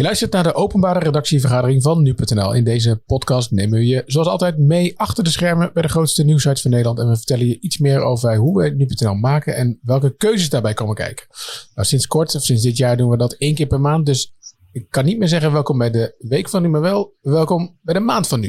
Je 0.00 0.06
luistert 0.06 0.32
naar 0.32 0.42
de 0.42 0.54
openbare 0.54 0.98
redactievergadering 0.98 1.82
van 1.82 2.02
nu.nl. 2.02 2.54
In 2.54 2.64
deze 2.64 3.02
podcast 3.06 3.50
nemen 3.50 3.78
we 3.78 3.86
je 3.86 4.02
zoals 4.06 4.28
altijd 4.28 4.58
mee 4.58 4.98
achter 4.98 5.24
de 5.24 5.30
schermen 5.30 5.70
bij 5.72 5.82
de 5.82 5.88
grootste 5.88 6.24
nieuwsites 6.24 6.62
van 6.62 6.70
Nederland. 6.70 6.98
En 6.98 7.08
we 7.08 7.16
vertellen 7.16 7.46
je 7.46 7.60
iets 7.60 7.78
meer 7.78 8.00
over 8.00 8.36
hoe 8.36 8.62
we 8.62 8.68
nu.nl 8.68 9.14
maken 9.14 9.56
en 9.56 9.78
welke 9.82 10.16
keuzes 10.16 10.48
daarbij 10.48 10.74
komen 10.74 10.94
kijken. 10.94 11.26
Nou, 11.74 11.86
sinds 11.86 12.06
kort, 12.06 12.34
of 12.34 12.42
sinds 12.42 12.62
dit 12.62 12.76
jaar, 12.76 12.96
doen 12.96 13.10
we 13.10 13.16
dat 13.16 13.32
één 13.32 13.54
keer 13.54 13.66
per 13.66 13.80
maand. 13.80 14.06
Dus 14.06 14.34
ik 14.72 14.86
kan 14.90 15.04
niet 15.04 15.18
meer 15.18 15.28
zeggen 15.28 15.52
welkom 15.52 15.78
bij 15.78 15.90
de 15.90 16.14
week 16.18 16.48
van 16.48 16.62
nu, 16.62 16.68
maar 16.68 16.80
wel 16.80 17.14
welkom 17.20 17.78
bij 17.82 17.94
de 17.94 18.00
maand 18.00 18.28
van 18.28 18.40
nu. 18.40 18.48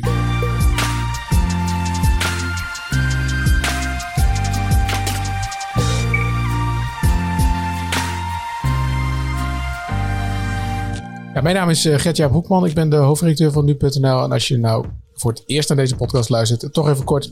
Ja, 11.34 11.42
mijn 11.42 11.56
naam 11.56 11.70
is 11.70 11.86
uh, 11.86 12.00
Gert-Jaap 12.00 12.32
Hoekman. 12.32 12.66
Ik 12.66 12.74
ben 12.74 12.90
de 12.90 12.96
hoofdredacteur 12.96 13.52
van 13.52 13.66
nu.nl. 13.66 14.24
En 14.24 14.32
als 14.32 14.48
je 14.48 14.58
nou 14.58 14.86
voor 15.14 15.32
het 15.32 15.44
eerst 15.46 15.70
naar 15.70 15.78
deze 15.78 15.96
podcast 15.96 16.30
luistert, 16.30 16.74
toch 16.74 16.90
even 16.90 17.04
kort. 17.04 17.32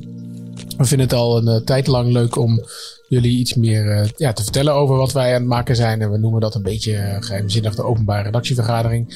We 0.78 0.86
vinden 0.86 1.08
het 1.08 1.16
al 1.16 1.38
een 1.38 1.56
uh, 1.56 1.66
tijd 1.66 1.88
lang 1.88 2.12
leuk 2.12 2.36
om 2.38 2.64
jullie 3.08 3.38
iets 3.38 3.54
meer 3.54 3.86
uh, 3.86 4.10
ja, 4.16 4.34
te 4.34 4.44
vertellen 4.44 4.74
over 4.74 4.96
wat 4.96 5.12
wij 5.12 5.28
aan 5.28 5.42
het 5.42 5.50
maken 5.50 5.76
zijn. 5.76 6.02
En 6.02 6.12
we 6.12 6.18
noemen 6.18 6.42
dat 6.42 6.56
een 6.56 6.62
beetje 6.62 7.18
geheimzinnig 7.20 7.76
de 7.76 7.84
openbare 7.84 8.24
redactievergadering. 8.24 9.16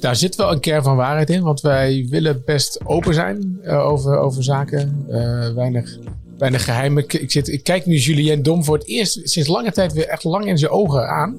Daar 0.00 0.16
zit 0.16 0.36
wel 0.36 0.52
een 0.52 0.60
kern 0.60 0.82
van 0.82 0.96
waarheid 0.96 1.30
in, 1.30 1.42
want 1.42 1.60
wij 1.60 2.06
willen 2.10 2.42
best 2.44 2.80
open 2.84 3.14
zijn 3.14 3.60
over, 3.68 4.18
over 4.18 4.44
zaken. 4.44 5.06
weinig, 5.54 5.98
weinig 6.38 6.64
geheimen. 6.64 7.04
Ik, 7.08 7.30
zit, 7.30 7.48
ik 7.48 7.62
kijk 7.62 7.86
nu 7.86 7.96
Julien 7.96 8.42
Dom 8.42 8.64
voor 8.64 8.78
het 8.78 8.86
eerst 8.86 9.20
sinds 9.22 9.48
lange 9.48 9.72
tijd 9.72 9.92
weer 9.92 10.06
echt 10.06 10.24
lang 10.24 10.46
in 10.46 10.58
zijn 10.58 10.70
ogen 10.70 11.08
aan. 11.08 11.36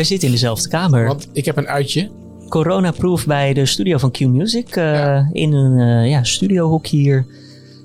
We 0.00 0.06
zitten 0.06 0.28
in 0.28 0.34
dezelfde 0.34 0.68
kamer. 0.68 1.06
Want 1.06 1.28
ik 1.32 1.44
heb 1.44 1.56
een 1.56 1.66
uitje. 1.66 2.10
Corona-proof 2.48 3.26
bij 3.26 3.52
de 3.52 3.66
studio 3.66 3.98
van 3.98 4.10
Q-Music. 4.10 4.76
Uh, 4.76 5.28
In 5.32 5.52
een 5.52 6.02
uh, 6.02 6.10
ja, 6.10 6.24
studiohoek 6.24 6.86
hier 6.86 7.26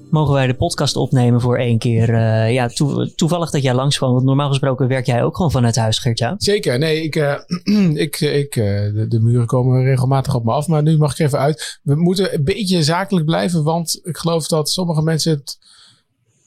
mogen 0.09 0.33
wij 0.33 0.47
de 0.47 0.53
podcast 0.53 0.95
opnemen 0.95 1.41
voor 1.41 1.58
één 1.58 1.77
keer. 1.77 2.09
Uh, 2.09 2.53
ja, 2.53 2.69
toevallig 3.16 3.49
dat 3.49 3.61
jij 3.61 3.73
langs 3.73 3.97
kwam. 3.97 4.11
Want 4.13 4.25
normaal 4.25 4.49
gesproken 4.49 4.88
werk 4.88 5.05
jij 5.05 5.23
ook 5.23 5.36
gewoon 5.36 5.52
vanuit 5.52 5.75
huis, 5.75 5.99
Geertja. 5.99 6.36
Zeker. 6.38 6.80
Nee, 6.80 7.03
ik, 7.03 7.16
ik, 8.05 8.19
ik, 8.19 8.53
de, 8.53 9.05
de, 9.09 9.19
muren 9.19 9.47
komen 9.47 9.83
regelmatig 9.83 10.36
op 10.36 10.43
me 10.43 10.52
af. 10.52 10.67
Maar 10.67 10.83
nu 10.83 10.97
mag 10.97 11.11
ik 11.11 11.19
even 11.19 11.39
uit. 11.39 11.80
We 11.83 11.95
moeten 11.95 12.33
een 12.33 12.43
beetje 12.43 12.83
zakelijk 12.83 13.25
blijven. 13.25 13.63
Want 13.63 13.99
ik 14.03 14.17
geloof 14.17 14.47
dat 14.47 14.69
sommige 14.69 15.02
mensen 15.02 15.31
het 15.31 15.58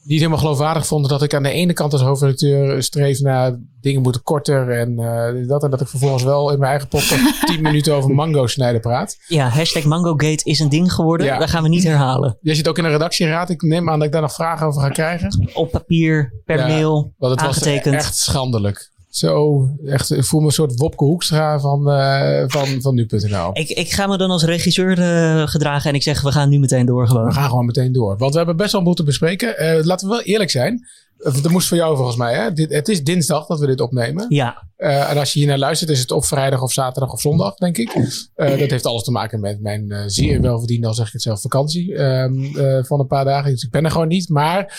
niet 0.03 0.17
helemaal 0.17 0.39
geloofwaardig 0.39 0.87
vonden 0.87 1.09
dat 1.09 1.21
ik 1.23 1.33
aan 1.33 1.43
de 1.43 1.51
ene 1.51 1.73
kant 1.73 1.93
als 1.93 2.01
hoofdredacteur 2.01 2.83
streef 2.83 3.19
naar 3.19 3.59
dingen 3.81 4.01
moeten 4.01 4.23
korter 4.23 4.71
en 4.71 4.91
uh, 4.99 5.47
dat. 5.47 5.63
En 5.63 5.69
dat 5.69 5.81
ik 5.81 5.87
vervolgens 5.87 6.23
wel 6.23 6.51
in 6.51 6.59
mijn 6.59 6.71
eigen 6.71 6.87
podcast 6.87 7.45
10 7.45 7.61
minuten 7.69 7.93
over 7.93 8.09
mango 8.09 8.47
snijden 8.47 8.81
praat. 8.81 9.17
Ja, 9.27 9.47
hashtag 9.47 9.83
MangoGate 9.83 10.43
is 10.43 10.59
een 10.59 10.69
ding 10.69 10.93
geworden. 10.93 11.27
Ja. 11.27 11.37
Dat 11.37 11.49
gaan 11.49 11.63
we 11.63 11.69
niet 11.69 11.83
herhalen. 11.83 12.37
Jij 12.41 12.55
zit 12.55 12.67
ook 12.67 12.77
in 12.77 12.83
een 12.83 12.91
redactieraad. 12.91 13.49
Ik 13.49 13.61
neem 13.61 13.89
aan 13.89 13.97
dat 13.97 14.07
ik 14.07 14.13
daar 14.13 14.21
nog 14.21 14.33
vragen 14.33 14.67
over 14.67 14.81
ga 14.81 14.89
krijgen. 14.89 15.49
Op 15.53 15.71
papier, 15.71 16.41
per 16.45 16.67
mail, 16.67 17.13
want 17.17 17.31
het 17.33 17.41
aangetekend. 17.41 17.95
was 17.95 18.03
echt 18.03 18.17
schandelijk. 18.17 18.91
Zo, 19.09 19.67
echt, 19.85 20.11
ik 20.11 20.23
voel 20.23 20.39
me 20.39 20.45
een 20.45 20.51
soort 20.51 20.77
Wopke 20.77 21.03
Hoekstra 21.03 21.59
van, 21.59 21.89
uh, 21.89 22.43
van, 22.47 22.81
van 22.81 22.95
nu.nl. 22.95 23.49
Ik, 23.53 23.69
ik 23.69 23.91
ga 23.91 24.07
me 24.07 24.17
dan 24.17 24.29
als 24.29 24.43
regisseur 24.43 24.99
uh, 24.99 25.47
gedragen 25.47 25.89
en 25.89 25.95
ik 25.95 26.03
zeg, 26.03 26.21
we 26.21 26.31
gaan 26.31 26.49
nu 26.49 26.59
meteen 26.59 26.85
door 26.85 27.07
gewoon. 27.07 27.25
We 27.25 27.33
gaan 27.33 27.49
gewoon 27.49 27.65
meteen 27.65 27.91
door. 27.91 28.17
Want 28.17 28.31
we 28.31 28.37
hebben 28.37 28.57
best 28.57 28.71
wel 28.71 28.81
moeten 28.81 29.05
bespreken. 29.05 29.77
Uh, 29.77 29.83
laten 29.83 30.07
we 30.07 30.13
wel 30.13 30.23
eerlijk 30.23 30.49
zijn. 30.49 30.87
Dat 31.17 31.49
moest 31.49 31.67
voor 31.67 31.77
jou 31.77 31.95
volgens 31.95 32.17
mij. 32.17 32.35
Hè? 32.35 32.53
Dit, 32.53 32.73
het 32.73 32.87
is 32.87 33.03
dinsdag 33.03 33.45
dat 33.45 33.59
we 33.59 33.65
dit 33.65 33.81
opnemen. 33.81 34.25
Ja. 34.29 34.67
en 34.77 35.17
als 35.17 35.33
je 35.33 35.39
hier 35.39 35.47
naar 35.47 35.57
luistert, 35.57 35.89
is 35.89 35.99
het 35.99 36.11
op 36.11 36.25
vrijdag 36.25 36.61
of 36.61 36.71
zaterdag 36.71 37.11
of 37.11 37.21
zondag, 37.21 37.55
denk 37.55 37.77
ik. 37.77 37.93
dat 38.35 38.69
heeft 38.69 38.85
alles 38.85 39.03
te 39.03 39.11
maken 39.11 39.39
met 39.39 39.61
mijn 39.61 40.09
zeer 40.09 40.41
welverdiende, 40.41 40.87
al 40.87 40.93
zeg 40.93 41.07
ik 41.07 41.13
het 41.13 41.21
zelf, 41.21 41.41
vakantie 41.41 41.95
ehm, 41.95 42.83
van 42.83 42.99
een 42.99 43.07
paar 43.07 43.25
dagen. 43.25 43.51
Dus 43.51 43.63
ik 43.63 43.71
ben 43.71 43.85
er 43.85 43.91
gewoon 43.91 44.07
niet. 44.07 44.29
Maar 44.29 44.77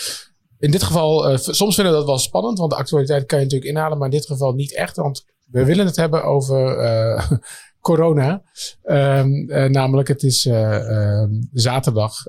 in 0.61 0.71
dit 0.71 0.83
geval, 0.83 1.31
uh, 1.31 1.37
soms 1.37 1.75
vinden 1.75 1.93
we 1.93 1.99
dat 1.99 2.07
wel 2.07 2.17
spannend, 2.17 2.59
want 2.59 2.71
de 2.71 2.77
actualiteit 2.77 3.25
kan 3.25 3.37
je 3.37 3.43
natuurlijk 3.43 3.71
inhalen, 3.71 3.97
maar 3.97 4.07
in 4.07 4.17
dit 4.17 4.25
geval 4.25 4.53
niet 4.53 4.75
echt, 4.75 4.95
want 4.95 5.25
we 5.47 5.65
willen 5.65 5.85
het 5.85 5.95
hebben 5.95 6.23
over 6.23 6.83
uh, 6.83 7.31
corona. 7.81 8.41
Um, 8.83 9.49
uh, 9.49 9.65
namelijk, 9.65 10.07
het 10.07 10.23
is 10.23 10.45
ehm, 10.45 11.29
zaterdag 11.53 12.25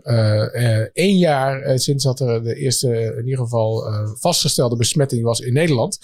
één 0.92 1.16
jaar 1.16 1.78
sinds 1.78 2.04
dat 2.04 2.20
er 2.20 2.42
de 2.42 2.54
eerste, 2.54 3.14
in 3.18 3.24
ieder 3.24 3.44
geval, 3.44 3.84
vastgestelde 4.18 4.76
besmetting 4.76 5.22
was 5.22 5.40
in 5.40 5.52
Nederland. 5.52 5.98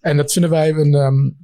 En 0.00 0.16
dat 0.16 0.32
vinden 0.32 0.50
wij 0.50 0.70
een. 0.70 0.94
Um, 0.94 1.42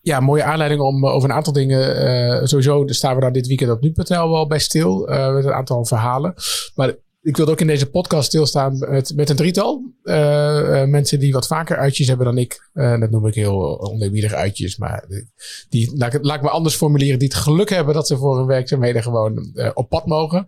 ja, 0.00 0.20
mooie 0.20 0.42
aanleiding 0.42 0.80
om 0.80 1.06
over 1.06 1.28
een 1.30 1.36
aantal 1.36 1.52
dingen. 1.52 2.48
sowieso 2.48 2.86
staan 2.86 3.14
we 3.14 3.20
daar 3.20 3.32
dit 3.32 3.46
weekend 3.46 3.70
op 3.70 3.80
nu.nl 3.80 4.30
wel 4.30 4.46
bij 4.46 4.58
stil. 4.58 5.06
met 5.08 5.44
een 5.44 5.52
aantal 5.52 5.84
verhalen. 5.84 6.34
Maar 6.74 6.94
ik 7.24 7.36
wilde 7.36 7.52
ook 7.52 7.60
in 7.60 7.66
deze 7.66 7.90
podcast 7.90 8.26
stilstaan 8.26 8.78
met, 8.78 9.12
met 9.16 9.30
een 9.30 9.36
drietal. 9.36 9.92
Uh, 10.02 10.14
uh, 10.14 10.84
mensen 10.84 11.18
die 11.18 11.32
wat 11.32 11.46
vaker 11.46 11.76
uitjes 11.76 12.08
hebben 12.08 12.26
dan 12.26 12.38
ik. 12.38 12.70
Uh, 12.74 13.00
dat 13.00 13.10
noem 13.10 13.26
ik 13.26 13.34
heel 13.34 13.80
oneerbiedig 13.80 14.32
uitjes. 14.32 14.76
Maar 14.76 15.04
die, 15.68 15.96
laat, 15.96 16.18
laat 16.20 16.36
ik 16.36 16.42
me 16.42 16.48
anders 16.48 16.74
formuleren. 16.74 17.18
Die 17.18 17.28
het 17.28 17.36
geluk 17.36 17.70
hebben 17.70 17.94
dat 17.94 18.06
ze 18.06 18.16
voor 18.16 18.36
hun 18.36 18.46
werkzaamheden 18.46 19.02
gewoon 19.02 19.54
op 19.74 19.88
pad 19.88 20.06
mogen. 20.06 20.46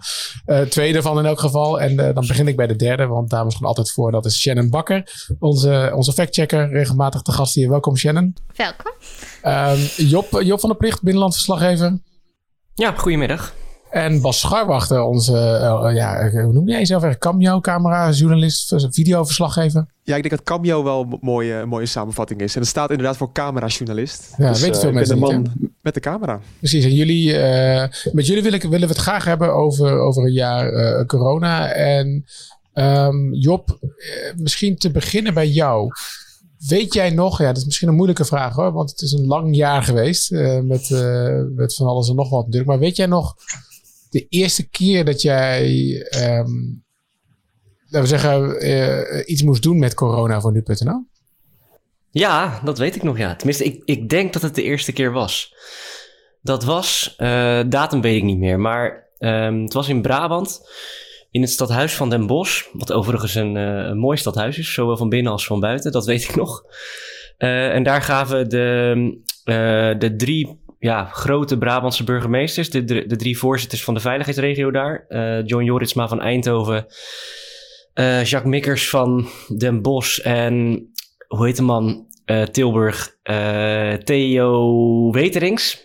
twee 0.69 0.92
daarvan 0.92 1.19
in 1.19 1.26
elk 1.26 1.41
geval. 1.41 1.81
En 1.81 1.97
dan 1.97 2.26
begin 2.26 2.48
ik 2.48 2.56
bij 2.56 2.66
de 2.66 2.76
derde. 2.76 3.06
Want 3.06 3.31
dames 3.31 3.54
gaan 3.54 3.66
altijd 3.66 3.91
voor. 3.91 4.10
Dat 4.10 4.25
is 4.25 4.41
Shannon 4.41 4.70
Bakker. 4.70 5.26
Onze, 5.38 5.92
onze 5.94 6.12
factchecker. 6.12 6.69
Regelmatig 6.69 7.22
te 7.22 7.32
gast 7.32 7.54
hier. 7.54 7.69
Welkom 7.69 7.97
Shannon. 7.97 8.36
Welkom. 8.56 8.92
Ehm, 9.42 9.78
Job, 9.97 10.42
Job 10.42 10.60
van 10.60 10.69
der 10.69 10.78
Plicht. 10.78 11.03
Binnenlandverslaggever. 11.03 12.00
Ja, 12.75 12.92
goedemiddag. 12.92 13.54
En 13.96 14.20
Bas 14.20 14.40
Scharwachter, 14.40 15.02
onze, 15.02 15.32
uh, 15.32 15.94
ja, 15.94 16.30
hoe 16.30 16.52
noem 16.52 16.68
jij 16.68 16.78
jezelf 16.78 17.02
eigenlijk? 17.02 17.20
Cameo, 17.20 17.60
camera, 17.60 18.10
journalist, 18.10 18.74
videoverslaggever? 18.90 19.86
Ja, 20.02 20.16
ik 20.16 20.22
denk 20.22 20.34
dat 20.36 20.42
Cameo 20.42 20.84
wel 20.84 21.02
een 21.02 21.18
mooie, 21.20 21.66
mooie 21.66 21.86
samenvatting 21.86 22.40
is. 22.40 22.54
En 22.54 22.60
het 22.60 22.70
staat 22.70 22.90
inderdaad 22.90 23.16
voor 23.16 23.32
camera-journalist. 23.32 24.34
Ja, 24.36 24.48
dus, 24.48 24.60
weet 24.60 24.78
veel 24.78 24.88
uh, 24.88 24.94
mensen 24.94 25.14
de 25.14 25.20
man 25.20 25.52
met 25.82 25.94
de 25.94 26.00
camera. 26.00 26.40
Precies, 26.58 26.84
en 26.84 26.94
jullie, 26.94 27.32
met 28.12 28.26
jullie 28.26 28.42
willen, 28.42 28.60
willen 28.60 28.88
we 28.88 28.94
het 28.94 29.02
graag 29.02 29.24
hebben 29.24 29.54
over, 29.54 29.98
over 29.98 30.22
een 30.24 30.32
jaar 30.32 31.06
corona. 31.06 31.72
En 31.72 32.24
um, 32.74 33.34
Job, 33.34 33.78
misschien 34.36 34.76
te 34.76 34.90
beginnen 34.90 35.34
bij 35.34 35.48
jou. 35.48 35.90
Weet 36.68 36.94
jij 36.94 37.10
nog, 37.10 37.38
ja, 37.38 37.46
dat 37.46 37.56
is 37.56 37.64
misschien 37.64 37.88
een 37.88 37.94
moeilijke 37.94 38.24
vraag 38.24 38.54
hoor, 38.54 38.72
want 38.72 38.90
het 38.90 39.00
is 39.00 39.12
een 39.12 39.26
lang 39.26 39.56
jaar 39.56 39.82
geweest 39.82 40.30
met, 40.62 40.90
met 41.54 41.74
van 41.74 41.86
alles 41.86 42.08
en 42.08 42.14
nog 42.14 42.30
wat 42.30 42.44
natuurlijk. 42.44 42.70
Maar 42.70 42.78
weet 42.78 42.96
jij 42.96 43.06
nog 43.06 43.34
de 44.16 44.27
eerste 44.28 44.69
keer 44.69 45.04
dat 45.04 45.22
jij, 45.22 45.66
um, 46.15 46.84
laten 47.87 48.00
we 48.00 48.19
zeggen, 48.19 48.66
uh, 48.66 49.22
iets 49.27 49.43
moest 49.43 49.62
doen 49.62 49.78
met 49.78 49.94
corona 49.94 50.41
voor 50.41 50.53
nu.nl? 50.53 51.06
Ja, 52.10 52.60
dat 52.65 52.78
weet 52.78 52.97
ik 52.97 53.03
nog, 53.03 53.19
ja. 53.19 53.37
Tenminste, 53.37 53.65
ik, 53.65 53.82
ik 53.84 54.09
denk 54.09 54.32
dat 54.32 54.43
het 54.43 54.54
de 54.54 54.62
eerste 54.62 54.93
keer 54.93 55.12
was. 55.12 55.54
Dat 56.43 56.65
was, 56.65 57.15
uh, 57.19 57.60
datum 57.69 58.00
weet 58.00 58.16
ik 58.16 58.22
niet 58.22 58.38
meer, 58.38 58.60
maar 58.60 59.10
um, 59.19 59.62
het 59.62 59.72
was 59.72 59.88
in 59.88 60.03
Brabant, 60.03 60.60
in 61.31 61.41
het 61.41 61.50
stadhuis 61.50 61.94
van 61.94 62.10
Den 62.10 62.27
Bosch, 62.27 62.65
wat 62.72 62.93
overigens 62.93 63.34
een, 63.34 63.56
uh, 63.56 63.62
een 63.62 63.98
mooi 63.98 64.16
stadhuis 64.16 64.59
is, 64.59 64.72
zowel 64.72 64.97
van 64.97 65.09
binnen 65.09 65.33
als 65.33 65.47
van 65.47 65.60
buiten, 65.60 65.93
dat 65.93 66.06
weet 66.06 66.25
ik 66.25 66.37
nog. 66.37 66.62
En 67.37 67.83
daar 67.83 68.03
gaven 68.03 68.48
de, 68.48 69.21
de 69.98 70.15
drie 70.16 70.65
ja, 70.86 71.04
grote 71.04 71.58
Brabantse 71.58 72.04
burgemeesters. 72.04 72.70
De, 72.70 72.84
de, 72.84 73.16
drie 73.16 73.38
voorzitters 73.38 73.84
van 73.84 73.94
de 73.94 74.00
veiligheidsregio 74.00 74.70
daar. 74.70 75.04
Uh, 75.08 75.47
John 75.47 75.64
Joritsma 75.64 76.08
van 76.08 76.20
Eindhoven. 76.20 76.86
Uh, 77.94 78.24
Jacques 78.24 78.52
Mikkers 78.52 78.88
van 78.91 79.28
Den 79.56 79.82
Bosch. 79.82 80.19
En 80.19 80.86
hoe 81.28 81.47
heet 81.47 81.56
de 81.56 81.62
man? 81.62 82.06
Uh, 82.26 82.42
Tilburg. 82.42 83.16
Theo 84.04 85.10
Weterings. 85.10 85.84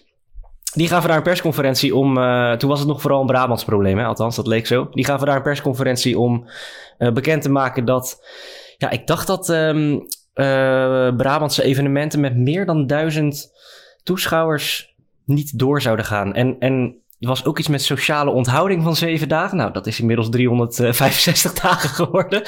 Die 0.73 0.88
gaven 0.88 1.07
daar 1.07 1.18
een 1.18 1.23
persconferentie 1.23 1.95
om. 1.95 2.13
toen 2.57 2.69
was 2.69 2.80
het 2.80 2.88
nog 2.88 3.01
vooral 3.01 3.21
een 3.21 3.27
Brabants 3.27 3.63
probleem, 3.63 3.98
hè? 3.98 4.06
althans, 4.06 4.36
dat 4.36 4.48
leek 4.48 4.68
zo. 4.68 4.89
Die 4.92 5.06
gaven 5.06 5.27
daar 5.27 5.36
een 5.36 5.42
persconferentie 5.42 6.19
om 6.19 6.50
bekend 6.98 7.42
te 7.42 7.50
maken 7.50 7.86
dat. 7.86 8.25
Ja, 8.77 8.89
ik 8.89 9.07
dacht 9.07 9.27
dat 9.27 9.50
um, 9.50 10.06
Brabantse 11.18 11.63
evenementen 11.63 12.19
met 12.19 12.38
meer 12.38 12.65
dan 12.65 12.88
duizend 12.88 13.51
toeschouwers 14.03 14.90
niet 15.33 15.60
door 15.60 15.81
zouden 15.81 16.06
gaan. 16.06 16.33
En, 16.33 16.56
en 16.60 17.01
er 17.22 17.28
was 17.28 17.45
ook 17.45 17.60
iets 17.60 17.68
met 17.68 17.81
sociale 17.81 18.31
onthouding 18.31 18.83
van 18.83 18.95
zeven 18.95 19.28
dagen. 19.28 19.57
Nou, 19.57 19.74
dat 19.74 19.88
is 19.88 20.00
inmiddels 20.00 20.30
365 20.30 21.54
dagen 21.62 21.89
geworden. 21.89 22.42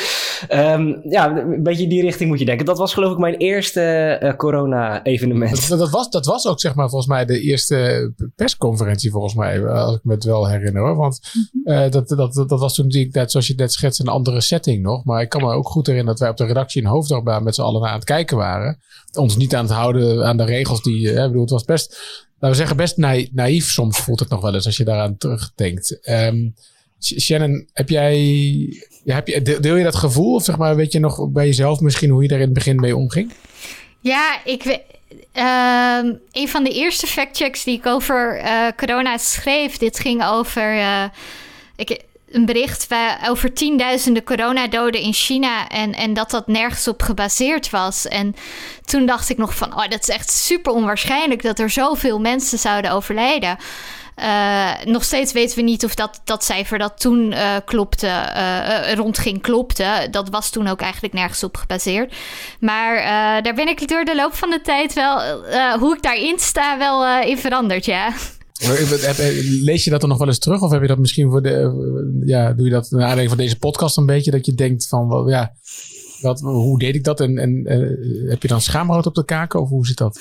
Um, 0.49 1.01
ja, 1.09 1.37
een 1.37 1.63
beetje 1.63 1.83
in 1.83 1.89
die 1.89 2.01
richting 2.01 2.29
moet 2.29 2.39
je 2.39 2.45
denken. 2.45 2.65
Dat 2.65 2.77
was 2.77 2.93
geloof 2.93 3.11
ik 3.11 3.17
mijn 3.17 3.35
eerste 3.35 4.19
uh, 4.23 4.33
corona-evenement. 4.33 5.69
Dat, 5.69 5.79
dat, 5.79 5.89
was, 5.89 6.09
dat 6.09 6.25
was 6.25 6.47
ook 6.47 6.59
zeg 6.59 6.75
maar 6.75 6.89
volgens 6.89 7.09
mij 7.09 7.25
de 7.25 7.39
eerste 7.39 8.11
persconferentie 8.35 9.11
volgens 9.11 9.35
mij. 9.35 9.67
Als 9.67 9.95
ik 9.95 10.03
me 10.03 10.13
het 10.13 10.23
wel 10.23 10.47
herinner 10.47 10.81
hoor. 10.81 10.95
Want 10.95 11.19
uh, 11.63 11.89
dat, 11.89 12.07
dat, 12.07 12.33
dat, 12.33 12.59
was 12.59 12.75
toen 12.75 12.85
natuurlijk 12.85 13.15
net 13.15 13.31
zoals 13.31 13.47
je 13.47 13.53
net 13.55 13.71
schetst 13.71 13.99
een 13.99 14.07
andere 14.07 14.41
setting 14.41 14.83
nog. 14.83 15.03
Maar 15.03 15.21
ik 15.21 15.29
kan 15.29 15.41
me 15.41 15.53
ook 15.53 15.67
goed 15.67 15.87
herinneren 15.87 16.17
dat 16.17 16.19
wij 16.19 16.29
op 16.29 16.37
de 16.37 16.53
redactie 16.53 16.81
in 16.81 16.87
Hoofddorp 16.87 17.41
met 17.43 17.55
z'n 17.55 17.61
allen 17.61 17.87
aan 17.89 17.95
het 17.95 18.03
kijken 18.03 18.37
waren. 18.37 18.79
Ons 19.13 19.37
niet 19.37 19.55
aan 19.55 19.65
het 19.65 19.73
houden 19.73 20.25
aan 20.25 20.37
de 20.37 20.45
regels 20.45 20.81
die... 20.81 21.11
Uh, 21.11 21.25
bedoel, 21.25 21.41
het 21.41 21.49
was 21.49 21.63
best 21.63 21.97
we 22.49 22.57
zeggen, 22.57 22.77
best 22.77 22.97
naïef 23.31 23.69
soms 23.69 23.97
voelt 23.97 24.19
het 24.19 24.29
nog 24.29 24.41
wel 24.41 24.53
eens 24.53 24.65
als 24.65 24.77
je 24.77 24.83
daaraan 24.83 25.17
terugdenkt. 25.17 25.99
Um, 26.09 26.53
Shannon, 26.99 27.67
heb 27.73 27.89
jij, 27.89 28.17
heb 29.05 29.27
je, 29.27 29.59
deel 29.59 29.75
je 29.75 29.83
dat 29.83 29.95
gevoel? 29.95 30.33
Of 30.33 30.43
zeg 30.43 30.57
maar, 30.57 30.75
weet 30.75 30.91
je 30.91 30.99
nog 30.99 31.29
bij 31.29 31.45
jezelf 31.45 31.79
misschien 31.79 32.09
hoe 32.09 32.21
je 32.21 32.27
daar 32.27 32.39
in 32.39 32.45
het 32.45 32.53
begin 32.53 32.75
mee 32.75 32.95
omging? 32.95 33.31
Ja, 33.99 34.39
ik 34.45 34.63
weet. 34.63 34.81
Uh, 35.37 36.13
een 36.31 36.49
van 36.49 36.63
de 36.63 36.73
eerste 36.73 37.07
factchecks 37.07 37.63
die 37.63 37.77
ik 37.77 37.85
over 37.85 38.41
uh, 38.43 38.67
corona 38.77 39.17
schreef, 39.17 39.77
dit 39.77 39.99
ging 39.99 40.25
over. 40.25 40.75
Uh, 40.75 41.03
ik, 41.75 42.03
een 42.33 42.45
bericht 42.45 42.87
over 43.27 43.53
tienduizenden 43.53 44.23
coronadoden 44.23 45.01
in 45.01 45.13
China 45.13 45.67
en, 45.67 45.93
en 45.93 46.13
dat 46.13 46.31
dat 46.31 46.47
nergens 46.47 46.87
op 46.87 47.01
gebaseerd 47.01 47.69
was. 47.69 48.07
En 48.07 48.35
toen 48.85 49.05
dacht 49.05 49.29
ik 49.29 49.37
nog 49.37 49.55
van, 49.55 49.73
oh, 49.73 49.87
dat 49.87 50.01
is 50.01 50.09
echt 50.09 50.31
super 50.31 50.73
onwaarschijnlijk 50.73 51.41
dat 51.41 51.59
er 51.59 51.69
zoveel 51.69 52.19
mensen 52.19 52.57
zouden 52.59 52.91
overlijden. 52.91 53.57
Uh, 54.19 54.71
nog 54.83 55.03
steeds 55.03 55.33
weten 55.33 55.55
we 55.55 55.61
niet 55.61 55.83
of 55.83 55.95
dat, 55.95 56.21
dat 56.23 56.43
cijfer 56.43 56.77
dat 56.77 56.99
toen 56.99 57.31
uh, 57.31 57.55
klopte, 57.65 58.07
uh, 58.07 58.93
rondging, 58.93 59.41
klopte. 59.41 60.07
Dat 60.11 60.29
was 60.29 60.49
toen 60.49 60.67
ook 60.67 60.81
eigenlijk 60.81 61.13
nergens 61.13 61.43
op 61.43 61.57
gebaseerd. 61.57 62.13
Maar 62.59 62.95
daar 63.43 63.53
ben 63.53 63.67
ik 63.67 63.87
door 63.87 64.05
de 64.05 64.15
loop 64.15 64.33
van 64.35 64.49
de 64.49 64.61
tijd 64.61 64.93
wel, 64.93 65.21
hoe 65.79 65.95
ik 65.95 66.01
daarin 66.01 66.39
sta, 66.39 66.77
wel 66.77 67.21
in 67.21 67.37
veranderd, 67.37 67.85
ja. 67.85 68.13
Lees 69.63 69.83
je 69.83 69.89
dat 69.89 69.99
dan 69.99 70.09
nog 70.09 70.17
wel 70.17 70.27
eens 70.27 70.39
terug? 70.39 70.61
Of 70.61 70.71
heb 70.71 70.81
je 70.81 70.87
dat 70.87 70.97
misschien 70.97 71.29
voor 71.29 71.41
de. 71.41 72.21
Ja, 72.25 72.53
doe 72.53 72.65
je 72.65 72.71
dat 72.71 72.89
naar 72.89 73.01
aanleiding 73.01 73.29
van 73.29 73.37
deze 73.37 73.57
podcast 73.57 73.97
een 73.97 74.05
beetje? 74.05 74.31
Dat 74.31 74.45
je 74.45 74.53
denkt 74.53 74.87
van 74.87 75.23
ja, 75.27 75.53
wat, 76.21 76.39
hoe 76.39 76.79
deed 76.79 76.95
ik 76.95 77.03
dat? 77.03 77.19
En, 77.19 77.37
en 77.37 77.65
heb 78.29 78.41
je 78.41 78.47
dan 78.47 78.61
schaamrood 78.61 79.05
op 79.05 79.15
de 79.15 79.25
kaken? 79.25 79.61
Of 79.61 79.69
hoe 79.69 79.85
zit 79.85 79.97
dat? 79.97 80.19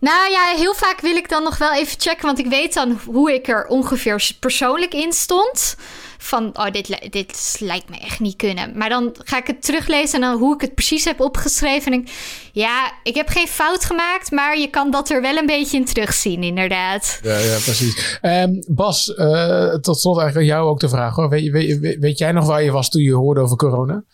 Nou 0.00 0.30
ja, 0.30 0.54
heel 0.56 0.74
vaak 0.74 1.00
wil 1.00 1.16
ik 1.16 1.28
dan 1.28 1.42
nog 1.42 1.58
wel 1.58 1.74
even 1.74 2.00
checken, 2.00 2.26
want 2.26 2.38
ik 2.38 2.46
weet 2.46 2.74
dan 2.74 2.98
hoe 3.06 3.32
ik 3.32 3.48
er 3.48 3.66
ongeveer 3.66 4.30
persoonlijk 4.40 4.94
in 4.94 5.12
stond. 5.12 5.76
Van, 6.20 6.58
oh, 6.58 6.70
dit, 6.70 7.10
dit 7.10 7.56
lijkt 7.60 7.90
me 7.90 7.98
echt 7.98 8.20
niet 8.20 8.36
kunnen. 8.36 8.78
Maar 8.78 8.88
dan 8.88 9.16
ga 9.24 9.38
ik 9.38 9.46
het 9.46 9.62
teruglezen 9.62 10.14
en 10.14 10.20
dan 10.20 10.38
hoe 10.38 10.54
ik 10.54 10.60
het 10.60 10.74
precies 10.74 11.04
heb 11.04 11.20
opgeschreven. 11.20 11.92
En 11.92 12.00
ik, 12.00 12.10
ja, 12.52 12.92
ik 13.02 13.14
heb 13.14 13.28
geen 13.28 13.46
fout 13.46 13.84
gemaakt, 13.84 14.30
maar 14.30 14.58
je 14.58 14.68
kan 14.68 14.90
dat 14.90 15.10
er 15.10 15.20
wel 15.20 15.36
een 15.36 15.46
beetje 15.46 15.76
in 15.76 15.84
terugzien, 15.84 16.42
inderdaad. 16.42 17.20
Ja, 17.22 17.38
ja 17.38 17.58
precies. 17.58 18.18
Um, 18.22 18.64
Bas, 18.68 19.08
uh, 19.08 19.74
tot 19.74 20.00
slot 20.00 20.18
eigenlijk 20.18 20.48
jou 20.48 20.68
ook 20.68 20.80
de 20.80 20.88
vraag 20.88 21.14
hoor. 21.14 21.28
Weet, 21.28 21.50
weet, 21.50 21.96
weet 21.98 22.18
jij 22.18 22.32
nog 22.32 22.46
waar 22.46 22.62
je 22.62 22.70
was 22.70 22.90
toen 22.90 23.02
je 23.02 23.14
hoorde 23.14 23.40
over 23.40 23.56
corona? 23.56 24.04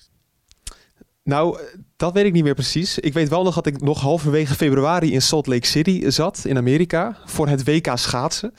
Nou, 1.23 1.59
dat 1.97 2.12
weet 2.12 2.25
ik 2.25 2.33
niet 2.33 2.45
meer 2.45 2.55
precies. 2.55 2.99
Ik 2.99 3.12
weet 3.12 3.29
wel 3.29 3.43
nog 3.43 3.55
dat 3.55 3.67
ik 3.67 3.81
nog 3.81 4.01
halverwege 4.01 4.55
februari 4.55 5.12
in 5.12 5.23
Salt 5.23 5.47
Lake 5.47 5.67
City 5.67 6.09
zat 6.09 6.45
in 6.45 6.56
Amerika 6.56 7.17
voor 7.25 7.49
het 7.49 7.65
WK 7.65 7.93
schaatsen. 7.95 8.55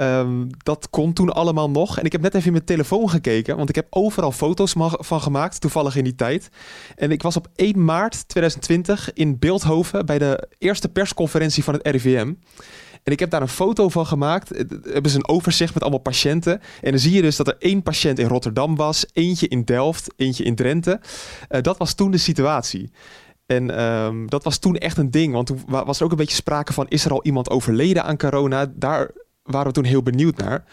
Um, 0.00 0.48
dat 0.62 0.90
kon 0.90 1.12
toen 1.12 1.32
allemaal 1.34 1.70
nog. 1.70 1.98
En 1.98 2.04
ik 2.04 2.12
heb 2.12 2.20
net 2.20 2.34
even 2.34 2.46
in 2.46 2.52
mijn 2.52 2.64
telefoon 2.64 3.10
gekeken, 3.10 3.56
want 3.56 3.68
ik 3.68 3.74
heb 3.74 3.86
overal 3.90 4.32
foto's 4.32 4.74
van 4.98 5.20
gemaakt, 5.20 5.60
toevallig 5.60 5.96
in 5.96 6.04
die 6.04 6.14
tijd. 6.14 6.48
En 6.94 7.10
ik 7.10 7.22
was 7.22 7.36
op 7.36 7.48
1 7.54 7.84
maart 7.84 8.28
2020 8.28 9.12
in 9.12 9.38
Beeldhoven 9.38 10.06
bij 10.06 10.18
de 10.18 10.48
eerste 10.58 10.88
persconferentie 10.88 11.64
van 11.64 11.74
het 11.74 11.86
RIVM. 11.86 12.32
En 13.02 13.12
ik 13.12 13.20
heb 13.20 13.30
daar 13.30 13.42
een 13.42 13.48
foto 13.48 13.88
van 13.88 14.06
gemaakt. 14.06 14.48
Hebben 14.82 15.10
ze 15.10 15.16
een 15.16 15.28
overzicht 15.28 15.74
met 15.74 15.82
allemaal 15.82 16.00
patiënten. 16.00 16.60
En 16.80 16.90
dan 16.90 17.00
zie 17.00 17.12
je 17.12 17.22
dus 17.22 17.36
dat 17.36 17.48
er 17.48 17.56
één 17.58 17.82
patiënt 17.82 18.18
in 18.18 18.28
Rotterdam 18.28 18.76
was, 18.76 19.06
eentje 19.12 19.48
in 19.48 19.64
Delft, 19.64 20.14
eentje 20.16 20.44
in 20.44 20.54
Drenthe. 20.54 21.00
Uh, 21.50 21.60
dat 21.60 21.78
was 21.78 21.94
toen 21.94 22.10
de 22.10 22.18
situatie. 22.18 22.90
En 23.46 23.82
um, 23.82 24.30
dat 24.30 24.44
was 24.44 24.58
toen 24.58 24.76
echt 24.76 24.96
een 24.96 25.10
ding, 25.10 25.32
want 25.32 25.46
toen 25.46 25.60
was 25.66 25.98
er 25.98 26.04
ook 26.04 26.10
een 26.10 26.16
beetje 26.16 26.36
sprake 26.36 26.72
van: 26.72 26.86
is 26.88 27.04
er 27.04 27.10
al 27.10 27.24
iemand 27.24 27.50
overleden 27.50 28.04
aan 28.04 28.16
corona? 28.16 28.72
Daar 28.74 29.10
waren 29.44 29.66
we 29.66 29.72
toen 29.72 29.84
heel 29.84 30.02
benieuwd 30.02 30.36
naar. 30.36 30.64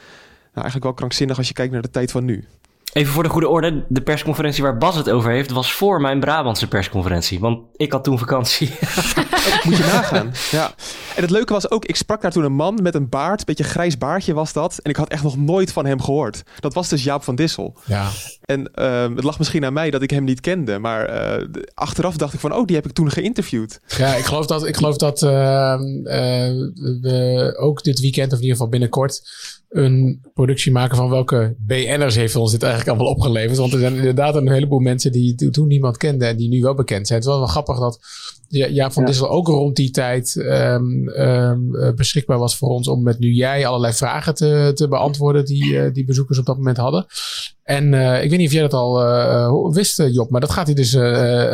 Nou, 0.41 0.53
eigenlijk 0.53 0.83
wel 0.83 0.94
krankzinnig 0.94 1.38
als 1.38 1.47
je 1.47 1.53
kijkt 1.53 1.73
naar 1.73 1.81
de 1.81 1.89
tijd 1.89 2.12
van 2.12 2.25
nu. 2.25 2.47
Even 2.93 3.13
voor 3.13 3.23
de 3.23 3.29
goede 3.29 3.47
orde, 3.47 3.85
de 3.89 4.01
persconferentie 4.01 4.63
waar 4.63 4.77
Bas 4.77 4.95
het 4.95 5.09
over 5.09 5.31
heeft, 5.31 5.51
was 5.51 5.73
voor 5.73 6.01
mijn 6.01 6.19
Brabantse 6.19 6.67
persconferentie. 6.67 7.39
Want 7.39 7.59
ik 7.75 7.91
had 7.91 8.03
toen 8.03 8.19
vakantie. 8.19 8.67
moet 9.63 9.77
je 9.77 9.83
nagaan. 9.83 10.31
Ja. 10.51 10.73
En 11.15 11.21
het 11.21 11.29
leuke 11.29 11.53
was 11.53 11.71
ook, 11.71 11.85
ik 11.85 11.95
sprak 11.95 12.21
daar 12.21 12.31
toen 12.31 12.43
een 12.43 12.53
man 12.53 12.79
met 12.81 12.95
een 12.95 13.09
baard, 13.09 13.39
een 13.39 13.45
beetje 13.45 13.63
grijs 13.63 13.97
baardje 13.97 14.33
was 14.33 14.53
dat. 14.53 14.79
En 14.81 14.89
ik 14.89 14.95
had 14.95 15.09
echt 15.09 15.23
nog 15.23 15.38
nooit 15.38 15.71
van 15.71 15.85
hem 15.85 16.01
gehoord. 16.01 16.43
Dat 16.59 16.73
was 16.73 16.89
dus 16.89 17.03
Jaap 17.03 17.23
van 17.23 17.35
Dissel. 17.35 17.77
Ja. 17.85 18.09
En 18.41 18.71
uh, 18.75 19.15
het 19.15 19.23
lag 19.23 19.38
misschien 19.38 19.65
aan 19.65 19.73
mij 19.73 19.89
dat 19.89 20.01
ik 20.01 20.09
hem 20.09 20.23
niet 20.23 20.41
kende. 20.41 20.79
Maar 20.79 21.39
uh, 21.39 21.47
achteraf 21.73 22.17
dacht 22.17 22.33
ik 22.33 22.39
van, 22.39 22.53
oh, 22.53 22.65
die 22.65 22.75
heb 22.75 22.85
ik 22.85 22.91
toen 22.91 23.11
geïnterviewd. 23.11 23.79
Ja, 23.97 24.15
ik 24.15 24.25
geloof 24.25 24.45
dat, 24.45 24.67
ik 24.67 24.75
geloof 24.75 24.97
dat 24.97 25.21
uh, 25.21 25.29
we 27.01 27.55
ook 27.59 27.83
dit 27.83 27.99
weekend, 27.99 28.27
of 28.27 28.38
in 28.38 28.43
ieder 28.43 28.55
geval 28.55 28.71
binnenkort, 28.71 29.21
een 29.69 30.21
productie 30.33 30.71
maken 30.71 30.97
van 30.97 31.09
welke 31.09 31.55
BN'ers 31.57 32.15
heeft 32.15 32.35
ons 32.35 32.51
dit 32.51 32.63
eigenlijk 32.63 32.81
allemaal 32.88 33.07
opgeleverd. 33.07 33.57
Want 33.57 33.74
er 33.74 33.80
zijn 33.80 33.95
inderdaad 33.95 34.36
een 34.36 34.51
heleboel 34.51 34.80
mensen 34.80 35.12
die 35.12 35.50
toen 35.50 35.68
niemand 35.68 35.98
kende 35.98 36.25
en 36.25 36.38
die 36.38 36.50
nu 36.50 36.62
wel 36.62 36.75
bekend 36.75 37.07
zijn. 37.07 37.19
Het 37.19 37.28
is 37.28 37.33
wel, 37.33 37.44
wel 37.44 37.54
grappig 37.54 37.80
dat 37.80 38.00
ja, 38.51 38.92
Van 38.92 39.04
ja. 39.04 39.10
Dissel 39.10 39.30
ook 39.30 39.48
rond 39.48 39.75
die 39.75 39.92
tijd 39.92 40.36
um, 40.36 41.07
um, 41.10 41.95
beschikbaar 41.95 42.38
was 42.38 42.57
voor 42.57 42.69
ons 42.69 42.88
om 42.88 43.04
met 43.04 43.19
nu 43.19 43.31
jij 43.31 43.68
allerlei 43.68 43.94
vragen 43.94 44.33
te, 44.33 44.72
te 44.74 44.88
beantwoorden 44.88 45.45
die, 45.45 45.66
uh, 45.66 45.94
die 45.94 46.06
bezoekers 46.06 46.39
op 46.39 46.45
dat 46.45 46.57
moment 46.57 46.78
hadden. 46.78 47.06
En 47.75 47.94
uh, 47.94 48.23
ik 48.23 48.29
weet 48.29 48.39
niet 48.39 48.47
of 48.47 48.53
jij 48.53 48.62
dat 48.62 48.73
al 48.73 49.01
uh, 49.01 49.73
wist, 49.73 50.03
Job, 50.12 50.29
maar 50.29 50.41
dat 50.41 50.51
gaat 50.51 50.65
hij 50.65 50.75
dus 50.75 50.94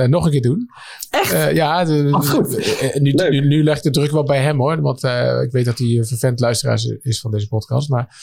nog 0.10 0.26
een 0.26 0.32
keer 0.32 0.42
doen. 0.42 0.70
Echt? 1.10 1.56
ja, 1.56 1.86
de, 1.86 2.08
oh, 2.12 2.30
goed. 2.30 2.78
Nu, 3.00 3.12
nu, 3.12 3.48
nu, 3.48 3.64
legt 3.64 3.84
de 3.84 3.90
druk 3.90 4.12
wel 4.12 4.24
bij 4.24 4.42
hem 4.42 4.58
hoor, 4.58 4.82
want 4.82 5.04
ik 5.44 5.52
weet 5.52 5.66
dat 5.66 5.78
hij 5.78 5.88
een 5.88 6.06
vervent 6.06 6.40
luisteraar 6.40 6.80
is 7.02 7.20
van 7.20 7.32
deze 7.32 7.48
podcast. 7.48 7.90
Maar 7.90 8.16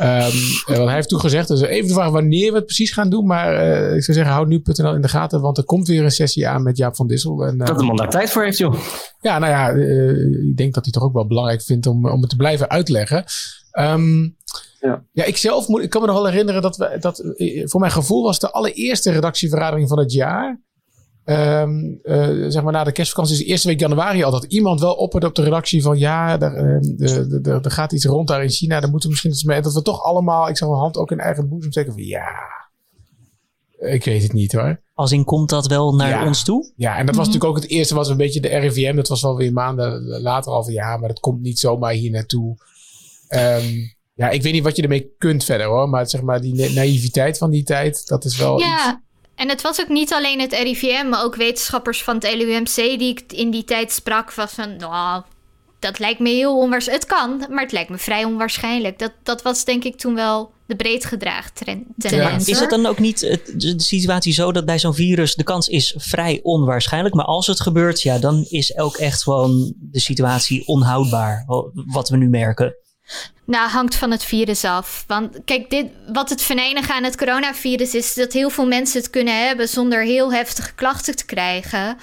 Um, 0.00 0.32
want 0.66 0.84
hij 0.84 0.94
heeft 0.94 1.08
toegezegd, 1.08 1.48
dus 1.48 1.60
even 1.60 1.88
de 1.88 1.94
vraag 1.94 2.10
wanneer 2.10 2.50
we 2.50 2.56
het 2.56 2.66
precies 2.66 2.92
gaan 2.92 3.10
doen. 3.10 3.26
Maar 3.26 3.54
uh, 3.54 3.96
ik 3.96 4.04
zou 4.04 4.16
zeggen, 4.16 4.34
houd 4.34 4.48
nu.nl 4.48 4.94
in 4.94 5.00
de 5.00 5.08
gaten, 5.08 5.40
want 5.40 5.58
er 5.58 5.64
komt 5.64 5.88
weer 5.88 6.04
een 6.04 6.10
sessie 6.10 6.48
aan 6.48 6.62
met 6.62 6.76
Jaap 6.76 6.96
van 6.96 7.06
Dissel. 7.06 7.44
En, 7.46 7.60
uh, 7.60 7.66
dat 7.66 7.78
de 7.78 7.84
man 7.84 7.96
daar 7.96 8.10
tijd 8.10 8.30
voor 8.30 8.44
heeft, 8.44 8.58
joh. 8.58 8.74
Ja, 9.20 9.38
nou 9.38 9.52
ja, 9.52 9.72
uh, 9.72 10.48
ik 10.48 10.56
denk 10.56 10.74
dat 10.74 10.84
hij 10.84 10.92
toch 10.92 11.02
ook 11.02 11.12
wel 11.12 11.26
belangrijk 11.26 11.62
vindt 11.62 11.86
om, 11.86 12.08
om 12.08 12.20
het 12.20 12.30
te 12.30 12.36
blijven 12.36 12.70
uitleggen. 12.70 13.24
Um, 13.78 14.36
ja. 14.82 15.04
ja, 15.12 15.24
ik 15.24 15.36
zelf 15.36 15.68
moet, 15.68 15.82
ik 15.82 15.90
kan 15.90 16.00
me 16.00 16.06
nog 16.06 16.16
wel 16.16 16.26
herinneren 16.26 16.62
dat 16.62 16.76
we, 16.76 16.96
dat 17.00 17.22
voor 17.64 17.80
mijn 17.80 17.92
gevoel 17.92 18.22
was 18.22 18.38
de 18.38 18.50
allereerste 18.50 19.10
redactievergadering 19.10 19.88
van 19.88 19.98
het 19.98 20.12
jaar. 20.12 20.60
Um, 21.24 22.00
uh, 22.02 22.50
zeg 22.50 22.62
maar 22.62 22.72
na 22.72 22.84
de 22.84 22.92
kerstvakantie, 22.92 23.36
dus 23.36 23.44
de 23.44 23.50
eerste 23.50 23.68
week 23.68 23.80
januari 23.80 24.22
al, 24.22 24.30
dat 24.30 24.44
iemand 24.44 24.80
wel 24.80 24.94
opperde 24.94 25.26
op 25.26 25.34
de 25.34 25.42
redactie 25.42 25.82
van 25.82 25.98
ja, 25.98 26.40
er, 26.40 26.80
uh, 26.98 27.46
er, 27.46 27.70
gaat 27.70 27.92
iets 27.92 28.04
rond 28.04 28.28
daar 28.28 28.42
in 28.42 28.50
China, 28.50 28.80
daar 28.80 28.90
moeten 28.90 29.08
we 29.08 29.08
misschien 29.08 29.30
iets 29.30 29.44
mee. 29.44 29.62
Dat 29.62 29.74
we 29.74 29.82
toch 29.82 30.02
allemaal, 30.02 30.48
ik 30.48 30.56
zag 30.56 30.68
mijn 30.68 30.80
hand 30.80 30.96
ook 30.96 31.10
in 31.10 31.18
eigen 31.18 31.48
boezem 31.48 31.72
zeggen 31.72 31.92
van 31.92 32.02
ja, 32.02 32.24
ik 33.78 34.04
weet 34.04 34.22
het 34.22 34.32
niet 34.32 34.52
hoor. 34.52 34.80
Als 34.94 35.12
in 35.12 35.24
komt 35.24 35.48
dat 35.48 35.66
wel 35.66 35.94
naar 35.94 36.26
ons 36.26 36.44
toe? 36.44 36.72
Ja, 36.76 36.96
en 36.96 37.06
dat 37.06 37.14
was 37.14 37.26
mhm. 37.26 37.34
natuurlijk 37.34 37.44
ook 37.44 37.62
het 37.62 37.72
eerste, 37.72 37.94
was 37.94 38.08
een 38.08 38.16
beetje 38.16 38.40
de 38.40 38.48
RIVM. 38.48 38.96
Dat 38.96 39.08
was 39.08 39.22
wel 39.22 39.36
weer 39.36 39.52
maanden 39.52 40.20
later 40.20 40.52
al 40.52 40.64
van 40.64 40.72
ja, 40.72 40.96
maar 40.96 41.08
dat 41.08 41.20
komt 41.20 41.40
niet 41.40 41.58
zomaar 41.58 41.92
hier 41.92 42.10
naartoe. 42.10 42.56
Um, 43.28 43.94
ja, 44.14 44.28
ik 44.28 44.42
weet 44.42 44.52
niet 44.52 44.62
wat 44.62 44.76
je 44.76 44.82
ermee 44.82 45.14
kunt 45.18 45.44
verder 45.44 45.66
hoor, 45.66 45.88
maar 45.88 46.08
zeg 46.08 46.22
maar 46.22 46.40
die 46.40 46.70
naïviteit 46.70 47.38
van 47.38 47.50
die 47.50 47.62
tijd, 47.62 48.06
dat 48.06 48.24
is 48.24 48.36
wel 48.36 48.58
ja. 48.58 48.88
Iets. 48.88 49.10
En 49.34 49.48
het 49.48 49.62
was 49.62 49.80
ook 49.80 49.88
niet 49.88 50.12
alleen 50.12 50.40
het 50.40 50.52
RIVM, 50.52 51.08
maar 51.08 51.24
ook 51.24 51.36
wetenschappers 51.36 52.02
van 52.02 52.14
het 52.14 52.34
LUMC 52.34 52.74
die 52.74 53.08
ik 53.08 53.32
in 53.32 53.50
die 53.50 53.64
tijd 53.64 53.92
sprak. 53.92 54.34
Was 54.34 54.52
van, 54.52 54.76
nou, 54.76 55.22
dat 55.78 55.98
lijkt 55.98 56.20
me 56.20 56.28
heel 56.28 56.58
onwaarschijnlijk. 56.58 57.10
Het 57.10 57.18
kan, 57.18 57.46
maar 57.54 57.62
het 57.62 57.72
lijkt 57.72 57.90
me 57.90 57.98
vrij 57.98 58.24
onwaarschijnlijk. 58.24 58.98
Dat, 58.98 59.12
dat 59.22 59.42
was 59.42 59.64
denk 59.64 59.84
ik 59.84 59.96
toen 59.96 60.14
wel 60.14 60.52
de 60.66 60.76
breed 60.76 61.04
gedragen 61.04 61.52
tendens. 61.98 62.48
Is 62.48 62.60
het 62.60 62.70
dan 62.70 62.86
ook 62.86 62.98
niet 62.98 63.20
de 63.56 63.74
situatie 63.76 64.32
zo 64.32 64.52
dat 64.52 64.64
bij 64.64 64.78
zo'n 64.78 64.94
virus 64.94 65.34
de 65.34 65.44
kans 65.44 65.68
is 65.68 65.94
vrij 65.96 66.40
onwaarschijnlijk, 66.42 67.14
maar 67.14 67.24
als 67.24 67.46
het 67.46 67.60
gebeurt, 67.60 68.02
ja, 68.02 68.18
dan 68.18 68.46
is 68.48 68.78
ook 68.78 68.96
echt 68.96 69.22
gewoon 69.22 69.72
de 69.76 70.00
situatie 70.00 70.66
onhoudbaar, 70.66 71.44
wat 71.72 72.08
we 72.08 72.16
nu 72.16 72.28
merken? 72.28 72.74
Nou, 73.44 73.68
hangt 73.68 73.94
van 73.94 74.10
het 74.10 74.24
virus 74.24 74.64
af. 74.64 75.04
Want 75.06 75.38
kijk, 75.44 75.70
dit, 75.70 75.86
wat 76.12 76.30
het 76.30 76.42
verenigen 76.42 76.94
aan 76.94 77.04
het 77.04 77.16
coronavirus 77.16 77.94
is 77.94 78.14
dat 78.14 78.32
heel 78.32 78.50
veel 78.50 78.66
mensen 78.66 79.00
het 79.00 79.10
kunnen 79.10 79.46
hebben 79.46 79.68
zonder 79.68 80.02
heel 80.02 80.32
heftige 80.32 80.74
klachten 80.74 81.16
te 81.16 81.24
krijgen. 81.24 81.96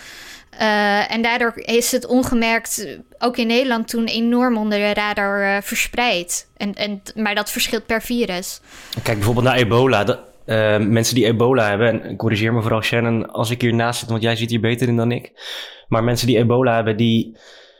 Uh, 0.61 1.11
en 1.11 1.21
daardoor 1.21 1.53
is 1.55 1.91
het 1.91 2.05
ongemerkt 2.05 2.97
ook 3.19 3.37
in 3.37 3.47
Nederland 3.47 3.87
toen 3.87 4.05
enorm 4.05 4.57
onder 4.57 4.79
de 4.79 4.93
radar 4.93 5.41
uh, 5.41 5.57
verspreid. 5.61 6.47
En, 6.57 6.73
en, 6.73 7.01
maar 7.15 7.35
dat 7.35 7.51
verschilt 7.51 7.85
per 7.85 8.01
virus. 8.01 8.61
Kijk 9.03 9.17
bijvoorbeeld 9.17 9.45
naar 9.45 9.57
ebola. 9.57 10.27
Mensen 10.79 11.15
die 11.15 11.25
ebola 11.25 11.69
hebben, 11.69 12.03
en 12.03 12.15
corrigeer 12.15 12.53
me 12.53 12.61
vooral 12.61 12.81
Shannon 12.81 13.31
als 13.31 13.49
ik 13.49 13.61
hiernaast 13.61 13.99
zit, 13.99 14.09
want 14.09 14.21
jij 14.21 14.35
zit 14.35 14.49
hier 14.49 14.59
beter 14.59 14.87
in 14.87 14.95
dan 14.95 15.11
ik. 15.11 15.31
Maar 15.87 16.03
mensen 16.03 16.27
die 16.27 16.37
ebola 16.37 16.75
hebben, 16.75 16.97
die 16.97 17.37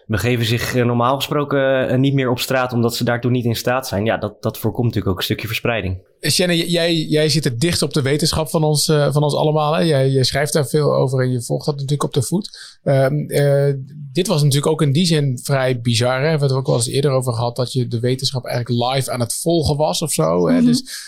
begeven 0.10 0.46
zich 0.46 0.76
eh, 0.76 0.86
normaal 0.86 1.16
gesproken 1.16 1.90
eh, 1.90 1.98
niet 1.98 2.14
meer 2.14 2.30
op 2.30 2.40
straat 2.40 2.74
omdat 2.74 2.96
ze 2.96 3.04
daartoe 3.04 3.32
niet 3.32 3.46
in 3.46 3.56
staat 3.56 3.88
zijn. 3.88 4.06
Ja, 4.06 4.18
dat, 4.18 4.42
dat 4.42 4.58
voorkomt 4.58 4.86
natuurlijk 4.86 5.12
ook 5.12 5.18
een 5.18 5.24
stukje 5.24 5.48
verspreiding. 5.48 6.08
Shannon, 6.22 6.58
jij, 6.58 6.96
jij 6.96 7.30
zit 7.30 7.44
het 7.44 7.60
dichtst 7.60 7.82
op 7.82 7.94
de 7.94 8.02
wetenschap 8.02 8.50
van 8.50 8.64
ons, 8.64 8.88
uh, 8.88 9.14
van 9.14 9.24
ons 9.24 9.36
allemaal. 9.36 9.74
Hè? 9.74 9.82
Jij, 9.82 10.10
jij, 10.10 10.24
schrijft 10.24 10.54
daar 10.54 10.68
veel 10.68 10.96
over 10.96 11.24
en 11.24 11.32
je 11.32 11.42
volgt 11.42 11.66
dat 11.66 11.76
natuurlijk 11.76 12.04
op 12.04 12.14
de 12.14 12.22
voet. 12.22 12.80
Uh, 12.84 13.06
uh, 13.10 13.74
dit 14.12 14.28
was 14.28 14.44
natuurlijk 14.44 14.72
ook 14.72 14.82
in 14.82 14.92
die 14.92 15.06
zin 15.06 15.40
vrij 15.44 15.82
bizar. 15.82 16.16
Hè? 16.16 16.22
We 16.22 16.30
hebben 16.30 16.48
het 16.48 16.58
ook 16.58 16.68
wel 16.68 16.76
eens 16.76 16.88
eerder 16.88 17.12
over 17.12 17.34
gehad 17.34 17.56
dat 17.56 17.74
je 17.74 17.88
de 17.88 18.00
wetenschap 18.00 18.46
eigenlijk 18.46 18.94
live 18.94 19.12
aan 19.12 19.20
het 19.20 19.36
volgen 19.36 19.78
was 19.78 20.02
of 20.02 20.12
zo. 20.12 20.48
Hè? 20.48 20.54
Mm 20.54 20.58
-hmm. 20.58 20.66
Dus 20.66 21.08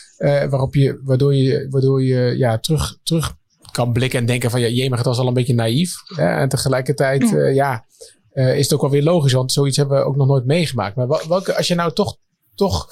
waarop 0.49 0.75
je, 0.75 1.01
waardoor 1.03 1.35
je, 1.35 1.67
waardoor 1.69 2.03
je 2.03 2.37
ja, 2.37 2.59
terug, 2.59 2.97
terug 3.03 3.35
kan 3.71 3.93
blikken 3.93 4.19
en 4.19 4.25
denken 4.25 4.51
van 4.51 4.61
ja, 4.61 4.67
jemig, 4.67 4.97
het 4.97 5.07
was 5.07 5.17
al 5.17 5.27
een 5.27 5.33
beetje 5.33 5.53
naïef. 5.53 5.93
Hè? 6.15 6.25
En 6.25 6.49
tegelijkertijd, 6.49 7.29
ja, 7.29 7.47
ja 7.47 7.85
uh, 8.33 8.57
is 8.57 8.63
het 8.63 8.73
ook 8.73 8.81
wel 8.81 8.89
weer 8.89 9.03
logisch, 9.03 9.33
want 9.33 9.51
zoiets 9.51 9.77
hebben 9.77 9.97
we 9.97 10.03
ook 10.03 10.15
nog 10.15 10.27
nooit 10.27 10.45
meegemaakt. 10.45 10.95
Maar 10.95 11.07
welke, 11.07 11.55
als 11.55 11.67
je 11.67 11.75
nou 11.75 11.93
toch, 11.93 12.17
toch 12.55 12.87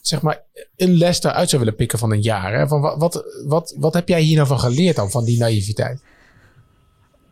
zeg 0.00 0.22
maar, 0.22 0.44
een 0.76 0.96
les 0.96 1.20
daaruit 1.20 1.48
zou 1.48 1.62
willen 1.62 1.76
pikken 1.76 1.98
van 1.98 2.12
een 2.12 2.22
jaar, 2.22 2.58
hè? 2.58 2.68
Van 2.68 2.80
wat, 2.80 2.98
wat, 2.98 3.24
wat, 3.46 3.74
wat 3.78 3.94
heb 3.94 4.08
jij 4.08 4.20
hier 4.20 4.36
nou 4.36 4.48
van 4.48 4.58
geleerd 4.58 4.96
dan, 4.96 5.10
van 5.10 5.24
die 5.24 5.38
naïviteit? 5.38 6.02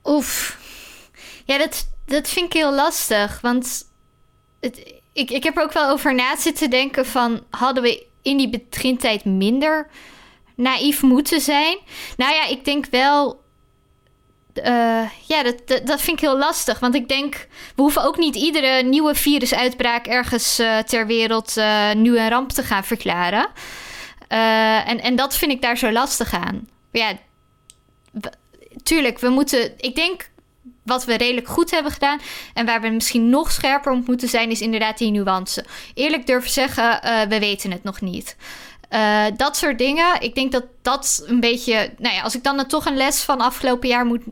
Oef. 0.05 0.59
Ja, 1.45 1.59
dat, 1.59 1.89
dat 2.07 2.29
vind 2.29 2.47
ik 2.47 2.53
heel 2.53 2.75
lastig, 2.75 3.41
want 3.41 3.85
het, 4.61 4.95
ik, 5.13 5.31
ik 5.31 5.43
heb 5.43 5.57
er 5.57 5.63
ook 5.63 5.73
wel 5.73 5.91
over 5.91 6.15
na 6.15 6.37
zitten 6.37 6.71
denken 6.71 7.07
van, 7.07 7.45
hadden 7.51 7.83
we 7.83 8.07
in 8.23 8.37
die 8.37 8.67
begintijd 8.71 9.25
minder 9.25 9.91
naïef 10.57 11.03
moeten 11.03 11.41
zijn? 11.41 11.79
Nou 12.17 12.35
ja, 12.35 12.47
ik 12.47 12.65
denk 12.65 12.87
wel 12.91 13.43
uh, 14.59 15.11
ja, 15.27 15.43
dat, 15.43 15.87
dat, 15.87 16.01
vind 16.01 16.19
ik 16.19 16.21
heel 16.21 16.39
lastig. 16.39 16.79
Want 16.79 16.95
ik 16.95 17.09
denk, 17.09 17.49
we 17.75 17.83
hoeven 17.83 18.03
ook 18.03 18.19
niet 18.19 18.37
iedere 18.37 18.83
nieuwe 18.83 19.15
virusuitbraak 19.15 20.07
ergens 20.07 20.61
uh, 20.61 20.79
ter 20.79 21.07
wereld 21.07 21.57
uh, 21.57 21.93
nu 21.93 22.19
een 22.19 22.29
ramp 22.29 22.51
te 22.51 22.63
gaan 22.63 22.85
verklaren. 22.85 23.47
en, 24.29 25.01
en 25.01 25.17
dat 25.17 25.37
vind 25.37 25.53
ik 25.53 25.63
daar 25.63 25.79
zo 25.79 25.93
lastig 25.93 26.35
aan. 26.35 26.69
Ja, 26.93 27.13
tuurlijk, 28.83 29.19
we 29.19 29.29
moeten. 29.29 29.73
Ik 29.77 29.95
denk 29.95 30.31
wat 30.85 31.05
we 31.05 31.17
redelijk 31.17 31.49
goed 31.49 31.71
hebben 31.71 31.93
gedaan 31.93 32.21
en 32.55 32.67
waar 32.67 32.81
we 32.81 32.89
misschien 32.89 33.29
nog 33.29 33.53
scherper 33.53 33.93
op 33.93 34.07
moeten 34.07 34.29
zijn, 34.29 34.51
is 34.51 34.61
inderdaad 34.61 34.99
die 34.99 35.11
nuance. 35.11 35.65
Eerlijk 35.95 36.27
durven 36.27 36.51
zeggen, 36.51 37.01
we 37.29 37.39
weten 37.39 37.71
het 37.71 37.83
nog 37.83 38.01
niet. 38.01 38.37
Dat 39.37 39.57
soort 39.57 39.79
dingen. 39.79 40.21
Ik 40.21 40.35
denk 40.35 40.53
dat 40.53 40.65
dat 40.83 41.23
een 41.27 41.41
beetje. 41.41 41.93
Nou 41.99 42.15
ja, 42.15 42.23
als 42.23 42.35
ik 42.35 42.43
dan 42.43 42.67
toch 42.67 42.87
een 42.87 42.97
les 42.97 43.23
van 43.23 43.41
afgelopen 43.41 43.89
jaar 43.89 44.07
moet 44.07 44.23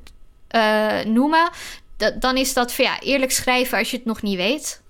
uh, 0.52 1.04
noemen. 1.04 1.50
dan 2.18 2.36
is 2.36 2.52
dat 2.52 2.72
van 2.72 2.84
ja, 2.84 3.00
eerlijk 3.00 3.32
schrijven 3.32 3.78
als 3.78 3.90
je 3.90 3.96
het 3.96 4.06
nog 4.06 4.22
niet 4.22 4.36
weet. 4.36 4.82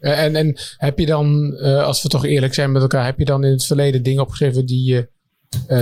En, 0.00 0.36
en 0.36 0.58
heb 0.76 0.98
je 0.98 1.06
dan, 1.06 1.56
uh, 1.60 1.84
als 1.84 2.02
we 2.02 2.08
toch 2.08 2.24
eerlijk 2.24 2.54
zijn 2.54 2.72
met 2.72 2.82
elkaar, 2.82 3.04
heb 3.04 3.18
je 3.18 3.24
dan 3.24 3.44
in 3.44 3.50
het 3.50 3.64
verleden 3.64 4.02
dingen 4.02 4.22
opgeschreven 4.22 4.66
die 4.66 4.84
je 4.84 5.08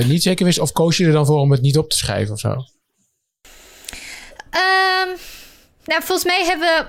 niet 0.07 0.23
zeker 0.23 0.45
wist? 0.45 0.59
Of 0.59 0.73
koos 0.73 0.97
je 0.97 1.07
er 1.07 1.13
dan 1.13 1.27
voor 1.27 1.39
om 1.39 1.51
het 1.51 1.61
niet 1.61 1.79
op 1.79 1.91
te 1.91 1.97
schrijven 1.97 2.33
of 2.33 2.41
zo? 2.41 2.51
Um, 2.51 2.65
nou, 5.85 6.03
volgens 6.03 6.25
mij 6.25 6.45
hebben 6.45 6.69
we 6.69 6.87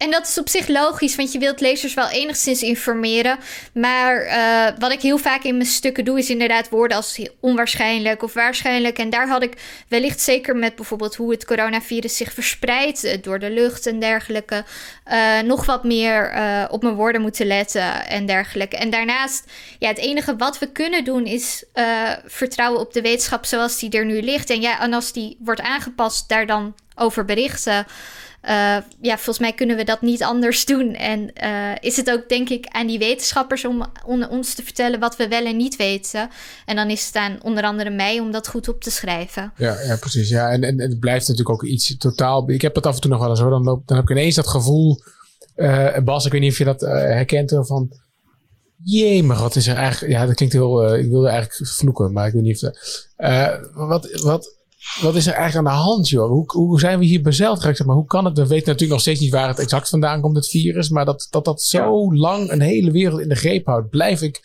en 0.00 0.10
dat 0.10 0.26
is 0.26 0.38
op 0.38 0.48
zich 0.48 0.68
logisch, 0.68 1.16
want 1.16 1.32
je 1.32 1.38
wilt 1.38 1.60
lezers 1.60 1.94
wel 1.94 2.08
enigszins 2.08 2.62
informeren. 2.62 3.38
Maar 3.72 4.24
uh, 4.24 4.78
wat 4.78 4.92
ik 4.92 5.00
heel 5.00 5.18
vaak 5.18 5.42
in 5.42 5.56
mijn 5.56 5.68
stukken 5.68 6.04
doe, 6.04 6.18
is 6.18 6.30
inderdaad 6.30 6.68
woorden 6.68 6.96
als 6.96 7.20
onwaarschijnlijk 7.40 8.22
of 8.22 8.32
waarschijnlijk. 8.32 8.98
En 8.98 9.10
daar 9.10 9.28
had 9.28 9.42
ik 9.42 9.52
wellicht 9.88 10.20
zeker 10.20 10.56
met 10.56 10.74
bijvoorbeeld 10.76 11.16
hoe 11.16 11.30
het 11.30 11.44
coronavirus 11.44 12.16
zich 12.16 12.32
verspreidt 12.32 13.04
uh, 13.04 13.12
door 13.22 13.38
de 13.38 13.50
lucht 13.50 13.86
en 13.86 14.00
dergelijke. 14.00 14.64
Uh, 15.12 15.40
nog 15.40 15.66
wat 15.66 15.84
meer 15.84 16.38
op 16.70 16.82
mijn 16.82 16.94
woorden 16.94 17.20
moeten 17.20 17.46
letten 17.46 18.06
en 18.06 18.26
dergelijke. 18.26 18.76
En 18.76 18.90
daarnaast, 18.90 19.44
ja, 19.78 19.88
het 19.88 19.98
enige 19.98 20.36
wat 20.36 20.58
we 20.58 20.72
kunnen 20.72 21.04
doen 21.04 21.24
is 21.24 21.64
vertrouwen 22.26 22.80
op 22.80 22.92
de 22.92 23.00
wetenschap 23.00 23.44
zoals 23.44 23.78
die 23.78 23.90
er 23.90 24.04
nu 24.04 24.22
ligt. 24.22 24.50
En 24.50 24.60
ja, 24.60 24.80
en 24.80 24.92
als 24.92 25.12
die 25.12 25.36
wordt 25.40 25.60
aangepast, 25.60 26.28
daar 26.28 26.46
dan 26.46 26.74
over 26.94 27.24
berichten. 27.24 27.86
Uh, 28.44 28.76
ja, 29.00 29.14
volgens 29.14 29.38
mij 29.38 29.52
kunnen 29.52 29.76
we 29.76 29.84
dat 29.84 30.00
niet 30.00 30.22
anders 30.22 30.64
doen. 30.64 30.94
En 30.94 31.30
uh, 31.42 31.74
is 31.80 31.96
het 31.96 32.10
ook, 32.10 32.28
denk 32.28 32.48
ik, 32.48 32.66
aan 32.66 32.86
die 32.86 32.98
wetenschappers 32.98 33.64
om, 33.64 33.84
ons 34.30 34.54
te 34.54 34.62
vertellen 34.62 35.00
wat 35.00 35.16
we 35.16 35.28
wel 35.28 35.44
en 35.44 35.56
niet 35.56 35.76
weten. 35.76 36.28
En 36.66 36.76
dan 36.76 36.90
is 36.90 37.06
het 37.06 37.16
aan 37.16 37.38
onder 37.42 37.64
andere 37.64 37.90
mij 37.90 38.20
om 38.20 38.30
dat 38.30 38.48
goed 38.48 38.68
op 38.68 38.82
te 38.82 38.90
schrijven. 38.90 39.52
Ja, 39.56 39.80
ja 39.80 39.96
precies. 39.96 40.28
Ja, 40.28 40.50
en, 40.50 40.62
en 40.62 40.80
het 40.80 40.98
blijft 40.98 41.28
natuurlijk 41.28 41.54
ook 41.54 41.64
iets 41.64 41.96
totaal. 41.96 42.50
Ik 42.50 42.62
heb 42.62 42.74
dat 42.74 42.86
af 42.86 42.94
en 42.94 43.00
toe 43.00 43.10
nog 43.10 43.20
wel 43.20 43.30
eens 43.30 43.40
hoor. 43.40 43.50
Dan, 43.50 43.62
loop, 43.62 43.86
dan 43.86 43.96
heb 43.96 44.10
ik 44.10 44.16
ineens 44.16 44.34
dat 44.34 44.48
gevoel. 44.48 45.02
Uh, 45.56 45.98
Bas, 45.98 46.26
ik 46.26 46.32
weet 46.32 46.40
niet 46.40 46.52
of 46.52 46.58
je 46.58 46.64
dat 46.64 46.80
herkent. 46.80 47.58
Van. 47.60 47.88
Jee, 48.82 49.22
maar 49.22 49.38
wat 49.38 49.56
is 49.56 49.66
er 49.66 49.76
eigenlijk. 49.76 50.12
Ja, 50.12 50.26
dat 50.26 50.34
klinkt 50.34 50.54
heel. 50.54 50.94
ik 50.94 51.10
wilde 51.10 51.28
eigenlijk 51.28 51.70
vloeken, 51.70 52.12
maar 52.12 52.26
ik 52.26 52.32
weet 52.32 52.42
niet 52.42 52.64
of. 52.64 52.72
wat. 53.74 54.20
wat 54.22 54.59
wat 55.00 55.14
is 55.14 55.26
er 55.26 55.32
eigenlijk 55.32 55.68
aan 55.68 55.76
de 55.76 55.82
hand, 55.82 56.08
joh? 56.08 56.28
Hoe, 56.28 56.44
hoe 56.46 56.80
zijn 56.80 56.98
we 56.98 57.04
hier 57.04 57.22
bezeld 57.22 57.60
geraakt? 57.60 57.84
Maar 57.84 57.96
hoe 57.96 58.06
kan 58.06 58.24
het? 58.24 58.36
We 58.36 58.46
weten 58.46 58.66
natuurlijk 58.66 58.90
nog 58.90 59.00
steeds 59.00 59.20
niet 59.20 59.32
waar 59.32 59.48
het 59.48 59.58
exact 59.58 59.88
vandaan 59.88 60.20
komt, 60.20 60.36
het 60.36 60.48
virus. 60.48 60.88
Maar 60.88 61.04
dat 61.04 61.26
dat, 61.30 61.44
dat 61.44 61.62
zo 61.62 62.14
lang 62.14 62.50
een 62.50 62.60
hele 62.60 62.90
wereld 62.90 63.20
in 63.20 63.28
de 63.28 63.34
greep 63.34 63.66
houdt, 63.66 63.90
blijf 63.90 64.22
ik 64.22 64.40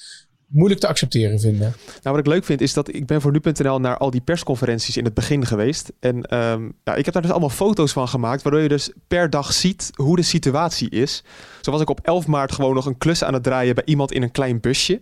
moeilijk 0.48 0.80
te 0.80 0.88
accepteren 0.88 1.39
vinden. 1.39 1.75
Nou, 1.86 2.15
wat 2.15 2.18
ik 2.18 2.27
leuk 2.27 2.46
vind 2.46 2.62
is 2.62 2.74
dat 2.74 2.94
ik 2.94 3.06
ben 3.06 3.22
voor 3.22 3.32
nu.nl 3.32 3.80
naar 3.80 3.98
al 3.98 4.12
die 4.12 4.22
persconferenties 4.22 4.98
in 4.98 5.06
het 5.06 5.13
begin 5.13 5.46
geweest. 5.46 5.92
En 6.00 6.38
um, 6.38 6.74
ja, 6.84 6.96
ik 6.96 7.06
heb 7.06 7.13
daar 7.13 7.24
dus 7.24 7.32
allemaal 7.32 7.50
foto's 7.50 7.92
van 7.92 8.08
gemaakt, 8.08 8.42
waardoor 8.42 8.62
je 8.62 8.68
dus 8.68 8.92
per 9.08 9.30
dag 9.30 9.54
ziet 9.54 9.92
hoe 9.96 10.15
de 10.15 10.22
situatie 10.22 10.89
is. 10.89 11.24
Zo 11.62 11.72
was 11.72 11.82
ik 11.82 11.89
op 11.89 12.00
11 12.04 12.27
maart 12.27 12.51
gewoon 12.51 12.74
nog 12.74 12.86
een 12.86 12.98
klus 12.98 13.24
aan 13.24 13.34
het 13.34 13.44
draaien 13.44 13.75
bij 13.75 13.84
iemand 13.86 14.12
in 14.12 14.24
een 14.24 14.32
klein 14.32 14.60
busje. 14.60 15.00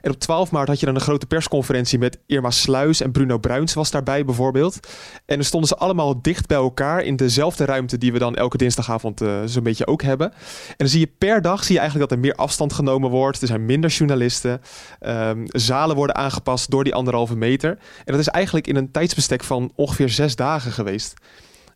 En 0.00 0.10
op 0.10 0.18
12 0.18 0.50
maart 0.50 0.68
had 0.68 0.80
je 0.80 0.86
dan 0.86 0.94
een 0.94 1.00
grote 1.00 1.26
persconferentie 1.26 1.98
met 1.98 2.18
Irma 2.26 2.50
Sluis 2.50 3.00
en 3.00 3.12
Bruno 3.12 3.38
Bruins 3.38 3.74
was 3.74 3.90
daarbij 3.90 4.24
bijvoorbeeld. 4.24 4.78
En 5.26 5.34
dan 5.34 5.44
stonden 5.44 5.68
ze 5.68 5.76
allemaal 5.76 6.22
dicht 6.22 6.46
bij 6.46 6.56
elkaar 6.56 7.02
in 7.02 7.16
dezelfde 7.16 7.64
ruimte 7.64 7.98
die 7.98 8.12
we 8.12 8.18
dan 8.18 8.36
elke 8.36 8.56
dinsdagavond 8.56 9.22
uh, 9.22 9.40
zo'n 9.44 9.62
beetje 9.62 9.86
ook 9.86 10.02
hebben. 10.02 10.32
En 10.68 10.74
dan 10.76 10.88
zie 10.88 11.00
je 11.00 11.12
per 11.18 11.42
dag 11.42 11.64
zie 11.64 11.74
je 11.74 11.80
eigenlijk 11.80 12.10
dat 12.10 12.18
er 12.18 12.24
meer 12.24 12.34
afstand 12.34 12.72
genomen 12.72 13.10
wordt. 13.10 13.40
Er 13.40 13.46
zijn 13.46 13.66
minder 13.66 13.90
journalisten. 13.90 14.60
Um, 15.00 15.44
zalen 15.46 15.96
worden 15.96 16.16
aangepast 16.16 16.70
door 16.70 16.84
die 16.84 16.94
anderhalve 16.94 17.36
meter. 17.36 17.70
En 17.70 18.12
dat 18.12 18.18
is 18.18 18.28
eigenlijk 18.28 18.66
in 18.66 18.76
een 18.76 18.90
tijdsbestek 18.90 19.44
van 19.44 19.72
ongeveer 19.74 20.08
zes 20.08 20.36
dagen 20.36 20.72
geweest. 20.72 21.14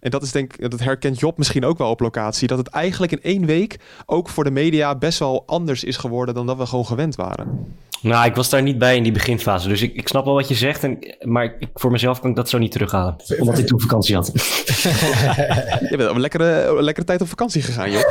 En 0.03 0.11
dat 0.11 0.23
is 0.23 0.33
denk 0.33 0.71
dat 0.71 0.81
herkent 0.81 1.19
Job 1.19 1.39
misschien 1.39 1.65
ook 1.65 1.79
wel 1.79 1.91
op 1.91 2.01
locatie. 2.01 2.49
Dat 2.49 2.59
het 2.59 2.69
eigenlijk 2.69 3.13
in 3.13 3.23
één 3.23 3.47
week 3.47 3.77
ook 4.07 4.29
voor 4.29 4.45
de 4.45 4.51
media 4.51 4.95
best 4.95 5.19
wel 5.19 5.43
anders 5.47 5.85
is 5.85 5.97
geworden 5.97 6.35
dan 6.35 6.47
dat 6.47 6.57
we 6.57 6.67
gewoon 6.67 6.87
gewend 6.87 7.15
waren. 7.15 7.77
Nou, 8.03 8.27
ik 8.27 8.35
was 8.35 8.49
daar 8.49 8.63
niet 8.63 8.79
bij 8.79 8.97
in 8.97 9.03
die 9.03 9.13
beginfase. 9.13 9.69
Dus 9.69 9.83
ik, 9.83 9.95
ik 9.95 10.09
snap 10.09 10.25
wel 10.25 10.35
wat 10.35 10.49
je 10.49 10.55
zegt. 10.55 10.85
En, 10.85 10.99
maar 11.21 11.45
ik, 11.45 11.69
voor 11.75 11.91
mezelf 11.91 12.21
kan 12.21 12.31
ik 12.31 12.37
dat 12.37 12.49
zo 12.49 12.59
niet 12.59 12.73
terughalen. 12.73 13.17
Omdat 13.39 13.59
ik 13.59 13.67
toen 13.67 13.81
vakantie 13.81 14.15
had. 14.15 14.31
je 15.91 15.95
bent 15.97 16.09
op 16.09 16.15
een 16.15 16.21
lekkere, 16.21 16.83
lekkere 16.83 17.07
tijd 17.07 17.21
op 17.21 17.29
vakantie 17.29 17.63
gegaan, 17.63 17.91
joh. 17.91 18.01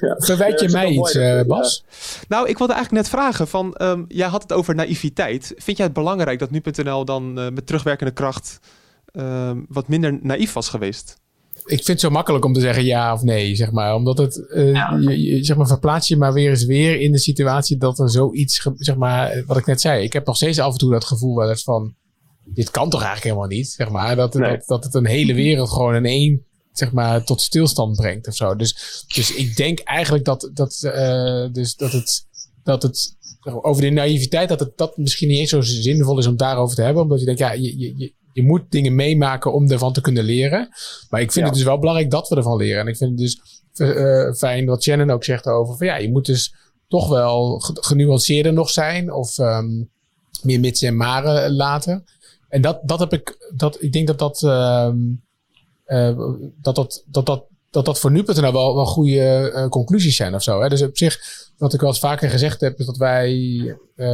ja. 0.00 0.14
Verwijt 0.16 0.60
je 0.60 0.68
mij 0.68 0.88
iets, 0.88 1.14
uh, 1.14 1.42
Bas? 1.42 1.84
Nou, 2.28 2.48
ik 2.48 2.58
wilde 2.58 2.72
eigenlijk 2.72 3.02
net 3.02 3.12
vragen. 3.12 3.48
Van, 3.48 3.74
um, 3.82 4.04
jij 4.08 4.28
had 4.28 4.42
het 4.42 4.52
over 4.52 4.74
naïviteit. 4.74 5.52
Vind 5.56 5.76
jij 5.76 5.86
het 5.86 5.94
belangrijk 5.94 6.38
dat 6.38 6.50
nu.nl 6.50 7.04
dan 7.04 7.38
uh, 7.38 7.48
met 7.48 7.66
terugwerkende 7.66 8.12
kracht... 8.12 8.58
Uh, 9.12 9.50
wat 9.68 9.88
minder 9.88 10.18
naïef 10.22 10.52
was 10.52 10.68
geweest? 10.68 11.21
Ik 11.64 11.76
vind 11.76 11.86
het 11.86 12.00
zo 12.00 12.10
makkelijk 12.10 12.44
om 12.44 12.52
te 12.52 12.60
zeggen 12.60 12.84
ja 12.84 13.12
of 13.12 13.22
nee, 13.22 13.54
zeg 13.54 13.70
maar. 13.70 13.94
Omdat 13.94 14.18
het, 14.18 14.44
uh, 14.48 14.72
ja. 14.72 14.98
je, 15.00 15.22
je, 15.22 15.44
zeg 15.44 15.56
maar, 15.56 15.66
verplaats 15.66 16.08
je 16.08 16.16
maar 16.16 16.32
weer 16.32 16.50
eens 16.50 16.64
weer 16.64 17.00
in 17.00 17.12
de 17.12 17.18
situatie 17.18 17.76
dat 17.76 17.98
er 17.98 18.10
zoiets, 18.10 18.68
zeg 18.76 18.96
maar, 18.96 19.42
wat 19.46 19.56
ik 19.56 19.66
net 19.66 19.80
zei. 19.80 20.04
Ik 20.04 20.12
heb 20.12 20.26
nog 20.26 20.36
steeds 20.36 20.58
af 20.58 20.72
en 20.72 20.78
toe 20.78 20.90
dat 20.90 21.04
gevoel 21.04 21.36
wel 21.36 21.48
eens 21.48 21.62
van, 21.62 21.94
dit 22.44 22.70
kan 22.70 22.90
toch 22.90 23.02
eigenlijk 23.02 23.34
helemaal 23.34 23.56
niet, 23.56 23.68
zeg 23.68 23.90
maar. 23.90 24.16
Dat, 24.16 24.34
nee. 24.34 24.50
dat, 24.50 24.66
dat 24.66 24.84
het 24.84 24.94
een 24.94 25.06
hele 25.06 25.34
wereld 25.34 25.70
gewoon 25.70 25.94
in 25.94 26.04
één, 26.04 26.44
zeg 26.72 26.92
maar, 26.92 27.24
tot 27.24 27.40
stilstand 27.40 27.96
brengt 27.96 28.28
of 28.28 28.34
zo. 28.34 28.56
Dus, 28.56 29.04
dus 29.14 29.34
ik 29.34 29.56
denk 29.56 29.78
eigenlijk 29.78 30.24
dat, 30.24 30.50
dat, 30.54 30.82
uh, 30.84 31.52
dus 31.52 31.76
dat 31.76 31.92
het, 31.92 32.26
dat 32.62 32.82
het, 32.82 33.16
over 33.44 33.82
de 33.82 33.90
naïviteit, 33.90 34.48
dat 34.48 34.60
het 34.60 34.76
dat 34.76 34.96
misschien 34.96 35.28
niet 35.28 35.38
eens 35.38 35.50
zo 35.50 35.60
zinvol 35.60 36.18
is 36.18 36.26
om 36.26 36.36
daarover 36.36 36.76
te 36.76 36.82
hebben. 36.82 37.02
Omdat 37.02 37.18
je 37.18 37.24
denkt, 37.24 37.40
ja, 37.40 37.52
je, 37.52 37.78
je, 37.78 38.12
je 38.32 38.42
moet 38.42 38.62
dingen 38.68 38.94
meemaken 38.94 39.52
om 39.52 39.70
ervan 39.70 39.92
te 39.92 40.00
kunnen 40.00 40.24
leren. 40.24 40.68
Maar 41.10 41.20
ik 41.20 41.32
vind 41.32 41.44
ja. 41.44 41.50
het 41.50 41.54
dus 41.54 41.64
wel 41.64 41.78
belangrijk 41.78 42.10
dat 42.10 42.28
we 42.28 42.36
ervan 42.36 42.56
leren. 42.56 42.80
En 42.80 42.86
ik 42.86 42.96
vind 42.96 43.10
het 43.10 43.18
dus 43.18 43.40
uh, 43.74 44.32
fijn 44.32 44.66
wat 44.66 44.82
Shannon 44.82 45.10
ook 45.10 45.24
zegt 45.24 45.46
over 45.46 45.76
van 45.76 45.86
ja, 45.86 45.96
je 45.96 46.10
moet 46.10 46.26
dus 46.26 46.54
toch 46.88 47.08
wel 47.08 47.58
genuanceerder 47.60 48.52
nog 48.52 48.70
zijn 48.70 49.12
of 49.12 49.38
um, 49.38 49.90
meer 50.42 50.60
mits 50.60 50.82
en 50.82 50.96
maren 50.96 51.54
laten. 51.54 52.04
En 52.48 52.60
dat, 52.60 52.80
dat 52.82 52.98
heb 52.98 53.12
ik, 53.12 53.52
dat, 53.56 53.82
ik 53.82 53.92
denk 53.92 54.06
dat 54.06 54.18
dat, 54.18 54.42
um, 54.42 55.22
uh, 55.86 56.18
dat, 56.60 56.74
dat, 56.74 57.04
dat, 57.06 57.26
dat, 57.26 57.44
dat 57.70 57.84
dat 57.84 57.98
voor 57.98 58.10
nu.nl 58.10 58.52
wel, 58.52 58.74
wel 58.74 58.86
goede 58.86 59.52
uh, 59.54 59.68
conclusies 59.68 60.16
zijn 60.16 60.34
of 60.34 60.42
zo. 60.42 60.60
Hè? 60.60 60.68
Dus 60.68 60.82
op 60.82 60.96
zich, 60.96 61.20
wat 61.62 61.74
ik 61.74 61.80
wel 61.80 61.88
eens 61.88 61.98
vaker 61.98 62.30
gezegd 62.30 62.60
heb, 62.60 62.78
is 62.78 62.86
dat 62.86 62.96
wij 62.96 63.32
uh, 63.32 63.76
uh, 63.96 64.06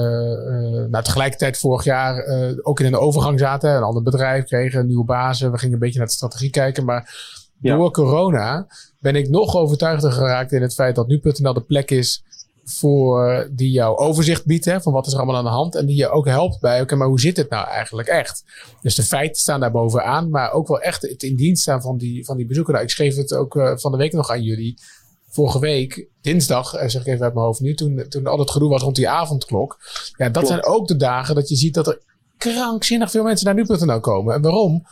nou, 0.90 1.04
tegelijkertijd 1.04 1.58
vorig 1.58 1.84
jaar 1.84 2.24
ook 2.62 2.80
in 2.80 2.86
een 2.86 2.96
overgang 2.96 3.38
zaten. 3.38 3.70
Een 3.70 3.82
ander 3.82 4.02
bedrijf 4.02 4.44
kregen, 4.44 4.86
nieuwe 4.86 5.04
bazen. 5.04 5.52
We 5.52 5.58
gingen 5.58 5.74
een 5.74 5.80
beetje 5.80 5.98
naar 5.98 6.06
de 6.06 6.12
strategie 6.12 6.50
kijken. 6.50 6.84
Maar 6.84 7.14
door 7.60 7.90
corona 7.90 8.66
ben 8.98 9.16
ik 9.16 9.28
nog 9.28 9.56
overtuigder 9.56 10.12
geraakt 10.12 10.52
in 10.52 10.62
het 10.62 10.74
feit 10.74 10.94
dat 10.94 11.06
nu.nl 11.06 11.52
de 11.52 11.60
plek 11.60 11.90
is 11.90 12.22
voor 12.64 13.48
die 13.52 13.70
jou 13.70 13.96
overzicht 13.96 14.46
biedt 14.46 14.64
hè, 14.64 14.80
van 14.80 14.92
wat 14.92 15.06
is 15.06 15.12
er 15.12 15.18
allemaal 15.18 15.36
aan 15.36 15.44
de 15.44 15.50
hand. 15.50 15.74
En 15.74 15.86
die 15.86 15.96
je 15.96 16.08
ook 16.08 16.26
helpt 16.26 16.60
bij, 16.60 16.80
oké, 16.80 16.94
maar 16.94 17.08
hoe 17.08 17.20
zit 17.20 17.36
het 17.36 17.50
nou 17.50 17.68
eigenlijk 17.68 18.08
echt? 18.08 18.44
Dus 18.82 18.94
de 18.94 19.02
feiten 19.02 19.40
staan 19.40 19.60
daar 19.60 19.70
bovenaan, 19.70 20.30
maar 20.30 20.52
ook 20.52 20.68
wel 20.68 20.80
echt 20.80 21.02
het 21.02 21.22
in 21.22 21.36
dienst 21.36 21.62
staan 21.62 21.82
van 21.82 21.96
die, 21.96 22.24
van 22.24 22.36
die 22.36 22.46
bezoeker. 22.46 22.72
Nou, 22.72 22.84
ik 22.84 22.90
schreef 22.90 23.16
het 23.16 23.34
ook 23.34 23.72
van 23.74 23.92
de 23.92 23.98
week 23.98 24.12
nog 24.12 24.30
aan 24.30 24.42
jullie. 24.42 24.78
Vorige 25.28 25.58
week, 25.58 26.08
dinsdag, 26.20 26.74
eh, 26.74 26.88
zeg 26.88 27.00
ik 27.00 27.06
even 27.06 27.24
uit 27.24 27.34
mijn 27.34 27.46
hoofd 27.46 27.60
nu, 27.60 27.74
toen, 27.74 28.04
toen 28.08 28.26
al 28.26 28.38
het 28.38 28.50
gedoe 28.50 28.68
was 28.68 28.82
rond 28.82 28.96
die 28.96 29.08
avondklok. 29.08 29.76
Ja, 30.16 30.24
dat 30.24 30.32
Klopt. 30.32 30.48
zijn 30.48 30.64
ook 30.64 30.88
de 30.88 30.96
dagen 30.96 31.34
dat 31.34 31.48
je 31.48 31.56
ziet 31.56 31.74
dat 31.74 31.86
er 31.86 32.02
krankzinnig 32.36 33.10
veel 33.10 33.22
mensen 33.22 33.46
naar 33.46 33.54
nu.nl 33.54 34.00
komen. 34.00 34.34
En 34.34 34.42
waarom? 34.42 34.82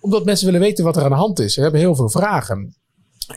Omdat 0.00 0.24
mensen 0.24 0.46
willen 0.46 0.60
weten 0.60 0.84
wat 0.84 0.96
er 0.96 1.02
aan 1.02 1.10
de 1.10 1.16
hand 1.16 1.38
is. 1.38 1.54
Ze 1.54 1.60
hebben 1.60 1.80
heel 1.80 1.94
veel 1.94 2.10
vragen. 2.10 2.76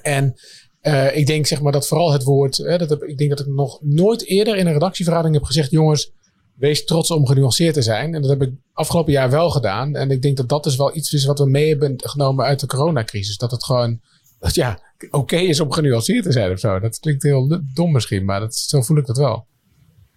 En 0.01 0.36
uh, 0.82 1.18
ik 1.18 1.27
denk 1.27 1.46
zeg 1.46 1.62
maar 1.62 1.72
dat 1.72 1.88
vooral 1.88 2.12
het 2.12 2.24
woord, 2.24 2.58
hè, 2.58 2.77
dat 2.77 2.89
heb, 2.89 3.03
ik 3.03 3.18
denk 3.18 3.29
dat 3.29 3.39
ik 3.39 3.48
nog 3.48 3.79
nooit 3.82 4.25
eerder 4.25 4.56
in 4.56 4.68
een 4.68 4.74
redactievergadering 4.74 5.38
heb 5.38 5.46
gezegd, 5.46 5.72
jongens, 5.72 6.12
wees 6.56 6.86
trots 6.86 7.12
om 7.12 7.25
genuanceerd 7.25 7.74
te 7.74 7.82
zijn. 7.82 8.15
En 8.15 8.22
dat 8.22 8.29
heb 8.29 8.41
ik 8.41 8.53
afgelopen 8.74 9.12
jaar 9.12 9.29
wel 9.29 9.50
gedaan. 9.50 9.96
En 9.96 10.12
ik 10.12 10.22
denk 10.22 10.38
dat 10.38 10.50
dat 10.50 10.63
dus 10.63 10.75
wel 10.75 10.96
iets 10.96 11.13
is 11.13 11.25
wat 11.25 11.39
we 11.39 11.50
mee 11.50 11.70
hebben 11.70 11.94
genomen 11.98 12.46
uit 12.46 12.60
de 12.60 12.68
coronacrisis. 12.68 13.38
Dat 13.38 13.51
het 13.51 13.63
gewoon, 13.63 14.01
dat, 14.39 14.55
ja, 14.55 14.79
oké 15.10 15.17
okay 15.17 15.46
is 15.46 15.60
om 15.60 15.72
genuanceerd 15.72 16.24
te 16.24 16.31
zijn 16.31 16.51
of 16.51 16.60
zo. 16.60 16.79
Dat 16.79 17.00
klinkt 17.00 17.24
heel 17.24 17.62
dom 17.74 17.91
misschien, 17.91 18.25
maar 18.25 18.39
dat, 18.39 18.55
zo 18.55 18.81
voel 18.81 18.98
ik 18.98 19.05
dat 19.05 19.17
wel. 19.17 19.48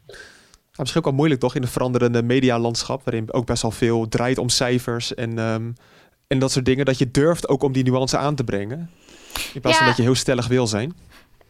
Ja, 0.07 0.79
misschien 0.79 1.01
ook 1.01 1.07
wel 1.07 1.17
moeilijk 1.17 1.41
toch 1.41 1.55
in 1.55 1.63
een 1.63 1.69
veranderende 1.69 2.23
medialandschap, 2.23 3.05
waarin 3.05 3.33
ook 3.33 3.47
best 3.47 3.63
wel 3.63 3.71
veel 3.71 4.09
draait 4.09 4.39
om 4.39 4.49
cijfers 4.49 5.15
en, 5.15 5.39
um, 5.39 5.75
en 6.27 6.39
dat 6.39 6.53
soort 6.53 6.65
dingen, 6.65 6.85
dat 6.85 6.99
je 6.99 7.11
durft 7.11 7.49
ook 7.49 7.63
om 7.63 7.73
die 7.73 7.85
nuance 7.85 8.17
aan 8.17 8.35
te 8.35 8.45
brengen. 8.45 8.91
In 9.55 9.61
plaats 9.61 9.77
ja. 9.77 9.83
van 9.83 9.87
dat 9.87 9.97
je 9.97 10.03
heel 10.03 10.15
stellig 10.15 10.47
wil 10.47 10.67
zijn. 10.67 10.95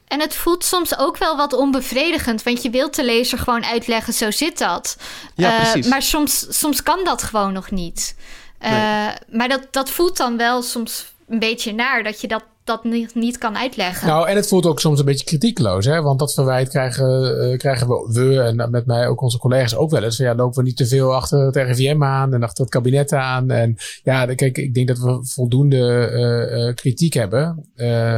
En 0.06 0.20
het 0.20 0.34
voelt 0.34 0.64
soms 0.64 0.98
ook 0.98 1.16
wel 1.16 1.36
wat 1.36 1.52
onbevredigend, 1.52 2.42
want 2.42 2.62
je 2.62 2.70
wilt 2.70 2.94
de 2.94 3.04
lezer 3.04 3.38
gewoon 3.38 3.64
uitleggen, 3.64 4.12
zo 4.12 4.30
zit 4.30 4.58
dat. 4.58 4.96
Ja. 5.34 5.76
Uh, 5.76 5.84
maar 5.84 6.02
soms, 6.02 6.58
soms 6.58 6.82
kan 6.82 7.04
dat 7.04 7.22
gewoon 7.22 7.52
nog 7.52 7.70
niet. 7.70 8.16
Uh, 8.62 8.70
nee. 8.70 9.14
Maar 9.30 9.48
dat, 9.48 9.68
dat 9.70 9.90
voelt 9.90 10.16
dan 10.16 10.36
wel 10.36 10.62
soms 10.62 11.14
een 11.28 11.38
beetje 11.38 11.72
naar, 11.72 12.02
dat 12.02 12.20
je 12.20 12.28
dat, 12.28 12.44
dat 12.64 12.85
niet, 12.85 13.14
niet 13.14 13.38
kan 13.38 13.57
uitleggen. 13.57 14.09
Nou, 14.09 14.28
en 14.28 14.37
het 14.37 14.49
voelt 14.49 14.66
ook 14.66 14.81
soms 14.81 14.99
een 14.99 15.04
beetje 15.04 15.25
kritiekloos, 15.25 15.85
hè? 15.85 16.02
want 16.02 16.19
dat 16.19 16.35
verwijt 16.35 16.69
krijgen, 16.69 17.49
uh, 17.50 17.59
krijgen 17.59 17.88
we, 17.88 18.09
we 18.12 18.40
en 18.40 18.71
met 18.71 18.87
mij 18.87 19.07
ook 19.07 19.21
onze 19.21 19.38
collega's 19.38 19.75
ook 19.75 19.90
wel 19.90 20.02
eens. 20.02 20.16
Van, 20.16 20.26
ja, 20.26 20.35
lopen 20.35 20.59
we 20.59 20.69
niet 20.69 20.76
te 20.76 20.87
veel 20.87 21.14
achter 21.14 21.38
het 21.38 21.57
RIVM 21.57 22.02
aan 22.02 22.35
en 22.35 22.42
achter 22.42 22.64
het 22.64 22.73
kabinet 22.73 23.12
aan. 23.12 23.50
En 23.50 23.76
ja, 24.02 24.26
kijk, 24.26 24.59
ik 24.59 24.75
denk 24.75 24.88
dat 24.88 24.99
we 24.99 25.19
voldoende 25.23 26.11
uh, 26.12 26.75
kritiek 26.75 27.14
hebben. 27.14 27.69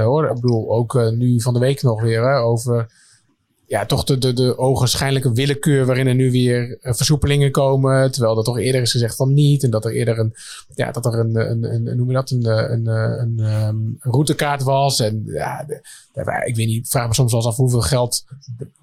Hoor, 0.02 0.28
ik 0.28 0.40
bedoel, 0.40 0.70
ook 0.70 1.10
nu 1.12 1.40
van 1.40 1.54
de 1.54 1.60
week 1.60 1.82
nog 1.82 2.02
weer 2.02 2.22
hè, 2.22 2.38
over 2.38 3.02
ja, 3.74 3.86
toch 3.86 4.04
de, 4.04 4.18
de, 4.18 4.32
de 4.32 4.58
ogenschijnlijke 4.58 5.32
willekeur 5.32 5.86
waarin 5.86 6.06
er 6.06 6.14
nu 6.14 6.30
weer 6.30 6.78
versoepelingen 6.80 7.50
komen. 7.50 8.10
Terwijl 8.10 8.34
dat 8.34 8.44
toch 8.44 8.58
eerder 8.58 8.80
is 8.80 8.90
gezegd 8.90 9.16
van 9.16 9.34
niet. 9.34 9.62
En 9.62 9.70
dat 9.70 9.84
er 9.84 9.92
eerder 9.92 10.18
een, 10.18 10.34
ja, 10.74 10.90
dat 10.90 11.06
er 11.06 11.18
een, 11.18 11.36
een, 11.36 11.64
een 11.74 11.96
noem 11.96 12.08
je 12.08 12.14
dat, 12.14 12.30
een, 12.30 12.46
een, 12.46 12.86
een, 12.86 13.38
een 13.38 13.96
routekaart 14.00 14.62
was. 14.62 15.00
En 15.00 15.22
ja, 15.26 15.66
ik 16.44 16.56
weet 16.56 16.66
niet, 16.66 16.88
vraag 16.88 17.08
me 17.08 17.14
soms 17.14 17.32
wel 17.32 17.40
eens 17.40 17.50
af 17.50 17.56
hoeveel 17.56 17.80
geld 17.80 18.24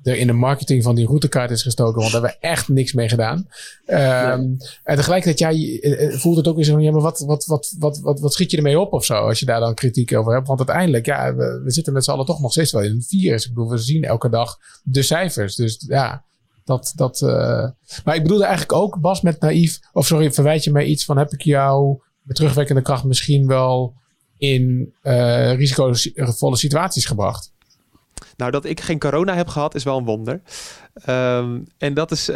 er 0.04 0.18
in 0.18 0.28
de 0.28 0.34
marketing 0.34 0.84
van 0.84 0.96
die 0.96 1.06
routekaart 1.06 1.52
is 1.52 1.64
gestoken. 1.64 2.00
Want 2.00 2.12
daar 2.12 2.22
hebben 2.22 2.40
we 2.42 2.48
echt 2.48 2.68
niks 2.68 2.94
mee 2.94 3.10
gedaan. 3.10 3.48
Um. 3.88 4.58
En 4.84 4.96
tegelijkertijd, 4.96 5.40
ja, 5.40 5.50
je, 5.50 6.16
voelt 6.18 6.38
het 6.38 6.48
ook 6.48 6.56
weer 6.56 6.66
zo 6.66 6.74
van, 6.74 6.82
ja, 6.82 6.92
maar 6.92 7.02
wat, 7.02 7.20
wat, 7.20 7.46
wat, 7.46 7.76
wat, 7.80 8.00
wat, 8.00 8.20
wat 8.20 8.34
schiet 8.34 8.52
je 8.52 8.58
ermee 8.58 8.80
op 8.80 8.94
of 8.94 9.06
zo? 9.06 9.14
Als 9.14 9.40
je 9.40 9.46
daar 9.46 9.60
dan 9.60 9.74
kritiek 9.74 10.14
over 10.14 10.34
hebt. 10.34 10.48
Want 10.48 10.60
uiteindelijk, 10.60 11.06
ja, 11.06 11.36
we, 11.36 11.62
we 11.64 11.72
zitten 11.72 11.94
met 11.94 12.04
z'n 12.04 12.12
allen 12.12 12.26
toch 12.26 12.42
nog 12.42 12.52
steeds 12.52 12.72
wel 12.72 12.82
in 12.82 12.92
een 12.92 13.04
virus. 13.08 13.46
Ik 13.46 13.54
bedoel, 13.54 13.70
we 13.70 13.78
zien 13.78 14.04
elke 14.04 14.30
dag 14.30 14.58
de 14.84 15.02
cijfers. 15.02 15.56
Dus 15.56 15.84
ja, 15.88 16.24
dat. 16.64 16.94
dat 16.96 17.22
uh... 17.22 17.70
Maar 18.04 18.16
ik 18.16 18.22
bedoelde 18.22 18.44
eigenlijk 18.44 18.74
ook, 18.74 19.00
Bas, 19.00 19.22
met 19.22 19.40
naïef. 19.40 19.80
Of 19.94 20.06
sorry, 20.06 20.32
verwijt 20.32 20.64
je 20.64 20.72
mij 20.72 20.86
iets 20.86 21.06
van: 21.06 21.18
heb 21.18 21.32
ik 21.32 21.42
jou 21.42 22.02
met 22.22 22.36
terugwerkende 22.36 22.82
kracht 22.82 23.04
misschien 23.04 23.48
wel 23.48 23.94
in 24.38 24.94
uh, 25.04 25.54
risicovolle 25.54 26.56
situaties 26.56 27.06
gebracht? 27.06 27.52
Nou, 28.38 28.52
dat 28.52 28.66
ik 28.66 28.82
geen 28.82 29.00
corona 29.00 29.36
heb 29.36 29.48
gehad 29.48 29.76
is 29.76 29.84
wel 29.84 29.98
een 29.98 30.06
wonder. 30.06 30.42
Um, 31.10 31.68
en 31.78 31.94
dat 31.94 32.12
is 32.12 32.30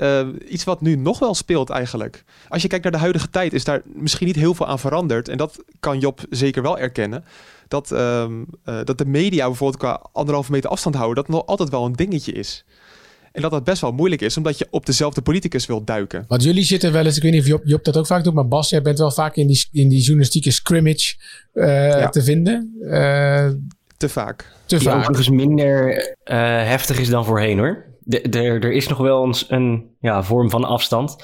iets 0.47 0.63
wat 0.63 0.81
nu 0.81 0.95
nog 0.95 1.20
wel 1.20 1.35
speelt 1.35 1.70
eigenlijk. 1.70 2.24
Als 2.50 2.61
je 2.61 2.67
kijkt 2.67 2.83
naar 2.83 2.93
de 2.93 3.00
huidige 3.00 3.29
tijd, 3.29 3.53
is 3.53 3.63
daar 3.63 3.81
misschien 3.85 4.27
niet 4.27 4.35
heel 4.35 4.53
veel 4.53 4.67
aan 4.67 4.79
veranderd. 4.79 5.29
En 5.29 5.37
dat 5.37 5.63
kan 5.79 6.00
Job 6.00 6.22
zeker 6.29 6.61
wel 6.61 6.79
erkennen. 6.79 7.25
Dat, 7.67 7.91
um, 7.91 8.45
uh, 8.65 8.79
dat 8.83 8.97
de 8.97 9.05
media 9.05 9.45
bijvoorbeeld 9.45 9.81
qua 9.81 10.09
anderhalve 10.11 10.51
meter 10.51 10.69
afstand 10.69 10.95
houden, 10.95 11.23
dat 11.23 11.33
nog 11.33 11.45
altijd 11.45 11.69
wel 11.69 11.85
een 11.85 11.93
dingetje 11.93 12.31
is. 12.31 12.65
En 13.31 13.41
dat 13.41 13.51
dat 13.51 13.63
best 13.63 13.81
wel 13.81 13.91
moeilijk 13.91 14.21
is, 14.21 14.37
omdat 14.37 14.57
je 14.57 14.67
op 14.69 14.85
dezelfde 14.85 15.21
politicus 15.21 15.65
wilt 15.65 15.87
duiken. 15.87 16.25
Want 16.27 16.43
jullie 16.43 16.63
zitten 16.63 16.91
wel 16.91 17.05
eens, 17.05 17.17
ik 17.17 17.23
weet 17.23 17.31
niet 17.31 17.41
of 17.41 17.47
Job, 17.47 17.61
Job 17.63 17.83
dat 17.83 17.97
ook 17.97 18.05
vaak 18.05 18.23
doet, 18.23 18.33
maar 18.33 18.47
Bas, 18.47 18.69
jij 18.69 18.81
bent 18.81 18.97
wel 18.97 19.11
vaak 19.11 19.35
in 19.35 19.47
die, 19.47 19.67
in 19.71 19.89
die 19.89 20.01
journalistieke 20.01 20.51
scrimmage 20.51 21.15
uh, 21.53 21.89
ja. 21.89 22.09
te 22.09 22.23
vinden. 22.23 22.73
te 23.97 24.09
vaak. 24.09 24.51
Te 24.65 24.77
Die 24.77 24.87
vaak. 24.87 24.97
overigens 24.99 25.29
minder 25.29 25.95
uh, 25.97 26.35
heftig 26.63 26.99
is 26.99 27.09
dan 27.09 27.25
voorheen 27.25 27.57
hoor. 27.57 27.85
Er 28.07 28.72
is 28.72 28.87
nog 28.87 28.98
wel 28.98 29.24
een, 29.24 29.35
een 29.48 29.96
ja, 30.00 30.24
vorm 30.24 30.50
van 30.50 30.63
afstand. 30.63 31.15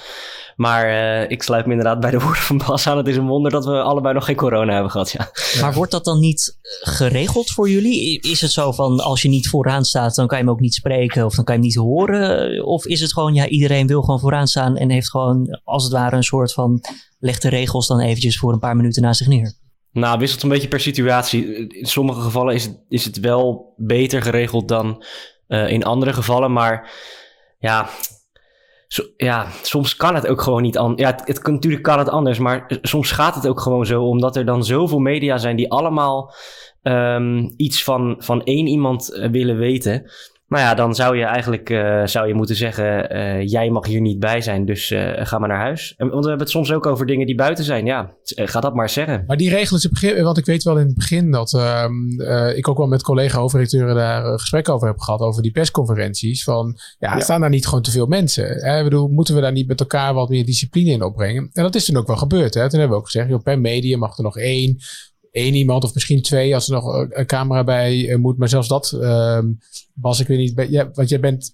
Maar 0.56 0.90
uh, 0.90 1.30
ik 1.30 1.44
sluit 1.44 1.66
me 1.66 1.72
inderdaad 1.72 2.00
bij 2.00 2.12
de 2.12 2.20
woorden 2.20 2.42
van 2.42 2.58
Bas 2.58 2.88
aan. 2.88 2.98
Het 2.98 3.08
is 3.08 3.18
een 3.18 3.28
wonder 3.28 3.52
dat 3.52 3.66
we 3.66 3.82
allebei 3.82 4.14
nog 4.14 4.26
geen 4.26 4.36
corona 4.36 4.74
hebben 4.74 4.92
gehad. 4.92 5.12
Ja. 5.12 5.32
Maar 5.62 5.74
wordt 5.74 5.92
dat 5.92 6.06
dan 6.06 6.20
niet 6.20 6.58
geregeld 6.82 7.52
voor 7.52 7.70
jullie? 7.70 8.20
Is 8.22 8.42
het 8.42 8.52
zo 8.52 8.72
van 8.72 9.00
als 9.00 9.22
je 9.22 9.30
niet 9.30 9.50
vooraan 9.50 9.84
staat, 9.84 10.16
dan 10.16 10.28
kan 10.28 10.38
je 10.38 10.44
hem 10.44 10.54
ook 10.54 10.60
niet 10.60 10.74
spreken 10.74 11.26
of 11.26 11.36
dan 11.36 11.46
kan 11.46 11.56
je 11.56 11.60
hem 11.60 11.70
niet 11.70 11.80
horen? 11.80 12.66
Of 12.66 12.86
is 12.86 13.02
het 13.02 13.14
gewoon, 13.14 13.34
ja, 13.34 13.48
iedereen 13.48 13.88
wil 13.88 14.02
gewoon 14.02 14.20
vooraan 14.20 14.48
staan 14.48 14.78
en 14.78 14.90
heeft 14.90 15.10
gewoon 15.10 15.60
als 15.64 15.84
het 15.84 15.94
ware 15.94 16.16
een 16.16 16.24
soort 16.24 16.54
van 16.54 16.82
leg 17.20 17.40
de 17.40 17.50
regels 17.50 17.88
dan 17.88 18.00
eventjes 18.00 18.38
voor 18.38 18.54
een 18.54 18.60
paar 18.60 18.76
minuten 18.76 19.02
naast 19.02 19.18
zich 19.18 19.28
neer? 19.28 19.54
Nou, 19.92 20.20
wisselt 20.20 20.44
een 20.44 20.50
beetje 20.50 20.68
per 20.68 20.80
situatie. 20.80 21.68
In 21.68 21.86
sommige 21.86 22.22
gevallen 22.22 22.56
is 22.56 22.64
het, 22.64 22.80
is 22.90 23.06
het 23.06 23.20
wel 23.20 23.74
beter 23.78 24.22
geregeld 24.22 24.68
dan 24.68 25.04
uh, 25.52 25.72
in 25.72 25.84
andere 25.84 26.14
gevallen. 26.14 26.52
Maar 26.52 26.92
ja, 27.60 27.90
ja, 29.18 29.48
soms 29.62 29.96
kan 29.96 30.16
het 30.16 30.28
ook 30.28 30.42
gewoon 30.42 30.62
niet 30.62 30.78
anders. 30.78 31.02
Ja, 31.02 31.18
het, 31.26 31.48
natuurlijk 31.48 31.84
kan 31.84 32.00
het 32.00 32.10
anders, 32.10 32.40
maar 32.40 32.80
soms 32.82 33.12
gaat 33.12 33.36
het 33.36 33.48
ook 33.48 33.60
gewoon 33.60 33.86
zo, 33.86 34.04
omdat 34.04 34.36
er 34.36 34.46
dan 34.46 34.64
zoveel 34.64 35.00
media 35.00 35.38
zijn 35.38 35.56
die 35.56 35.72
allemaal 35.72 36.34
um, 36.84 37.54
iets 37.58 37.84
van, 37.84 38.16
van 38.18 38.44
één 38.44 38.68
iemand 38.68 39.14
uh, 39.14 39.30
willen 39.30 39.58
weten. 39.58 40.12
Nou 40.52 40.64
ja, 40.64 40.74
dan 40.74 40.96
zou 40.96 41.18
je 41.18 41.24
eigenlijk 41.24 41.70
uh, 41.70 42.06
zou 42.06 42.28
je 42.28 42.34
moeten 42.34 42.56
zeggen: 42.56 43.16
uh, 43.16 43.48
jij 43.48 43.70
mag 43.70 43.86
hier 43.86 44.02
niet 44.02 44.20
bij 44.20 44.42
zijn, 44.42 44.66
dus 44.66 44.92
uh, 44.92 45.12
ga 45.14 45.40
maar 45.40 45.50
naar 45.50 45.60
huis. 45.60 45.94
En, 45.98 46.10
want 46.10 46.24
we 46.24 46.30
hebben 46.30 46.48
het 46.48 46.56
soms 46.56 46.72
ook 46.72 46.86
over 46.86 47.06
dingen 47.06 47.26
die 47.26 47.36
buiten 47.36 47.64
zijn. 47.64 47.86
Ja, 47.86 48.14
ga 48.24 48.60
dat 48.60 48.76
maar 48.76 48.90
zeggen. 48.90 49.24
Maar 49.28 49.38
die 49.38 49.50
regelen 49.50 49.82
ze 49.82 49.90
begin, 49.90 50.24
want 50.24 50.38
ik 50.38 50.46
weet 50.46 50.64
wel 50.64 50.78
in 50.78 50.86
het 50.86 50.96
begin 50.96 51.32
dat 51.32 51.62
ik 52.56 52.68
ook 52.68 52.78
wel 52.78 52.88
met 52.88 53.04
collega-hoofdredacteuren 53.04 53.96
daar 53.96 54.40
gesprek 54.40 54.70
over 54.70 54.88
heb 54.88 55.00
gehad 55.00 55.20
over 55.20 55.42
die 55.42 55.52
persconferenties. 55.52 56.44
Van 56.44 56.78
ja, 57.00 57.14
ja. 57.14 57.20
staan 57.20 57.42
daar 57.42 57.50
niet 57.50 57.68
gewoon 57.68 57.84
te 57.84 57.92
veel 57.92 58.08
mensen? 58.08 58.46
Hè? 58.46 58.78
Ik 58.78 58.84
bedoel, 58.84 59.08
moeten 59.08 59.36
we 59.36 59.42
daar 59.42 59.52
niet 59.52 59.68
met 59.68 59.80
elkaar 59.80 60.14
wat 60.14 60.30
meer 60.30 60.46
discipline 60.46 60.92
in 60.92 61.04
opbrengen? 61.04 61.50
En 61.54 61.64
dat 61.64 61.76
is 61.76 61.86
toen 61.86 61.98
ook 61.98 62.08
wel 62.08 62.18
gebeurd. 62.18 62.54
Hè? 62.54 62.70
Toen 62.70 62.80
hebben 62.80 62.98
we 62.98 63.04
ook 63.04 63.10
gezegd: 63.12 63.30
joh, 63.30 63.44
per 63.44 63.60
media 63.60 63.98
mag 63.98 64.18
er 64.18 64.24
nog 64.24 64.38
één 64.38 64.78
één 65.32 65.54
iemand 65.54 65.84
of 65.84 65.94
misschien 65.94 66.22
twee 66.22 66.54
als 66.54 66.68
er 66.68 66.74
nog 66.74 67.08
een 67.10 67.26
camera 67.26 67.64
bij 67.64 67.98
uh, 67.98 68.16
moet. 68.16 68.38
Maar 68.38 68.50
zelfs 68.50 68.68
dat, 68.68 68.92
uh, 68.96 69.40
Bas, 69.94 70.20
ik 70.20 70.28
weet 70.28 70.38
niet. 70.38 70.70
Ja, 70.70 70.92
want 70.94 71.10
jij 71.10 71.20
bent 71.20 71.54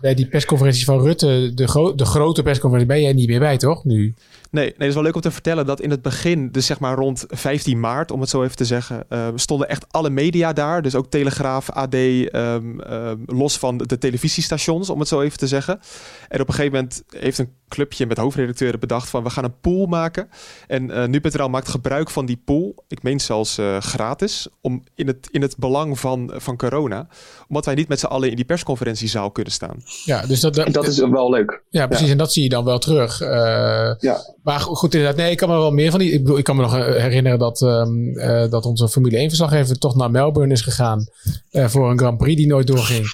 bij 0.00 0.14
die 0.14 0.26
persconferenties 0.26 0.84
van 0.84 1.00
Rutte, 1.00 1.52
de, 1.54 1.92
de 1.96 2.04
grote 2.04 2.42
persconferentie, 2.42 2.94
ben 2.94 3.02
jij 3.02 3.12
niet 3.12 3.28
meer 3.28 3.38
bij, 3.38 3.56
toch? 3.56 3.84
Nu. 3.84 4.14
Nee, 4.50 4.64
nee, 4.64 4.74
het 4.76 4.88
is 4.88 4.94
wel 4.94 5.02
leuk 5.02 5.14
om 5.14 5.20
te 5.20 5.30
vertellen 5.30 5.66
dat 5.66 5.80
in 5.80 5.90
het 5.90 6.02
begin, 6.02 6.50
dus 6.50 6.66
zeg 6.66 6.80
maar 6.80 6.96
rond 6.96 7.24
15 7.28 7.80
maart, 7.80 8.10
om 8.10 8.20
het 8.20 8.28
zo 8.28 8.42
even 8.42 8.56
te 8.56 8.64
zeggen, 8.64 9.04
uh, 9.08 9.28
stonden 9.34 9.68
echt 9.68 9.84
alle 9.90 10.10
media 10.10 10.52
daar. 10.52 10.82
Dus 10.82 10.94
ook 10.94 11.10
Telegraaf, 11.10 11.70
AD, 11.70 11.94
um, 11.94 12.32
um, 12.32 13.22
los 13.26 13.58
van 13.58 13.76
de 13.78 13.98
televisiestations, 13.98 14.90
om 14.90 14.98
het 14.98 15.08
zo 15.08 15.20
even 15.20 15.38
te 15.38 15.46
zeggen. 15.46 15.80
En 16.28 16.40
op 16.40 16.48
een 16.48 16.54
gegeven 16.54 16.72
moment 16.72 17.02
heeft 17.08 17.38
een 17.38 17.52
clubje 17.68 18.06
met 18.06 18.16
hoofdredacteuren 18.16 18.80
bedacht 18.80 19.08
van 19.08 19.22
we 19.22 19.30
gaan 19.30 19.44
een 19.44 19.60
pool 19.60 19.86
maken. 19.86 20.28
En 20.66 20.90
uh, 20.90 21.04
nu.nl 21.04 21.48
maakt 21.48 21.68
gebruik 21.68 22.10
van 22.10 22.26
die 22.26 22.42
pool, 22.44 22.84
ik 22.88 23.02
meen 23.02 23.20
zelfs 23.20 23.58
uh, 23.58 23.80
gratis, 23.80 24.48
om 24.60 24.82
in 24.94 25.06
het, 25.06 25.28
in 25.30 25.42
het 25.42 25.56
belang 25.56 25.98
van, 25.98 26.30
van 26.34 26.56
corona. 26.56 27.08
Omdat 27.48 27.64
wij 27.64 27.74
niet 27.74 27.88
met 27.88 28.00
z'n 28.00 28.06
allen 28.06 28.30
in 28.30 28.36
die 28.36 28.44
persconferentiezaal 28.44 29.30
kunnen 29.30 29.52
staan. 29.52 29.82
Ja, 30.04 30.26
dus 30.26 30.40
dat, 30.40 30.54
dat, 30.54 30.72
dat 30.72 30.86
is 30.86 30.98
wel 30.98 31.30
leuk. 31.30 31.62
Ja, 31.70 31.86
precies. 31.86 32.06
Ja. 32.06 32.12
En 32.12 32.18
dat 32.18 32.32
zie 32.32 32.42
je 32.42 32.48
dan 32.48 32.64
wel 32.64 32.78
terug. 32.78 33.20
Uh, 33.20 33.28
ja. 33.98 34.34
Maar 34.46 34.60
goed, 34.60 34.94
inderdaad, 34.94 35.16
nee, 35.16 35.30
ik 35.30 35.36
kan 35.36 35.48
me 35.48 35.54
wel 35.54 35.70
meer 35.70 35.90
van 35.90 36.00
die. 36.00 36.12
Ik 36.12 36.22
bedoel, 36.22 36.38
ik 36.38 36.44
kan 36.44 36.56
me 36.56 36.62
nog 36.62 36.74
herinneren 36.74 37.38
dat, 37.38 37.60
um, 37.60 38.18
uh, 38.18 38.50
dat 38.50 38.64
onze 38.66 38.88
Formule 38.88 39.16
1 39.16 39.28
verslaggever 39.28 39.78
toch 39.78 39.94
naar 39.94 40.10
Melbourne 40.10 40.52
is 40.52 40.60
gegaan 40.60 41.06
uh, 41.52 41.68
voor 41.68 41.90
een 41.90 41.98
Grand 41.98 42.18
Prix 42.18 42.36
die 42.36 42.46
nooit 42.46 42.66
doorging. 42.66 43.06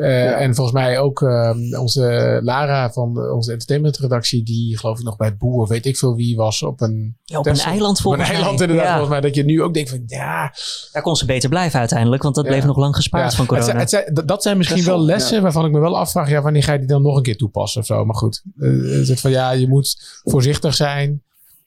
Uh, 0.00 0.40
En 0.40 0.54
volgens 0.54 0.76
mij 0.76 0.98
ook 0.98 1.20
uh, 1.20 1.50
onze 1.80 2.38
Lara 2.42 2.92
van 2.92 3.30
onze 3.32 3.52
entertainmentredactie, 3.52 4.42
die 4.42 4.78
geloof 4.78 4.98
ik 4.98 5.04
nog 5.04 5.16
bij 5.16 5.36
Boer, 5.36 5.68
weet 5.68 5.86
ik 5.86 5.96
veel 5.96 6.14
wie 6.14 6.36
was, 6.36 6.62
op 6.62 6.80
een, 6.80 7.16
ja, 7.24 7.38
op 7.38 7.46
een 7.46 7.58
eiland 7.58 8.00
volgens 8.00 8.22
mij. 8.22 8.32
Op 8.32 8.36
een 8.36 8.46
eiland 8.46 8.60
inderdaad, 8.60 8.86
ja. 8.86 8.90
volgens 8.90 9.10
mij. 9.10 9.20
Dat 9.20 9.34
je 9.34 9.44
nu 9.44 9.62
ook 9.62 9.74
denkt 9.74 9.90
van, 9.90 10.02
ja... 10.06 10.54
Daar 10.92 11.02
kon 11.02 11.16
ze 11.16 11.24
beter 11.24 11.48
blijven 11.48 11.78
uiteindelijk, 11.78 12.22
want 12.22 12.34
dat 12.34 12.46
bleef 12.46 12.64
nog 12.64 12.76
lang 12.76 12.94
gespaard 12.94 13.34
van 13.34 13.46
corona. 13.46 13.66
Het 13.66 13.80
het 13.80 13.90
zijn, 13.90 14.26
dat 14.26 14.42
zijn 14.42 14.56
misschien 14.56 14.84
wel 14.84 15.00
lessen 15.00 15.42
waarvan 15.42 15.64
ik 15.64 15.72
me 15.72 15.80
wel 15.80 15.98
afvraag, 15.98 16.30
ja, 16.30 16.42
wanneer 16.42 16.62
ga 16.62 16.72
je 16.72 16.78
die 16.78 16.88
dan 16.88 17.02
nog 17.02 17.16
een 17.16 17.22
keer 17.22 17.36
toepassen 17.36 17.80
of 17.80 17.86
zo. 17.86 18.04
Maar 18.04 18.16
goed, 18.16 18.42
uh, 18.58 19.08
het 19.08 19.20
van, 19.20 19.30
ja, 19.30 19.50
je 19.50 19.68
moet 19.68 20.20
voorzichtig 20.24 20.74
zijn. 20.74 21.22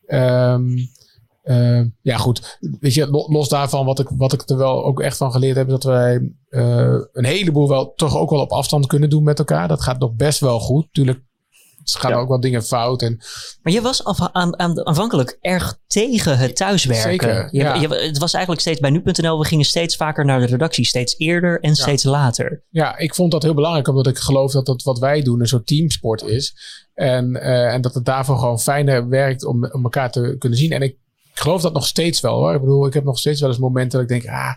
Um, 0.07 0.89
uh, 1.43 1.81
ja, 2.01 2.17
goed. 2.17 2.57
Weet 2.79 2.93
je, 2.93 3.07
los 3.09 3.49
daarvan, 3.49 3.85
wat 3.85 3.99
ik, 3.99 4.07
wat 4.17 4.33
ik 4.33 4.49
er 4.49 4.57
wel 4.57 4.85
ook 4.85 5.01
echt 5.01 5.17
van 5.17 5.31
geleerd 5.31 5.55
heb, 5.55 5.65
is 5.65 5.71
dat 5.71 5.83
wij 5.83 6.33
uh, 6.49 6.99
een 7.11 7.25
heleboel 7.25 7.69
wel 7.69 7.93
toch 7.95 8.17
ook 8.17 8.29
wel 8.29 8.41
op 8.41 8.51
afstand 8.51 8.87
kunnen 8.87 9.09
doen 9.09 9.23
met 9.23 9.39
elkaar. 9.39 9.67
Dat 9.67 9.81
gaat 9.81 9.99
nog 9.99 10.13
best 10.13 10.39
wel 10.39 10.59
goed. 10.59 10.87
Tuurlijk 10.91 11.19
gaan 11.83 12.11
ja. 12.11 12.17
ook 12.17 12.27
wel 12.27 12.39
dingen 12.39 12.63
fout. 12.63 13.01
En... 13.01 13.17
Maar 13.61 13.73
je 13.73 13.81
was 13.81 14.03
af, 14.03 14.29
aan, 14.31 14.59
aan, 14.59 14.85
aanvankelijk 14.85 15.37
erg 15.41 15.79
tegen 15.87 16.37
het 16.37 16.55
thuiswerken. 16.55 17.09
Zeker, 17.09 17.47
je, 17.51 17.61
ja. 17.63 17.73
je, 17.75 17.87
het 17.87 18.17
was 18.17 18.33
eigenlijk 18.33 18.61
steeds 18.61 18.79
bij 18.79 18.89
nu.nl, 18.89 19.39
we 19.39 19.45
gingen 19.45 19.65
steeds 19.65 19.95
vaker 19.95 20.25
naar 20.25 20.39
de 20.39 20.45
redactie. 20.45 20.85
Steeds 20.85 21.17
eerder 21.17 21.59
en 21.59 21.75
steeds 21.75 22.03
later. 22.03 22.63
Ja, 22.69 22.97
ik 22.97 23.15
vond 23.15 23.31
dat 23.31 23.43
heel 23.43 23.53
belangrijk, 23.53 23.87
omdat 23.87 24.07
ik 24.07 24.17
geloof 24.17 24.51
dat 24.51 24.65
dat 24.65 24.83
wat 24.83 24.99
wij 24.99 25.21
doen 25.21 25.39
een 25.39 25.47
soort 25.47 25.67
teamsport 25.67 26.23
is. 26.23 26.55
En, 26.93 27.35
uh, 27.35 27.73
en 27.73 27.81
dat 27.81 27.93
het 27.93 28.05
daarvoor 28.05 28.37
gewoon 28.37 28.59
fijner 28.59 29.09
werkt 29.09 29.45
om, 29.45 29.65
om 29.65 29.83
elkaar 29.83 30.11
te 30.11 30.35
kunnen 30.39 30.57
zien. 30.57 30.71
En 30.71 30.81
ik 30.81 30.97
ik 31.33 31.39
geloof 31.39 31.61
dat 31.61 31.73
nog 31.73 31.87
steeds 31.87 32.21
wel 32.21 32.37
hoor. 32.37 32.53
Ik 32.53 32.59
bedoel, 32.59 32.85
ik 32.85 32.93
heb 32.93 33.03
nog 33.03 33.17
steeds 33.17 33.39
wel 33.39 33.49
eens 33.49 33.59
momenten 33.59 33.99
dat 33.99 34.11
ik 34.11 34.21
denk, 34.21 34.35
ah, 34.35 34.53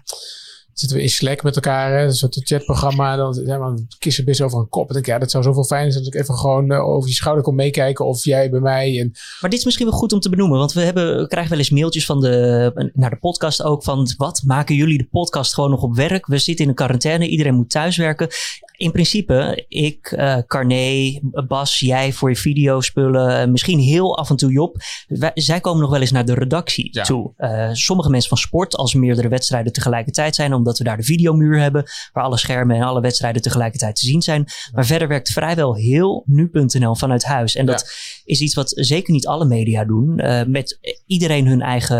zitten 0.78 0.96
we 0.96 1.02
in 1.02 1.10
Slack 1.10 1.42
met 1.42 1.54
elkaar, 1.54 1.98
hè, 1.98 2.04
een 2.04 2.14
soort 2.14 2.40
chatprogramma, 2.42 3.16
dan 3.16 3.44
man, 3.46 3.86
kissen 3.98 4.24
best 4.24 4.40
over 4.40 4.58
een 4.58 4.68
kop. 4.68 4.88
En 4.88 4.94
denk 4.94 5.06
ja, 5.06 5.18
dat 5.18 5.30
zou 5.30 5.44
zoveel 5.44 5.64
fijn 5.64 5.92
zijn 5.92 6.04
als 6.04 6.14
ik 6.14 6.20
even 6.20 6.34
gewoon 6.34 6.72
uh, 6.72 6.88
over 6.88 7.08
je 7.08 7.14
schouder 7.14 7.44
kon 7.44 7.54
meekijken 7.54 8.06
of 8.06 8.24
jij 8.24 8.50
bij 8.50 8.60
mij. 8.60 9.00
En... 9.00 9.10
Maar 9.40 9.50
dit 9.50 9.58
is 9.58 9.64
misschien 9.64 9.86
wel 9.86 9.98
goed 9.98 10.12
om 10.12 10.20
te 10.20 10.28
benoemen, 10.28 10.58
want 10.58 10.72
we, 10.72 10.80
hebben, 10.80 11.16
we 11.18 11.26
krijgen 11.26 11.50
wel 11.50 11.60
eens 11.60 11.70
mailtjes 11.70 12.06
van 12.06 12.20
de, 12.20 12.90
naar 12.94 13.10
de 13.10 13.18
podcast 13.18 13.62
ook 13.62 13.84
van 13.84 14.14
wat 14.16 14.42
maken 14.44 14.74
jullie 14.74 14.98
de 14.98 15.08
podcast 15.10 15.54
gewoon 15.54 15.70
nog 15.70 15.82
op 15.82 15.96
werk? 15.96 16.26
We 16.26 16.38
zitten 16.38 16.64
in 16.64 16.70
een 16.70 16.76
quarantaine, 16.76 17.28
iedereen 17.28 17.54
moet 17.54 17.70
thuiswerken. 17.70 18.28
In 18.76 18.92
principe, 18.92 19.64
ik, 19.68 20.14
uh, 20.18 20.36
Carné, 20.46 21.18
Bas, 21.48 21.78
jij 21.78 22.12
voor 22.12 22.28
je 22.28 22.36
videospullen, 22.36 23.50
misschien 23.50 23.78
heel 23.78 24.18
af 24.18 24.30
en 24.30 24.36
toe 24.36 24.52
Job. 24.52 24.76
Wij, 25.06 25.30
zij 25.34 25.60
komen 25.60 25.80
nog 25.80 25.90
wel 25.90 26.00
eens 26.00 26.10
naar 26.10 26.24
de 26.24 26.34
redactie 26.34 26.88
ja. 26.92 27.02
toe. 27.02 27.32
Uh, 27.38 27.68
sommige 27.72 28.10
mensen 28.10 28.28
van 28.28 28.38
sport, 28.38 28.76
als 28.76 28.94
er 28.94 29.00
meerdere 29.00 29.28
wedstrijden 29.28 29.72
tegelijkertijd 29.72 30.34
zijn, 30.34 30.54
omdat 30.54 30.78
we 30.78 30.84
daar 30.84 30.96
de 30.96 31.02
videomuur 31.02 31.60
hebben, 31.60 31.84
waar 32.12 32.24
alle 32.24 32.38
schermen 32.38 32.76
en 32.76 32.82
alle 32.82 33.00
wedstrijden 33.00 33.42
tegelijkertijd 33.42 33.96
te 33.96 34.06
zien 34.06 34.22
zijn. 34.22 34.44
Maar 34.72 34.86
verder 34.86 35.08
werkt 35.08 35.32
vrijwel 35.32 35.74
heel 35.74 36.22
nu.nl 36.26 36.94
vanuit 36.94 37.24
huis. 37.24 37.54
En 37.54 37.66
dat. 37.66 38.14
Is 38.26 38.40
iets 38.40 38.54
wat 38.54 38.72
zeker 38.74 39.12
niet 39.12 39.26
alle 39.26 39.44
media 39.44 39.84
doen, 39.84 40.20
uh, 40.20 40.44
met 40.44 40.78
iedereen 41.06 41.46
hun 41.46 41.60
eigen 41.60 41.96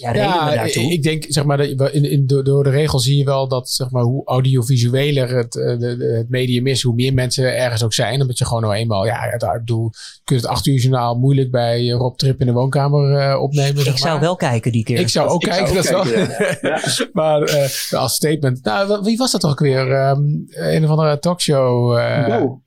ja, 0.00 0.10
redenen 0.10 0.54
daartoe. 0.54 0.92
Ik 0.92 1.02
denk, 1.02 1.24
zeg 1.28 1.44
maar, 1.44 1.60
in, 1.60 2.10
in, 2.10 2.26
door 2.26 2.64
de 2.64 2.70
regels 2.70 3.04
zie 3.04 3.16
je 3.16 3.24
wel 3.24 3.48
dat, 3.48 3.70
zeg 3.70 3.90
maar, 3.90 4.02
hoe 4.02 4.26
audiovisueler 4.26 5.36
het, 5.36 5.52
de, 5.52 6.14
het 6.18 6.28
medium 6.28 6.66
is, 6.66 6.82
hoe 6.82 6.94
meer 6.94 7.14
mensen 7.14 7.56
ergens 7.56 7.84
ook 7.84 7.92
zijn. 7.92 8.20
Omdat 8.20 8.38
je 8.38 8.44
gewoon 8.44 8.62
nou 8.62 8.74
eenmaal, 8.74 9.06
ja, 9.06 9.20
het, 9.20 9.42
ik 9.42 9.52
bedoel, 9.52 9.90
je 9.92 10.20
kunt 10.24 10.40
het 10.40 10.50
acht 10.50 10.66
uur 10.66 10.78
journaal 10.78 11.18
moeilijk 11.18 11.50
bij 11.50 11.88
Rob 11.88 12.16
Trip 12.16 12.40
in 12.40 12.46
de 12.46 12.52
woonkamer 12.52 13.10
uh, 13.10 13.42
opnemen. 13.42 13.76
Ik 13.76 13.84
zeg 13.84 13.98
zou 13.98 14.12
maar. 14.12 14.20
wel 14.20 14.36
kijken 14.36 14.72
die 14.72 14.84
keer. 14.84 14.98
Ik 14.98 15.08
zou 15.08 15.28
ook 15.28 15.42
ik 15.42 15.48
kijken, 15.48 15.82
zou 15.82 16.04
dat 16.04 16.12
kijken, 16.12 16.60
wel. 16.60 16.70
Ja. 16.70 17.08
maar 17.12 17.42
uh, 17.42 18.00
als 18.00 18.14
statement, 18.14 18.64
nou, 18.64 19.02
wie 19.02 19.16
was 19.16 19.32
dat 19.32 19.40
toch 19.40 19.50
ook 19.50 19.60
weer? 19.60 20.08
Um, 20.08 20.44
een 20.48 20.84
of 20.84 20.90
andere 20.90 21.18
talkshow. 21.18 21.98
Uh, 21.98 22.26
Bo. 22.26 22.62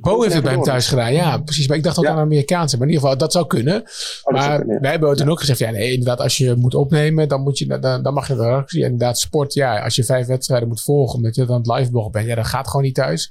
Bo 0.00 0.20
heeft 0.22 0.34
het 0.34 0.42
bij 0.42 0.52
hem 0.52 0.62
thuis 0.62 0.88
gedaan, 0.88 1.12
ja, 1.12 1.38
precies. 1.38 1.68
Maar 1.68 1.76
ik 1.76 1.82
dacht 1.82 1.98
ook 1.98 2.04
Ja. 2.04 2.10
aan 2.10 2.18
Amerikaanse. 2.18 2.76
Maar 2.76 2.86
in 2.86 2.92
ieder 2.92 3.08
geval, 3.08 3.20
dat 3.22 3.32
zou 3.32 3.46
kunnen. 3.46 3.74
Oh, 3.74 3.82
dat 4.24 4.32
maar 4.32 4.42
zou 4.42 4.56
kunnen, 4.56 4.74
ja. 4.74 4.80
wij 4.80 4.90
hebben 4.90 5.16
toen 5.16 5.28
ook 5.30 5.38
gezegd, 5.40 5.58
ja, 5.58 5.70
nee, 5.70 5.90
inderdaad, 5.92 6.20
als 6.20 6.36
je 6.36 6.54
moet 6.56 6.74
opnemen, 6.74 7.28
dan, 7.28 7.40
moet 7.40 7.58
je, 7.58 7.78
dan, 7.78 8.02
dan 8.02 8.14
mag 8.14 8.28
je 8.28 8.34
de 8.34 8.42
redactie. 8.42 8.84
En 8.84 8.90
inderdaad, 8.90 9.18
sport, 9.18 9.54
ja, 9.54 9.80
als 9.84 9.94
je 9.94 10.04
vijf 10.04 10.26
wedstrijden 10.26 10.68
moet 10.68 10.82
volgen, 10.82 11.16
omdat 11.16 11.34
je 11.34 11.44
dan 11.44 11.56
het 11.56 11.66
live 11.66 12.10
bent, 12.10 12.26
ja, 12.26 12.34
dat 12.34 12.46
gaat 12.46 12.66
gewoon 12.68 12.82
niet 12.82 12.94
thuis. 12.94 13.30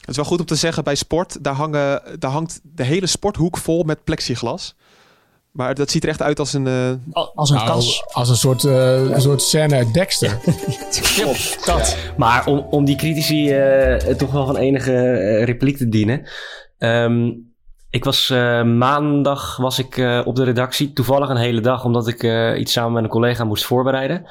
Het 0.00 0.08
is 0.08 0.16
wel 0.16 0.24
goed 0.24 0.40
om 0.40 0.46
te 0.46 0.54
zeggen, 0.54 0.84
bij 0.84 0.94
sport, 0.94 1.44
daar, 1.44 1.54
hangen, 1.54 2.02
daar 2.18 2.30
hangt 2.30 2.60
de 2.62 2.84
hele 2.84 3.06
sporthoek 3.06 3.56
vol 3.56 3.82
met 3.82 4.04
plexiglas. 4.04 4.74
Maar 5.58 5.74
dat 5.74 5.90
ziet 5.90 6.02
er 6.02 6.08
echt 6.08 6.22
uit 6.22 6.38
als 6.38 6.52
een... 6.52 6.66
eh, 6.66 6.90
Als 7.34 7.50
een 7.50 7.56
Nou, 7.56 7.68
kas. 7.68 8.04
als 8.12 8.28
een 8.28 8.36
soort, 8.36 8.64
eh, 8.64 9.10
een 9.10 9.20
soort 9.20 9.42
scène 9.42 9.74
uit 9.74 9.94
Dexter. 9.94 10.38
Klopt. 11.16 11.66
dat. 11.66 11.96
Maar 12.16 12.46
om, 12.46 12.66
om 12.70 12.84
die 12.84 12.96
critici 12.96 13.50
eh, 13.52 14.14
toch 14.14 14.30
wel 14.32 14.46
van 14.46 14.56
enige 14.56 14.92
repliek 15.44 15.76
te 15.76 15.88
dienen. 15.88 16.28
Ehm, 16.78 17.30
ik 17.90 18.04
was 18.04 18.30
eh, 18.30 18.62
maandag 18.64 19.56
was 19.56 19.78
ik 19.78 19.96
eh, 19.96 20.20
op 20.24 20.36
de 20.36 20.44
redactie, 20.44 20.92
toevallig 20.92 21.28
een 21.28 21.36
hele 21.36 21.60
dag, 21.60 21.84
omdat 21.84 22.08
ik 22.08 22.22
eh, 22.22 22.58
iets 22.60 22.72
samen 22.72 22.92
met 22.92 23.02
een 23.02 23.08
collega 23.08 23.44
moest 23.44 23.64
voorbereiden. 23.64 24.26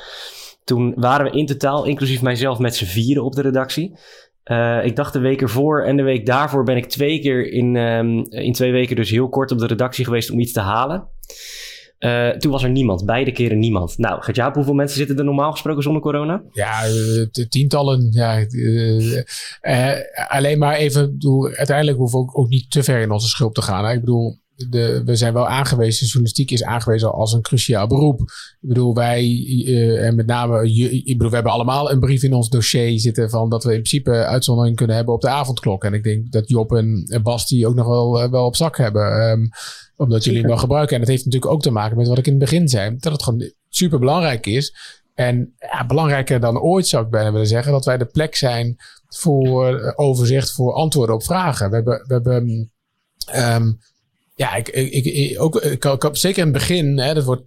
Toen 0.63 0.93
waren 0.95 1.31
we 1.31 1.37
in 1.37 1.45
totaal, 1.45 1.85
inclusief 1.85 2.21
mijzelf, 2.21 2.59
met 2.59 2.75
z'n 2.75 2.85
vieren 2.85 3.23
op 3.23 3.35
de 3.35 3.41
redactie. 3.41 3.97
Eh, 4.43 4.85
ik 4.85 4.95
dacht 4.95 5.13
de 5.13 5.19
week 5.19 5.41
ervoor 5.41 5.83
en 5.83 5.97
de 5.97 6.03
week 6.03 6.25
daarvoor 6.25 6.63
ben 6.63 6.77
ik 6.77 6.85
twee 6.89 7.19
keer 7.19 7.51
in, 7.51 7.75
ehm, 7.75 8.07
in 8.43 8.53
twee 8.53 8.71
weken 8.71 8.95
dus 8.95 9.09
heel 9.09 9.29
kort 9.29 9.51
op 9.51 9.59
de 9.59 9.67
redactie 9.67 10.05
geweest 10.05 10.31
om 10.31 10.39
iets 10.39 10.51
te 10.53 10.59
halen. 10.59 11.07
Eh, 11.97 12.29
toen 12.29 12.51
was 12.51 12.63
er 12.63 12.69
niemand, 12.69 13.05
beide 13.05 13.31
keren 13.31 13.59
niemand. 13.59 13.97
Nou, 13.97 14.21
Gertjaap, 14.21 14.55
hoeveel 14.55 14.73
mensen 14.73 14.97
zitten 14.97 15.17
er 15.17 15.23
normaal 15.23 15.51
gesproken 15.51 15.83
zonder 15.83 16.01
corona? 16.01 16.43
Ja, 16.51 16.81
tientallen. 17.49 18.07
Ja, 18.11 18.37
eh, 18.37 19.17
eh, 19.61 19.99
alleen 20.27 20.57
maar 20.57 20.75
even, 20.75 21.17
uiteindelijk 21.55 21.97
hoeven 21.97 22.19
we 22.19 22.33
ook, 22.33 22.49
niet 22.49 22.71
te 22.71 22.83
ver 22.83 23.01
in 23.01 23.11
onze 23.11 23.27
schulp 23.27 23.53
te 23.53 23.61
gaan. 23.61 23.89
Ik 23.89 23.99
bedoel, 23.99 24.39
de, 24.55 25.01
we 25.05 25.15
zijn 25.15 25.33
wel 25.33 25.47
aangewezen, 25.47 26.05
journalistiek 26.05 26.51
is 26.51 26.63
aangewezen 26.63 27.13
als 27.13 27.33
een 27.33 27.41
cruciaal 27.41 27.87
beroep. 27.87 28.19
Ik 28.61 28.67
bedoel, 28.67 28.93
wij, 28.93 29.43
en 29.99 30.15
met 30.15 30.25
name, 30.25 30.73
ik 31.03 31.17
bedoel, 31.17 31.29
we 31.29 31.35
hebben 31.35 31.53
allemaal 31.53 31.91
een 31.91 31.99
brief 31.99 32.23
in 32.23 32.33
ons 32.33 32.49
dossier 32.49 32.99
zitten 32.99 33.29
van 33.29 33.49
dat 33.49 33.63
we 33.63 33.69
in 33.69 33.81
principe 33.81 34.11
uitzondering 34.11 34.75
kunnen 34.75 34.95
hebben 34.95 35.13
op 35.13 35.21
de 35.21 35.29
avondklok. 35.29 35.83
En 35.83 35.93
ik 35.93 36.03
denk 36.03 36.31
dat 36.31 36.49
Job 36.49 36.73
en, 36.73 37.19
Bas 37.23 37.47
die 37.47 37.67
ook 37.67 37.75
nog 37.75 37.87
wel, 37.87 38.29
wel 38.29 38.45
op 38.45 38.55
zak 38.55 38.77
hebben. 38.77 39.21
Ehm, 39.21 39.47
omdat 39.97 40.23
jullie 40.23 40.39
hem 40.39 40.49
wel 40.49 40.57
gebruiken. 40.57 40.93
En 40.93 40.99
dat 41.01 41.09
heeft 41.09 41.25
natuurlijk 41.25 41.51
ook 41.51 41.61
te 41.61 41.71
maken 41.71 41.97
met 41.97 42.07
wat 42.07 42.17
ik 42.17 42.25
in 42.25 42.31
het 42.31 42.41
begin 42.41 42.67
zei. 42.67 42.95
Dat 42.97 43.11
het 43.11 43.23
gewoon 43.23 43.51
super 43.69 43.99
belangrijk 43.99 44.45
is. 44.45 44.75
En 45.13 45.53
ja, 45.59 45.85
belangrijker 45.85 46.39
dan 46.39 46.59
ooit 46.59 46.87
zou 46.87 47.03
ik 47.05 47.09
bijna 47.11 47.31
willen 47.31 47.47
zeggen. 47.47 47.71
Dat 47.71 47.85
wij 47.85 47.97
de 47.97 48.05
plek 48.05 48.35
zijn 48.35 48.75
voor 49.07 49.79
eh, 49.79 49.93
overzicht, 49.95 50.51
voor 50.51 50.73
antwoorden 50.73 51.15
op 51.15 51.23
vragen. 51.23 51.69
We 51.69 51.75
hebben, 51.75 52.03
we 52.07 52.13
hebben 52.13 52.71
ehm, 53.31 53.71
ja, 54.35 54.55
ik, 54.55 54.67
ik, 54.69 55.05
ik, 55.05 55.41
ook, 55.41 55.55
ik, 55.55 55.85
ik, 55.85 56.03
ik- 56.03 56.15
zeker 56.15 56.37
in 56.37 56.43
het 56.43 56.53
begin, 56.57 56.99
hè, 56.99 57.13
dat 57.13 57.23
wordt 57.23 57.43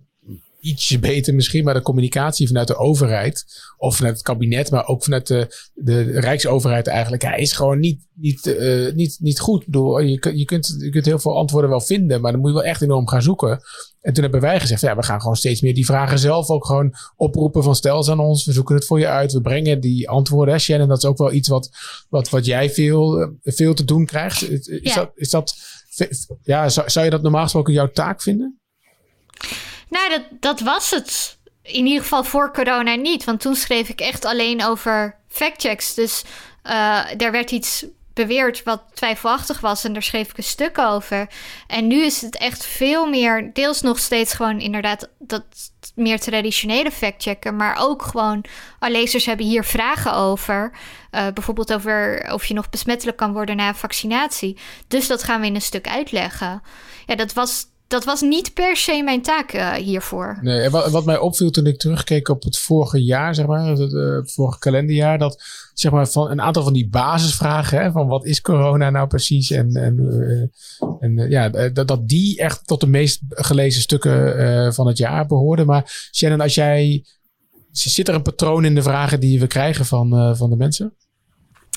ietsje 0.61 0.99
beter 0.99 1.35
misschien, 1.35 1.65
maar 1.65 1.75
de 1.75 1.83
communicatie 1.83 2.47
vanuit 2.47 2.67
de 2.67 2.77
overheid 2.77 3.45
of 3.77 3.97
vanuit 3.97 4.15
het 4.15 4.25
kabinet, 4.25 4.71
maar 4.71 4.87
ook 4.87 5.05
vanuit 5.05 5.27
de, 5.27 5.71
de 5.75 6.03
Rijksoverheid 6.21 6.87
eigenlijk, 6.87 7.23
ja, 7.23 7.35
is 7.35 7.53
gewoon 7.53 7.79
niet, 7.79 8.07
niet, 8.15 8.47
eh, 8.47 8.93
niet, 8.95 9.17
niet 9.21 9.41
goed. 9.41 9.61
Ik 9.61 9.67
bedoel, 9.67 9.99
je, 10.01 10.19
kunt- 10.19 10.39
je, 10.39 10.45
kunt, 10.45 10.75
je 10.79 10.91
kunt 10.91 11.05
heel 11.05 11.19
veel 11.19 11.37
antwoorden 11.37 11.71
wel 11.71 11.81
vinden, 11.81 12.21
maar 12.21 12.33
dan 12.33 12.41
moet 12.41 12.51
je 12.51 12.57
wel 12.57 12.65
echt 12.67 12.83
enorm 12.83 13.09
gaan 13.09 13.23
zoeken. 13.23 13.61
En 14.01 14.13
toen 14.13 14.23
hebben 14.23 14.41
wij 14.41 14.61
gezegd, 14.61 14.81
ja, 14.81 14.97
we 14.97 15.03
gaan 15.03 15.21
gewoon 15.21 15.37
steeds 15.37 15.61
meer 15.61 15.75
die 15.75 15.85
vragen 15.85 16.19
zelf 16.19 16.49
ook 16.51 16.67
gewoon 16.67 16.93
oproepen 17.17 17.63
van 17.63 17.75
stel 17.77 18.03
ze 18.03 18.11
aan 18.11 18.19
ons, 18.21 18.45
we 18.45 18.53
zoeken 18.53 18.75
het 18.75 18.85
voor 18.87 18.99
je 18.99 19.07
uit, 19.09 19.33
we 19.33 19.41
brengen 19.41 19.81
die 19.81 20.09
antwoorden. 20.09 20.55
Hè, 20.55 20.61
Shannon, 20.61 20.89
dat 20.89 20.99
is 20.99 21.05
ook 21.09 21.19
wel 21.19 21.33
iets 21.33 21.49
wat, 21.49 21.71
wat, 22.09 22.29
wat 22.29 22.45
jij 22.45 22.71
veel, 22.71 23.21
eh, 23.21 23.29
veel 23.43 23.75
te 23.75 23.85
doen 23.85 24.05
krijgt. 24.07 24.51
Is, 24.51 24.67
is 24.67 24.95
Ja. 24.95 24.95
dat, 24.95 25.11
is 25.15 25.31
dat, 25.31 25.55
ja, 26.43 26.69
zou, 26.69 26.91
zou 26.91 27.05
je 27.05 27.11
dat 27.11 27.23
normaal 27.23 27.43
gesproken 27.43 27.73
jouw 27.73 27.91
taak 27.91 28.23
vinden? 28.23 28.61
Nou, 29.91 30.09
dat, 30.09 30.23
dat 30.31 30.61
was 30.61 30.91
het. 30.91 31.39
In 31.63 31.87
ieder 31.87 32.03
geval 32.03 32.25
voor 32.25 32.53
corona 32.53 32.95
niet. 32.95 33.25
Want 33.25 33.41
toen 33.41 33.55
schreef 33.55 33.89
ik 33.89 34.01
echt 34.01 34.25
alleen 34.25 34.65
over 34.65 35.17
factchecks. 35.29 35.95
Dus 35.95 36.25
eh 36.63 37.21
er 37.21 37.31
werd 37.31 37.51
iets 37.51 37.85
beweerd 38.15 38.63
wat 38.63 38.83
twijfelachtig 38.95 39.61
was. 39.61 39.85
En 39.85 39.93
daar 39.93 40.03
schreef 40.03 40.31
ik 40.31 40.37
een 40.37 40.43
stuk 40.43 40.79
over. 40.79 41.29
En 41.67 41.87
nu 41.87 42.05
is 42.05 42.21
het 42.21 42.37
echt 42.37 42.67
veel 42.67 43.07
meer... 43.07 43.51
Deels 43.53 43.81
nog 43.81 43.99
steeds 43.99 44.35
gewoon 44.35 44.61
inderdaad 44.61 45.09
dat 45.19 45.45
meer 45.95 46.21
traditionele 46.21 46.91
factchecken. 46.91 47.57
Maar 47.57 47.77
ook 47.79 48.03
gewoon... 48.03 48.45
Oh, 48.81 48.91
lezers 48.91 49.27
hebben 49.27 49.47
hier 49.47 49.65
vragen 49.65 50.15
over. 50.15 50.73
Eh, 51.11 51.27
bijvoorbeeld 51.35 51.73
over 51.73 52.29
of 52.33 52.45
je 52.45 52.55
nog 52.55 52.71
besmettelijk 52.71 53.17
kan 53.17 53.33
worden 53.33 53.57
na 53.57 53.75
vaccinatie. 53.75 54.59
Dus 54.89 55.07
dat 55.07 55.23
gaan 55.23 55.41
we 55.41 55.47
in 55.47 55.55
een 55.55 55.63
stuk 55.63 55.89
uitleggen. 55.89 56.63
Ja, 57.07 57.15
dat 57.15 57.33
was, 57.33 57.67
dat 57.91 58.05
was 58.05 58.21
niet 58.21 58.55
per 58.55 58.77
se 58.77 59.03
mijn 59.03 59.23
taak 59.23 59.53
eh, 59.53 59.73
hiervoor. 59.73 60.39
Nee, 60.41 60.61
en 60.61 60.71
wat, 60.71 60.91
wat 60.91 61.05
mij 61.05 61.19
opviel 61.19 61.51
toen 61.51 61.67
ik 61.67 61.79
terugkeek 61.79 62.29
op 62.29 62.43
het 62.43 62.59
vorige 62.59 63.05
jaar, 63.05 63.35
zeg 63.35 63.47
maar, 63.47 63.67
het 63.67 63.95
eh, 63.95 64.33
vorige 64.35 64.59
kalenderjaar, 64.59 65.19
dat 65.19 65.43
zeg 65.75 65.93
maar 65.93 66.09
van 66.09 66.31
een 66.31 66.41
aantal 66.41 66.63
van 66.63 66.73
die 66.73 66.89
basisvragen, 66.89 67.83
hè, 67.83 67.91
van 67.91 68.07
wat 68.07 68.25
is 68.25 68.41
corona 68.41 68.91
nou 68.91 69.07
precies 69.07 69.51
en, 69.51 69.75
en, 69.75 69.99
eh, 69.99 70.89
en 71.01 71.31
ja, 71.31 71.49
dat, 71.49 71.89
dat 71.89 72.09
die 72.09 72.39
echt 72.39 72.67
tot 72.67 72.81
de 72.81 72.87
meest 72.87 73.21
gelezen 73.29 73.83
stukken 73.83 74.75
van 74.75 74.87
het 74.87 74.99
jaar 74.99 75.27
behoorden. 75.27 75.67
Maar 75.67 76.09
Shannon, 76.15 76.41
als 76.41 76.55
jij, 76.55 77.05
zit 77.71 78.09
er 78.09 78.15
een 78.15 78.23
patroon 78.23 78.65
in 78.65 78.75
de 78.75 78.83
vragen 78.83 79.21
die 79.21 79.41
we 79.41 79.47
krijgen 79.47 79.85
van, 79.85 80.37
van 80.37 80.51
de 80.51 80.57
mensen? 80.57 80.95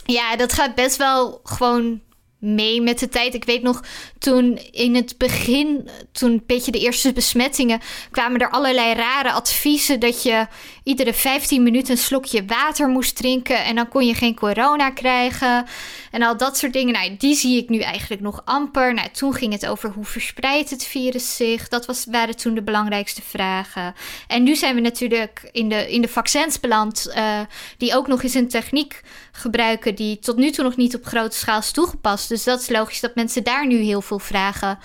Ja, 0.06 0.36
dat 0.36 0.54
gaat 0.54 0.76
best 0.76 0.98
wel 0.98 1.40
gewoon 1.44 2.02
mee 2.44 2.82
met 2.82 3.00
de 3.00 3.10
tijd. 3.10 3.34
Ik 3.34 3.44
weet 3.44 3.62
nog, 3.62 3.84
toen 4.20 4.60
in 4.72 4.96
het 4.96 5.18
begin, 5.18 5.90
toen 6.12 6.32
een 6.32 6.44
beetje 6.46 6.72
de 6.72 6.80
eerste 6.80 7.14
besmettingen, 7.14 7.80
kwamen 8.12 8.42
er 8.42 8.50
allerlei 8.50 8.94
rare 8.94 9.32
adviezen 9.32 10.00
dat 10.00 10.24
je 10.24 10.48
iedere 10.84 11.14
15 11.14 11.64
minuten 11.64 11.92
een 11.92 11.98
slokje 11.98 12.46
water 12.46 12.88
moest 12.88 13.16
drinken 13.16 13.64
en 13.64 13.76
dan 13.76 13.88
kon 13.88 14.06
je 14.06 14.14
geen 14.14 14.36
corona 14.36 14.90
krijgen. 14.90 15.66
En 16.14 16.22
al 16.22 16.38
dat 16.38 16.58
soort 16.58 16.74
dingen. 16.74 16.94
Nou, 16.94 17.18
die 17.18 17.36
zie 17.36 17.58
ik 17.58 17.70
nu 17.70 17.80
eigenlijk 17.80 18.22
nog 18.22 18.42
amper. 18.46 18.94
Nou, 18.94 19.10
toen 19.10 19.34
ging 19.34 19.54
het 19.54 19.66
over 19.66 19.90
hoe 19.90 20.06
verspreidt 20.06 20.70
het 20.70 20.84
virus 20.84 21.36
zich. 21.36 21.68
Dat 21.68 21.86
was, 21.86 22.06
waren 22.12 22.36
toen 22.36 22.54
de 22.54 22.64
belangrijkste 22.64 23.22
vragen. 23.22 23.94
En 24.28 24.44
nu 24.44 24.56
zijn 24.56 24.76
we 24.76 24.82
natuurlijk 24.82 25.50
in 25.52 25.70
de, 25.70 25.92
in 25.92 26.02
de 26.02 26.08
vaccins 26.08 26.60
beland, 26.60 27.14
uh, 27.16 27.40
die 27.78 27.96
ook 27.96 28.08
nog 28.08 28.24
eens 28.24 28.34
een 28.34 28.48
techniek 28.48 29.02
gebruiken 29.32 29.96
die 29.96 30.20
tot 30.20 30.38
nu 30.38 30.52
toe 30.52 30.64
nog 30.64 30.76
niet 30.76 30.96
op 30.96 31.06
grote 31.06 31.38
schaal 31.38 31.60
is 31.60 31.72
toegepast. 31.72 32.30
Dus 32.30 32.44
dat 32.44 32.62
is 32.62 32.70
logisch 32.70 33.00
dat 33.00 33.16
mensen 33.16 33.44
daar 33.44 33.68
nu 33.68 33.78
heel 33.78 34.02
veel 34.02 34.20
vragen 34.20 34.80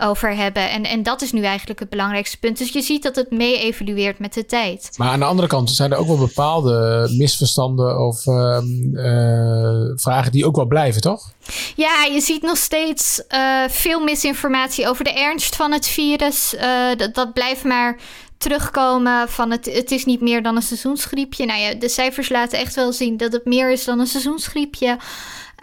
over 0.00 0.36
hebben. 0.36 0.70
En, 0.70 0.84
en 0.84 1.02
dat 1.02 1.22
is 1.22 1.32
nu 1.32 1.42
eigenlijk 1.42 1.80
het 1.80 1.88
belangrijkste 1.88 2.38
punt. 2.38 2.58
Dus 2.58 2.72
je 2.72 2.82
ziet 2.82 3.02
dat 3.02 3.16
het 3.16 3.30
mee 3.30 3.58
evolueert 3.58 4.18
met 4.18 4.34
de 4.34 4.46
tijd. 4.46 4.90
Maar 4.96 5.08
aan 5.08 5.18
de 5.18 5.24
andere 5.24 5.48
kant 5.48 5.70
zijn 5.70 5.92
er 5.92 5.98
ook 5.98 6.06
wel 6.06 6.18
bepaalde 6.18 7.08
misverstanden 7.16 8.06
of 8.06 8.26
uh, 8.26 8.58
uh, 8.92 9.92
vragen 9.96 10.32
die 10.32 10.46
ook 10.46 10.56
wel 10.56 10.66
blijven, 10.66 11.00
toch? 11.00 11.32
Ja, 11.76 12.04
je 12.04 12.20
ziet 12.20 12.42
nog 12.42 12.56
steeds 12.56 13.22
uh, 13.28 13.62
veel 13.68 14.00
misinformatie 14.00 14.88
over 14.88 15.04
de 15.04 15.12
ernst 15.12 15.56
van 15.56 15.72
het 15.72 15.86
virus. 15.86 16.54
dat, 16.96 17.14
dat 17.14 17.32
blijft 17.32 17.64
maar 17.64 17.98
terugkomen 18.40 19.28
van 19.28 19.50
het, 19.50 19.64
het 19.72 19.90
is 19.90 20.04
niet 20.04 20.20
meer 20.20 20.42
dan 20.42 20.56
een 20.56 20.62
seizoensgriepje. 20.62 21.46
Nou 21.46 21.60
ja, 21.60 21.74
de 21.74 21.88
cijfers 21.88 22.28
laten 22.28 22.58
echt 22.58 22.74
wel 22.74 22.92
zien 22.92 23.16
dat 23.16 23.32
het 23.32 23.44
meer 23.44 23.70
is 23.70 23.84
dan 23.84 24.00
een 24.00 24.06
seizoensgriepje. 24.06 24.98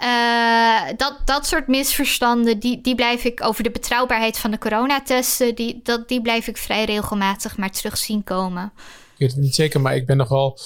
Uh, 0.03 0.97
dat, 0.97 1.21
dat 1.25 1.45
soort 1.45 1.67
misverstanden, 1.67 2.59
die, 2.59 2.81
die 2.81 2.95
blijf 2.95 3.23
ik 3.23 3.43
over 3.43 3.63
de 3.63 3.71
betrouwbaarheid 3.71 4.37
van 4.37 4.51
de 4.51 4.57
coronatesten, 4.57 5.55
die, 5.55 5.79
dat, 5.83 6.07
die 6.07 6.21
blijf 6.21 6.47
ik 6.47 6.57
vrij 6.57 6.85
regelmatig 6.85 7.57
maar 7.57 7.71
terug 7.71 7.97
zien 7.97 8.23
komen. 8.23 8.71
Ik 9.13 9.17
weet 9.17 9.31
het 9.31 9.39
niet 9.39 9.55
zeker, 9.55 9.81
maar 9.81 9.95
ik 9.95 10.05
ben 10.05 10.17
nog 10.17 10.29
wel. 10.29 10.59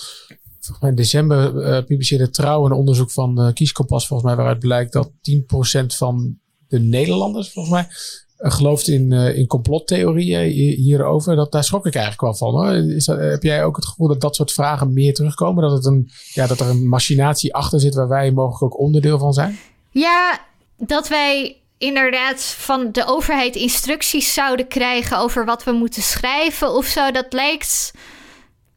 Volgens 0.59 0.79
mij 0.79 0.89
in 0.89 0.95
december 0.95 1.55
uh, 1.55 1.85
publiceerde 1.85 2.29
Trouw 2.29 2.65
een 2.65 2.71
onderzoek 2.71 3.11
van 3.11 3.41
uh, 3.41 3.53
Kieskompas, 3.53 4.07
volgens 4.07 4.29
mij, 4.29 4.37
waaruit 4.37 4.59
blijkt 4.59 4.93
dat 4.93 5.11
10% 5.81 5.85
van 5.85 6.39
de 6.67 6.79
Nederlanders, 6.79 7.51
volgens 7.51 7.73
mij, 7.73 7.87
gelooft 8.41 8.88
in, 8.88 9.12
uh, 9.12 9.38
in 9.38 9.47
complottheorieën 9.47 10.49
hierover. 10.75 11.36
Dat, 11.36 11.51
daar 11.51 11.63
schrok 11.63 11.86
ik 11.86 11.95
eigenlijk 11.95 12.23
wel 12.23 12.36
van. 12.36 12.51
Hoor. 12.51 12.73
Is 12.73 13.06
dat, 13.06 13.19
heb 13.19 13.43
jij 13.43 13.63
ook 13.63 13.75
het 13.75 13.86
gevoel 13.86 14.08
dat 14.08 14.21
dat 14.21 14.36
soort 14.36 14.51
vragen 14.51 14.93
meer 14.93 15.13
terugkomen? 15.13 15.63
Dat, 15.63 15.71
het 15.71 15.86
een, 15.86 16.10
ja, 16.34 16.47
dat 16.47 16.60
er 16.60 16.69
een 16.69 16.88
machinatie 16.88 17.56
achter 17.56 17.80
zit 17.80 17.95
waar 17.95 18.08
wij 18.08 18.32
mogelijk 18.32 18.63
ook 18.73 18.80
onderdeel 18.80 19.19
van 19.19 19.34
zijn? 19.34 19.60
Ja, 19.91 20.39
dat 20.77 21.08
wij 21.08 21.62
inderdaad 21.77 22.43
van 22.43 22.89
de 22.91 23.06
overheid 23.08 23.56
instructies 23.56 24.34
zouden 24.34 24.67
krijgen 24.67 25.17
over 25.17 25.45
wat 25.45 25.63
we 25.63 25.71
moeten 25.71 26.01
schrijven 26.01 26.73
of 26.73 26.86
zo. 26.86 27.12
Dat 27.12 27.34
lijkt 27.34 27.93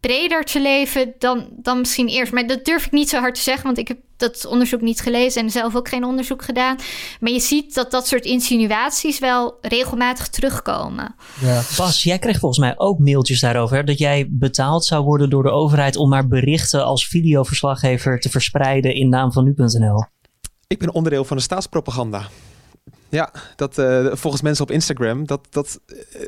breder 0.07 0.45
te 0.45 0.61
leven 0.61 1.15
dan, 1.19 1.49
dan 1.51 1.79
misschien 1.79 2.09
eerst. 2.09 2.33
Maar 2.33 2.47
dat 2.47 2.65
durf 2.65 2.87
ik 2.87 2.93
niet 2.93 3.09
zo 3.09 3.21
hard 3.21 3.35
te 3.35 3.41
zeggen, 3.41 3.65
want 3.65 3.79
ik 3.79 3.89
heb 3.89 3.99
dat 4.17 4.47
onderzoek 4.47 4.81
niet 4.81 5.01
gelezen 5.01 5.43
en 5.43 5.51
zelf 5.51 5.77
ook 5.77 5.89
geen 5.89 6.05
onderzoek 6.05 6.43
gedaan. 6.43 6.77
Maar 7.21 7.33
je 7.33 7.41
ziet 7.41 7.75
dat 7.75 7.91
dat 7.91 8.07
soort 8.07 8.25
insinuaties 8.25 9.19
wel 9.19 9.59
regelmatig 9.61 10.29
terugkomen. 10.29 11.15
Ja. 11.41 11.63
Bas, 11.77 12.03
jij 12.03 12.19
kreeg 12.19 12.39
volgens 12.39 12.61
mij 12.61 12.75
ook 12.77 12.99
mailtjes 12.99 13.41
daarover. 13.41 13.85
dat 13.85 13.99
jij 13.99 14.27
betaald 14.31 14.85
zou 14.85 15.05
worden 15.05 15.31
door 15.31 15.43
de 15.43 15.51
overheid 15.51 15.97
om 15.97 16.09
maar 16.09 16.29
berichten 16.29 16.85
als 16.85 17.07
videoverslaggever 17.07 18.21
te 18.21 18.31
verspreiden 18.31 18.95
in 18.95 19.09
naam 19.09 19.33
van 19.33 19.45
nu.nl. 19.45 20.05
Ik 20.67 20.79
ben 20.79 20.95
onderdeel 20.95 21.25
van 21.25 21.37
de 21.37 21.43
staatspropaganda. 21.43 22.29
Ja, 23.09 23.33
dat 23.57 23.79
uh, 23.79 24.07
volgens 24.13 24.43
mensen 24.43 24.65
op 24.65 24.71
Instagram. 24.71 25.27
Dat, 25.27 25.47
dat, 25.51 25.81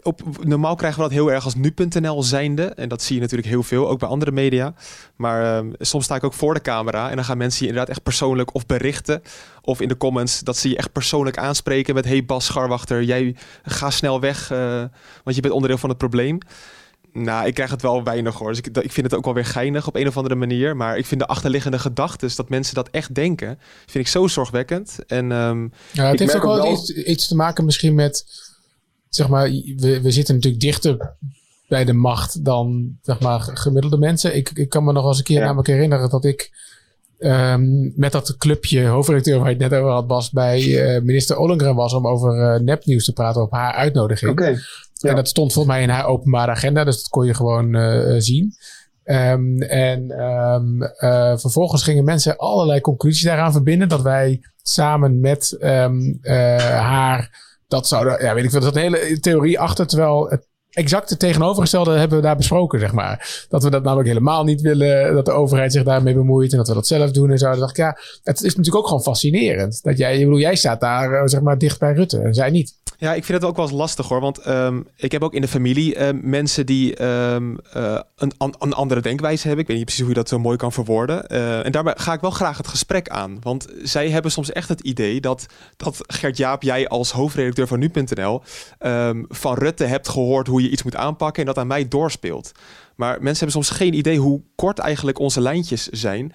op, 0.03 0.23
normaal 0.40 0.75
krijgen 0.75 0.99
we 0.99 1.09
dat 1.09 1.16
heel 1.16 1.33
erg 1.33 1.45
als 1.45 1.55
nu.nl 1.55 2.23
zijnde. 2.23 2.64
En 2.64 2.88
dat 2.88 3.03
zie 3.03 3.14
je 3.14 3.21
natuurlijk 3.21 3.49
heel 3.49 3.62
veel, 3.62 3.88
ook 3.88 3.99
bij 3.99 4.09
andere 4.09 4.31
media. 4.31 4.75
Maar 5.16 5.64
uh, 5.64 5.73
soms 5.79 6.05
sta 6.05 6.14
ik 6.14 6.25
ook 6.25 6.33
voor 6.33 6.55
de 6.55 6.61
camera. 6.61 7.11
En 7.11 7.16
dan 7.16 7.25
gaan 7.25 7.38
mensen 7.38 7.61
je 7.61 7.69
inderdaad 7.69 7.90
echt 7.90 8.03
persoonlijk 8.03 8.55
of 8.55 8.66
berichten. 8.66 9.23
Of 9.62 9.81
in 9.81 9.88
de 9.88 9.97
comments 9.97 10.40
dat 10.40 10.57
ze 10.57 10.69
je 10.69 10.77
echt 10.77 10.92
persoonlijk 10.92 11.38
aanspreken 11.38 11.95
met... 11.95 12.05
Hey 12.05 12.25
Bas 12.25 12.45
Scharwachter, 12.45 13.03
jij 13.03 13.37
ga 13.62 13.90
snel 13.90 14.21
weg, 14.21 14.53
uh, 14.53 14.85
want 15.25 15.37
je 15.37 15.42
bent 15.42 15.55
onderdeel 15.55 15.79
van 15.79 15.88
het 15.88 15.99
probleem. 15.99 16.38
Nou, 17.16 17.46
ik 17.46 17.55
krijg 17.55 17.70
het 17.70 17.83
wel 17.83 18.02
weinig 18.02 18.38
hoor. 18.38 18.48
Dus 18.48 18.59
ik, 18.59 18.66
ik 18.66 18.92
vind 18.92 19.07
het 19.07 19.14
ook 19.14 19.24
wel 19.24 19.35
weer 19.35 19.44
geinig 19.44 19.87
op 19.87 19.96
een 19.96 20.07
of 20.07 20.16
andere 20.16 20.35
manier. 20.35 20.76
Maar 20.76 20.98
ik 20.98 21.07
vind 21.07 21.20
de 21.20 21.26
achterliggende 21.26 21.79
gedachten, 21.79 22.31
dat 22.37 22.48
mensen 22.48 22.74
dat 22.74 22.88
echt 22.90 23.14
denken, 23.14 23.59
vind 23.87 24.05
ik 24.05 24.11
zo 24.11 24.26
zorgwekkend. 24.26 24.98
En, 25.07 25.31
um, 25.31 25.72
ja, 25.92 26.11
het 26.11 26.18
heeft 26.18 26.37
ook 26.37 26.42
wel, 26.42 26.72
Iets, 26.72 26.90
iets, 26.90 27.29
te 27.29 27.37
maken 27.37 27.64
misschien 27.64 27.94
met, 27.94 28.24
zeg 29.09 29.29
maar, 29.29 29.50
we, 29.76 30.00
we 30.02 30.11
zitten 30.11 30.35
natuurlijk 30.35 30.62
dichter 30.62 31.16
bij 31.68 31.85
de 31.85 31.92
macht 31.92 32.44
dan, 32.44 32.96
zeg 33.02 33.20
maar, 33.20 33.40
gemiddelde 33.40 33.98
mensen. 33.98 34.37
Ik, 34.37 34.50
ik 34.55 34.68
kan 34.68 34.85
me 34.85 34.92
nog 34.92 35.07
eens 35.07 35.18
een 35.18 35.24
keer 35.24 35.38
ja. 35.38 35.44
namelijk 35.44 35.68
herinneren 35.68 36.11
dat 36.11 36.24
ik 36.24 36.50
um, 37.18 37.92
met 37.96 38.12
dat 38.12 38.37
clubje 38.37 38.87
hoofdredacteur 38.87 39.38
waar 39.38 39.50
je 39.50 39.57
het 39.57 39.70
net 39.70 39.81
over 39.81 39.92
had, 39.92 40.07
Bas, 40.07 40.31
bij 40.31 40.62
uh, 40.62 41.02
minister 41.02 41.37
Ollengren 41.37 41.74
was 41.74 41.92
om 41.92 42.07
over 42.07 42.55
uh, 42.55 42.61
nepnieuws 42.61 43.05
te 43.05 43.12
praten 43.12 43.42
op 43.42 43.52
haar 43.52 43.72
uitnodiging. 43.72 44.31
Okay. 44.31 44.59
Ja. 44.98 45.11
En 45.11 45.16
dat 45.16 45.28
stond 45.28 45.52
volgens 45.52 45.74
mij 45.74 45.85
in 45.85 45.90
haar 45.90 46.06
openbare 46.06 46.50
agenda, 46.50 46.85
dus 46.85 46.96
dat 46.96 47.09
kon 47.09 47.26
je 47.26 47.35
gewoon 47.35 47.76
uh, 47.76 48.14
zien. 48.18 48.54
Um, 49.04 49.62
en 49.62 50.20
um, 50.20 50.82
uh, 50.82 51.37
vervolgens 51.37 51.82
gingen 51.82 52.04
mensen 52.04 52.37
allerlei 52.37 52.80
conclusies 52.80 53.22
daaraan 53.22 53.52
verbinden. 53.52 53.88
Dat 53.88 54.02
wij 54.02 54.40
samen 54.62 55.20
met 55.20 55.56
uh, 55.61 56.56
haar 56.59 57.44
dat 57.68 57.88
zouden, 57.88 58.24
ja, 58.24 58.35
weet 58.35 58.44
ik 58.44 58.50
veel, 58.50 58.61
dat 58.61 58.76
een 58.76 58.82
hele 58.82 59.20
theorie 59.20 59.61
achter. 59.61 59.87
Terwijl 59.87 60.30
het 60.30 60.46
exact 60.70 61.11
het 61.11 61.18
tegenovergestelde 61.18 61.98
hebben 61.98 62.18
we 62.18 62.24
daar 62.24 62.37
besproken, 62.37 62.80
zeg 62.80 62.92
maar. 62.92 63.46
Dat 63.48 63.62
we 63.62 63.70
dat 63.70 63.82
namelijk 63.82 64.09
helemaal 64.09 64.44
niet 64.44 64.61
willen, 64.61 65.14
dat 65.14 65.24
de 65.24 65.32
overheid 65.32 65.72
zich 65.72 65.82
daarmee 65.82 66.14
bemoeit 66.14 66.52
en 66.52 66.59
dat 66.59 66.68
we 66.68 66.74
dat 66.74 66.87
zelf 66.87 67.11
doen 67.11 67.30
en 67.30 67.38
zo. 67.38 67.50
Dan 67.50 67.59
dacht 67.59 67.70
ik, 67.70 67.76
ja, 67.76 67.98
het 68.22 68.42
is 68.42 68.56
natuurlijk 68.56 68.76
ook 68.76 68.87
gewoon 68.87 69.02
fascinerend. 69.02 69.82
Dat 69.82 69.98
jij, 69.98 70.18
ik 70.18 70.24
bedoel, 70.24 70.40
jij 70.40 70.56
staat 70.56 70.80
daar, 70.80 71.28
zeg 71.28 71.40
maar, 71.40 71.59
dicht 71.59 71.78
bij 71.78 71.92
Rutte 71.92 72.18
en 72.18 72.35
zij 72.35 72.50
niet. 72.50 72.74
Ja, 72.98 73.14
ik 73.14 73.24
vind 73.24 73.40
het 73.40 73.50
ook 73.50 73.56
wel 73.56 73.64
eens 73.64 73.74
lastig 73.74 74.09
hoor. 74.09 74.20
Want 74.20 74.46
um, 74.46 74.87
ik 74.96 75.12
heb 75.12 75.22
ook 75.22 75.35
in 75.35 75.40
de 75.40 75.48
familie 75.48 75.96
uh, 75.96 76.09
mensen 76.22 76.66
die 76.66 77.02
um, 77.04 77.59
uh, 77.76 77.98
een, 78.16 78.32
een, 78.38 78.72
andere 78.72 79.00
denkwijze 79.00 79.46
hebben. 79.46 79.61
Ik 79.61 79.66
weet 79.66 79.76
niet 79.76 79.87
precies 79.87 80.04
hoe 80.04 80.12
je 80.12 80.20
dat 80.20 80.28
zo 80.28 80.38
mooi 80.38 80.56
kan 80.56 80.72
verwoorden. 80.72 81.24
Uh, 81.28 81.64
en 81.64 81.72
daarbij 81.72 81.94
ga 81.96 82.12
ik 82.12 82.20
wel 82.20 82.30
graag 82.30 82.56
het 82.56 82.68
gesprek 82.68 83.09
aan. 83.09 83.38
Want 83.42 83.66
zij 83.82 84.11
hebben 84.11 84.30
soms 84.30 84.52
echt 84.52 84.68
het 84.68 84.80
idee 84.80 85.20
dat, 85.20 85.46
dat 85.76 85.96
Gert-Jaap, 86.06 86.62
jij 86.62 86.88
als 86.88 87.12
hoofdredacteur 87.12 87.66
van 87.66 87.78
nu.nl... 87.78 88.42
Van 89.28 89.54
Rutte 89.54 89.85
hebt 89.85 90.09
gehoord 90.09 90.46
hoe 90.46 90.62
je 90.62 90.70
iets 90.70 90.82
moet 90.82 90.96
aanpakken 90.96 91.40
en 91.40 91.48
dat 91.48 91.59
aan 91.59 91.66
mij 91.66 91.88
doorspeelt. 91.88 92.52
Maar 92.96 93.12
mensen 93.22 93.46
hebben 93.46 93.64
soms 93.64 93.78
geen 93.78 93.94
idee 93.94 94.18
hoe 94.18 94.42
kort 94.54 94.78
eigenlijk 94.78 95.18
onze 95.18 95.40
lijntjes 95.40 95.87
zijn... 95.87 96.32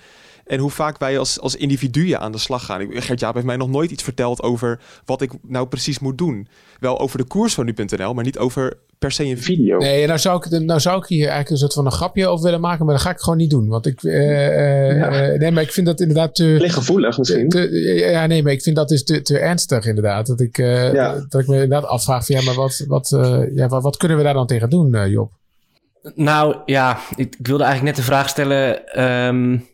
En 0.51 0.59
hoe 0.59 0.69
vaak 0.69 0.97
wij 0.97 1.17
als, 1.17 1.39
als 1.39 1.55
individuen 1.55 2.19
aan 2.19 2.31
de 2.31 2.37
slag 2.37 2.65
gaan. 2.65 2.87
Gert-Jaap 2.89 3.33
heeft 3.33 3.45
mij 3.45 3.55
nog 3.55 3.69
nooit 3.69 3.91
iets 3.91 4.03
verteld 4.03 4.41
over 4.41 4.79
wat 5.05 5.21
ik 5.21 5.31
nou 5.47 5.67
precies 5.67 5.99
moet 5.99 6.17
doen. 6.17 6.47
Wel 6.79 6.99
over 6.99 7.17
de 7.17 7.23
koers 7.23 7.53
van 7.53 7.65
nu.nl, 7.65 8.13
maar 8.13 8.23
niet 8.23 8.37
over 8.37 8.77
per 8.99 9.11
se 9.11 9.23
een 9.23 9.37
video. 9.37 9.77
Nee, 9.77 10.07
nou 10.07 10.19
zou 10.19 10.45
ik, 10.45 10.61
nou 10.61 10.79
zou 10.79 10.97
ik 10.97 11.05
hier 11.07 11.19
eigenlijk 11.19 11.49
een 11.49 11.57
soort 11.57 11.73
van 11.73 11.85
een 11.85 11.91
grapje 11.91 12.27
over 12.27 12.43
willen 12.43 12.61
maken, 12.61 12.85
maar 12.85 12.93
dat 12.93 13.03
ga 13.03 13.09
ik 13.09 13.19
gewoon 13.19 13.37
niet 13.37 13.49
doen. 13.49 13.67
Want 13.67 13.85
ik, 13.85 14.03
uh, 14.03 14.97
ja. 14.97 15.09
nee, 15.37 15.51
maar 15.51 15.63
ik 15.63 15.71
vind 15.71 15.85
dat 15.85 15.99
inderdaad 15.99 16.35
te... 16.35 16.43
Lichtgevoelig 16.43 17.17
misschien. 17.17 17.49
Te, 17.49 17.69
ja, 18.11 18.25
nee, 18.25 18.43
maar 18.43 18.51
ik 18.51 18.61
vind 18.61 18.75
dat 18.75 18.89
dus 18.89 19.03
te, 19.03 19.21
te 19.21 19.39
ernstig 19.39 19.85
inderdaad. 19.85 20.27
Dat 20.27 20.39
ik, 20.39 20.57
uh, 20.57 20.93
ja. 20.93 21.25
dat 21.29 21.41
ik 21.41 21.47
me 21.47 21.53
inderdaad 21.53 21.85
afvraag 21.85 22.25
van, 22.25 22.35
ja, 22.35 22.43
maar 22.43 22.55
wat, 22.55 22.83
wat, 22.87 23.09
ja, 23.53 23.67
wat, 23.67 23.83
wat, 23.83 23.97
kunnen 23.97 24.17
we 24.17 24.23
daar 24.23 24.33
dan 24.33 24.47
tegen 24.47 24.69
doen, 24.69 25.09
Job? 25.09 25.31
Nou, 26.15 26.55
ja, 26.65 26.99
ik, 27.15 27.35
ik 27.39 27.47
wilde 27.47 27.63
eigenlijk 27.63 27.95
net 27.95 28.05
de 28.05 28.11
vraag 28.11 28.29
stellen... 28.29 29.01
Um, 29.27 29.69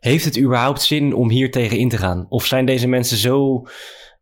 heeft 0.00 0.24
het 0.24 0.38
überhaupt 0.38 0.82
zin 0.82 1.14
om 1.14 1.30
hier 1.30 1.50
tegen 1.50 1.78
in 1.78 1.88
te 1.88 1.98
gaan? 1.98 2.26
Of 2.28 2.46
zijn 2.46 2.66
deze 2.66 2.88
mensen 2.88 3.16
zo, 3.16 3.66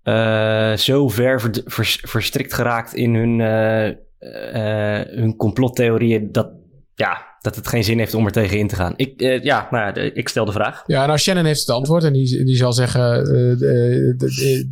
uh, 0.04 0.72
zo 0.72 1.08
ver 1.08 1.40
ver, 1.40 1.62
ver, 1.64 1.98
verstrikt 2.02 2.54
geraakt 2.54 2.94
in 2.94 3.14
hun, 3.14 3.38
uh, 3.38 3.86
uh, 3.86 5.16
hun 5.16 5.36
complottheorieën 5.36 6.32
dat, 6.32 6.50
ja, 6.94 7.36
dat 7.40 7.56
het 7.56 7.68
geen 7.68 7.84
zin 7.84 7.98
heeft 7.98 8.14
om 8.14 8.26
er 8.26 8.32
tegen 8.32 8.58
in 8.58 8.68
te 8.68 8.76
gaan? 8.76 8.92
Ik, 8.96 9.40
ja, 9.42 9.68
nou, 9.70 10.00
ik 10.00 10.28
stel 10.28 10.44
de 10.44 10.52
vraag. 10.52 10.82
Ja, 10.86 11.06
nou, 11.06 11.18
Shannon 11.18 11.44
heeft 11.44 11.60
het 11.60 11.70
antwoord 11.70 12.04
en 12.04 12.12
die, 12.12 12.44
die 12.44 12.56
zal 12.56 12.72
zeggen: 12.72 13.24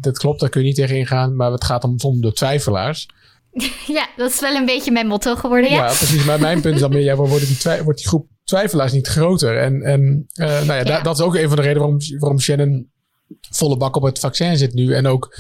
dat 0.01 0.19
klopt, 0.19 0.41
daar 0.41 0.49
kun 0.49 0.61
je 0.61 0.67
niet 0.67 0.77
tegen 0.77 0.97
ingaan, 0.97 1.37
maar 1.37 1.53
het 1.53 1.65
gaat 1.65 1.85
om, 1.85 1.97
om 2.05 2.21
de 2.21 2.33
twijfelaars. 2.33 3.07
Ja, 3.87 4.09
dat 4.17 4.31
is 4.31 4.41
wel 4.41 4.55
een 4.55 4.67
beetje 4.67 4.91
mijn 4.91 5.07
motto 5.07 5.35
geworden. 5.35 5.71
Ja, 5.71 5.77
ja 5.77 5.87
precies. 5.87 6.25
Maar 6.25 6.41
mijn 6.41 6.61
punt 6.61 6.75
is 6.75 6.81
dan 6.81 6.91
meer: 6.91 7.03
ja, 7.03 7.17
wordt, 7.17 7.63
die 7.63 7.83
wordt 7.83 7.99
die 7.99 8.09
groep 8.09 8.27
twijfelaars 8.45 8.93
niet 8.93 9.07
groter. 9.07 9.59
En, 9.59 9.83
en 9.83 10.27
uh, 10.35 10.47
nou 10.47 10.65
ja, 10.65 10.75
ja. 10.75 10.83
Da 10.83 11.01
dat 11.01 11.19
is 11.19 11.25
ook 11.25 11.35
een 11.35 11.49
van 11.49 11.57
de 11.57 11.63
redenen 11.63 11.83
waarom, 11.83 11.99
waarom 12.19 12.41
Shannon 12.41 12.91
volle 13.51 13.77
bak 13.77 13.97
op 13.97 14.03
het 14.03 14.19
vaccin 14.19 14.57
zit 14.57 14.75
nu. 14.75 14.95
En 14.95 15.07
ook 15.07 15.37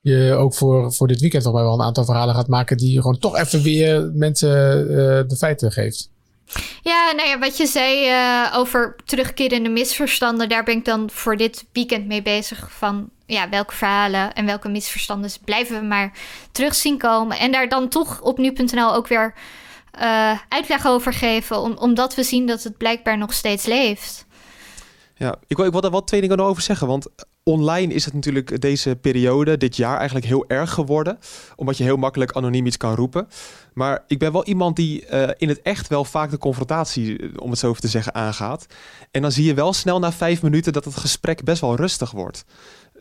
je 0.00 0.34
ook 0.38 0.54
voor, 0.54 0.92
voor 0.92 1.08
dit 1.08 1.20
weekend 1.20 1.44
nog 1.44 1.52
wel 1.52 1.72
een 1.72 1.86
aantal 1.86 2.04
verhalen 2.04 2.34
gaat 2.34 2.48
maken 2.48 2.76
die 2.76 3.00
gewoon 3.00 3.18
toch 3.18 3.36
even 3.36 3.62
weer 3.62 4.10
mensen 4.14 4.80
uh, 4.82 4.96
de 5.26 5.36
feiten 5.38 5.72
geeft. 5.72 6.10
Ja, 6.82 7.12
nou 7.16 7.28
ja, 7.28 7.38
wat 7.38 7.56
je 7.56 7.66
zei 7.66 8.08
uh, 8.08 8.58
over 8.58 8.96
terugkerende 9.04 9.68
misverstanden, 9.68 10.48
daar 10.48 10.64
ben 10.64 10.76
ik 10.76 10.84
dan 10.84 11.10
voor 11.10 11.36
dit 11.36 11.64
weekend 11.72 12.06
mee 12.06 12.22
bezig. 12.22 12.72
Van 12.72 13.10
ja, 13.26 13.48
welke 13.48 13.74
verhalen 13.74 14.32
en 14.32 14.46
welke 14.46 14.68
misverstanden 14.68 15.30
blijven 15.44 15.80
we 15.80 15.86
maar 15.86 16.18
terug 16.52 16.74
zien 16.74 16.98
komen. 16.98 17.38
En 17.38 17.52
daar 17.52 17.68
dan 17.68 17.88
toch 17.88 18.20
op 18.20 18.38
nu.nl 18.38 18.94
ook 18.94 19.08
weer 19.08 19.34
uh, 20.00 20.38
uitleg 20.48 20.86
over 20.86 21.12
geven, 21.12 21.58
om, 21.58 21.76
omdat 21.76 22.14
we 22.14 22.22
zien 22.22 22.46
dat 22.46 22.62
het 22.62 22.76
blijkbaar 22.76 23.18
nog 23.18 23.32
steeds 23.32 23.66
leeft. 23.66 24.26
Ja, 25.14 25.36
ik 25.46 25.56
wil, 25.56 25.66
ik 25.66 25.72
wil 25.72 25.80
daar 25.80 25.90
wel 25.90 26.04
twee 26.04 26.20
dingen 26.20 26.40
over 26.40 26.62
zeggen. 26.62 26.86
Want 26.86 27.06
online 27.42 27.94
is 27.94 28.04
het 28.04 28.14
natuurlijk 28.14 28.60
deze 28.60 28.96
periode, 28.96 29.56
dit 29.56 29.76
jaar, 29.76 29.96
eigenlijk 29.96 30.26
heel 30.26 30.44
erg 30.48 30.70
geworden. 30.70 31.18
Omdat 31.56 31.76
je 31.76 31.84
heel 31.84 31.96
makkelijk 31.96 32.32
anoniem 32.32 32.66
iets 32.66 32.76
kan 32.76 32.94
roepen. 32.94 33.28
Maar 33.74 34.04
ik 34.06 34.18
ben 34.18 34.32
wel 34.32 34.44
iemand 34.44 34.76
die 34.76 35.06
uh, 35.12 35.28
in 35.36 35.48
het 35.48 35.62
echt 35.62 35.88
wel 35.88 36.04
vaak 36.04 36.30
de 36.30 36.38
confrontatie, 36.38 37.40
om 37.40 37.50
het 37.50 37.58
zo 37.58 37.68
even 37.68 37.80
te 37.80 37.88
zeggen, 37.88 38.14
aangaat. 38.14 38.66
En 39.10 39.22
dan 39.22 39.32
zie 39.32 39.44
je 39.44 39.54
wel 39.54 39.72
snel 39.72 39.98
na 39.98 40.12
vijf 40.12 40.42
minuten 40.42 40.72
dat 40.72 40.84
het 40.84 40.96
gesprek 40.96 41.44
best 41.44 41.60
wel 41.60 41.76
rustig 41.76 42.10
wordt. 42.10 42.44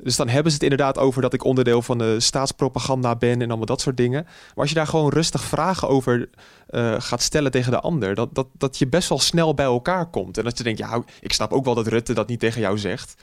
Dus 0.04 0.15
dan 0.15 0.28
hebben 0.28 0.52
ze 0.52 0.58
het 0.58 0.71
inderdaad 0.71 0.97
over 0.97 1.21
dat 1.21 1.34
ik 1.34 1.43
onderdeel 1.43 1.82
van 1.82 1.97
de 1.97 2.19
staatspropaganda 2.19 3.15
ben 3.15 3.41
en 3.41 3.47
allemaal 3.47 3.65
dat 3.65 3.82
soort 3.82 3.97
dingen. 3.97 4.23
Maar 4.23 4.54
als 4.56 4.69
je 4.69 4.75
daar 4.75 4.88
gewoon 4.88 5.10
rustig 5.10 5.43
vragen 5.43 5.88
over 5.88 6.30
uh, 6.69 6.95
gaat 6.97 7.21
stellen 7.21 7.52
tegen 7.52 7.71
de 7.71 7.80
ander, 7.80 8.15
dat, 8.15 8.36
dat, 8.36 8.47
dat 8.58 8.78
je 8.78 8.88
best 8.88 9.10
wel 9.10 9.19
snel 9.19 9.54
bij 9.54 9.65
elkaar 9.65 10.10
komt. 10.10 10.38
En 10.38 10.43
dat 10.43 10.58
je 10.58 10.63
denkt, 10.63 10.80
ja, 10.80 11.04
ik 11.19 11.34
snap 11.34 11.52
ook 11.52 11.65
wel 11.65 11.75
dat 11.75 11.88
Rutte 11.88 12.13
dat 12.13 12.28
niet 12.28 12.39
tegen 12.39 12.62
jou 12.62 12.78
zegt. 12.78 13.21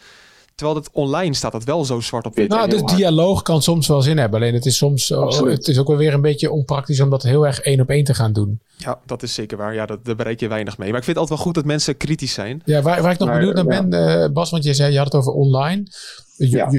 Terwijl 0.56 0.78
het 0.78 0.90
online 0.92 1.34
staat 1.34 1.52
dat 1.52 1.64
wel 1.64 1.84
zo 1.84 2.00
zwart 2.00 2.26
op 2.26 2.34
wit. 2.34 2.48
Nou, 2.48 2.68
de 2.68 2.84
dialoog 2.84 3.42
kan 3.42 3.62
soms 3.62 3.88
wel 3.88 4.02
zin 4.02 4.18
hebben. 4.18 4.40
Alleen 4.40 4.54
het 4.54 4.66
is 4.66 4.76
soms 4.76 5.08
het 5.08 5.68
is 5.68 5.78
ook 5.78 5.88
wel 5.88 5.96
weer 5.96 6.14
een 6.14 6.20
beetje 6.20 6.50
onpraktisch 6.50 7.00
om 7.00 7.10
dat 7.10 7.22
heel 7.22 7.46
erg 7.46 7.60
één 7.60 7.80
op 7.80 7.88
één 7.88 8.04
te 8.04 8.14
gaan 8.14 8.32
doen. 8.32 8.60
Ja, 8.76 9.00
dat 9.06 9.22
is 9.22 9.34
zeker 9.34 9.56
waar. 9.56 9.74
Ja, 9.74 9.86
dat, 9.86 10.04
daar 10.04 10.16
bereik 10.16 10.40
je 10.40 10.48
weinig 10.48 10.78
mee. 10.78 10.88
Maar 10.88 10.98
ik 10.98 11.04
vind 11.04 11.16
het 11.16 11.28
altijd 11.28 11.38
wel 11.38 11.46
goed 11.46 11.54
dat 11.54 11.64
mensen 11.64 11.96
kritisch 11.96 12.32
zijn. 12.32 12.62
Ja, 12.64 12.82
waar, 12.82 13.02
waar 13.02 13.12
ik 13.12 13.18
nog 13.18 13.32
benieuwd 13.32 13.54
naar 13.54 13.64
ben, 13.64 13.94
uh, 13.94 14.32
Bas, 14.32 14.50
want 14.50 14.64
je 14.64 14.74
zei, 14.74 14.92
je 14.92 14.98
had 14.98 15.06
het 15.06 15.14
over 15.14 15.32
online. 15.32 15.86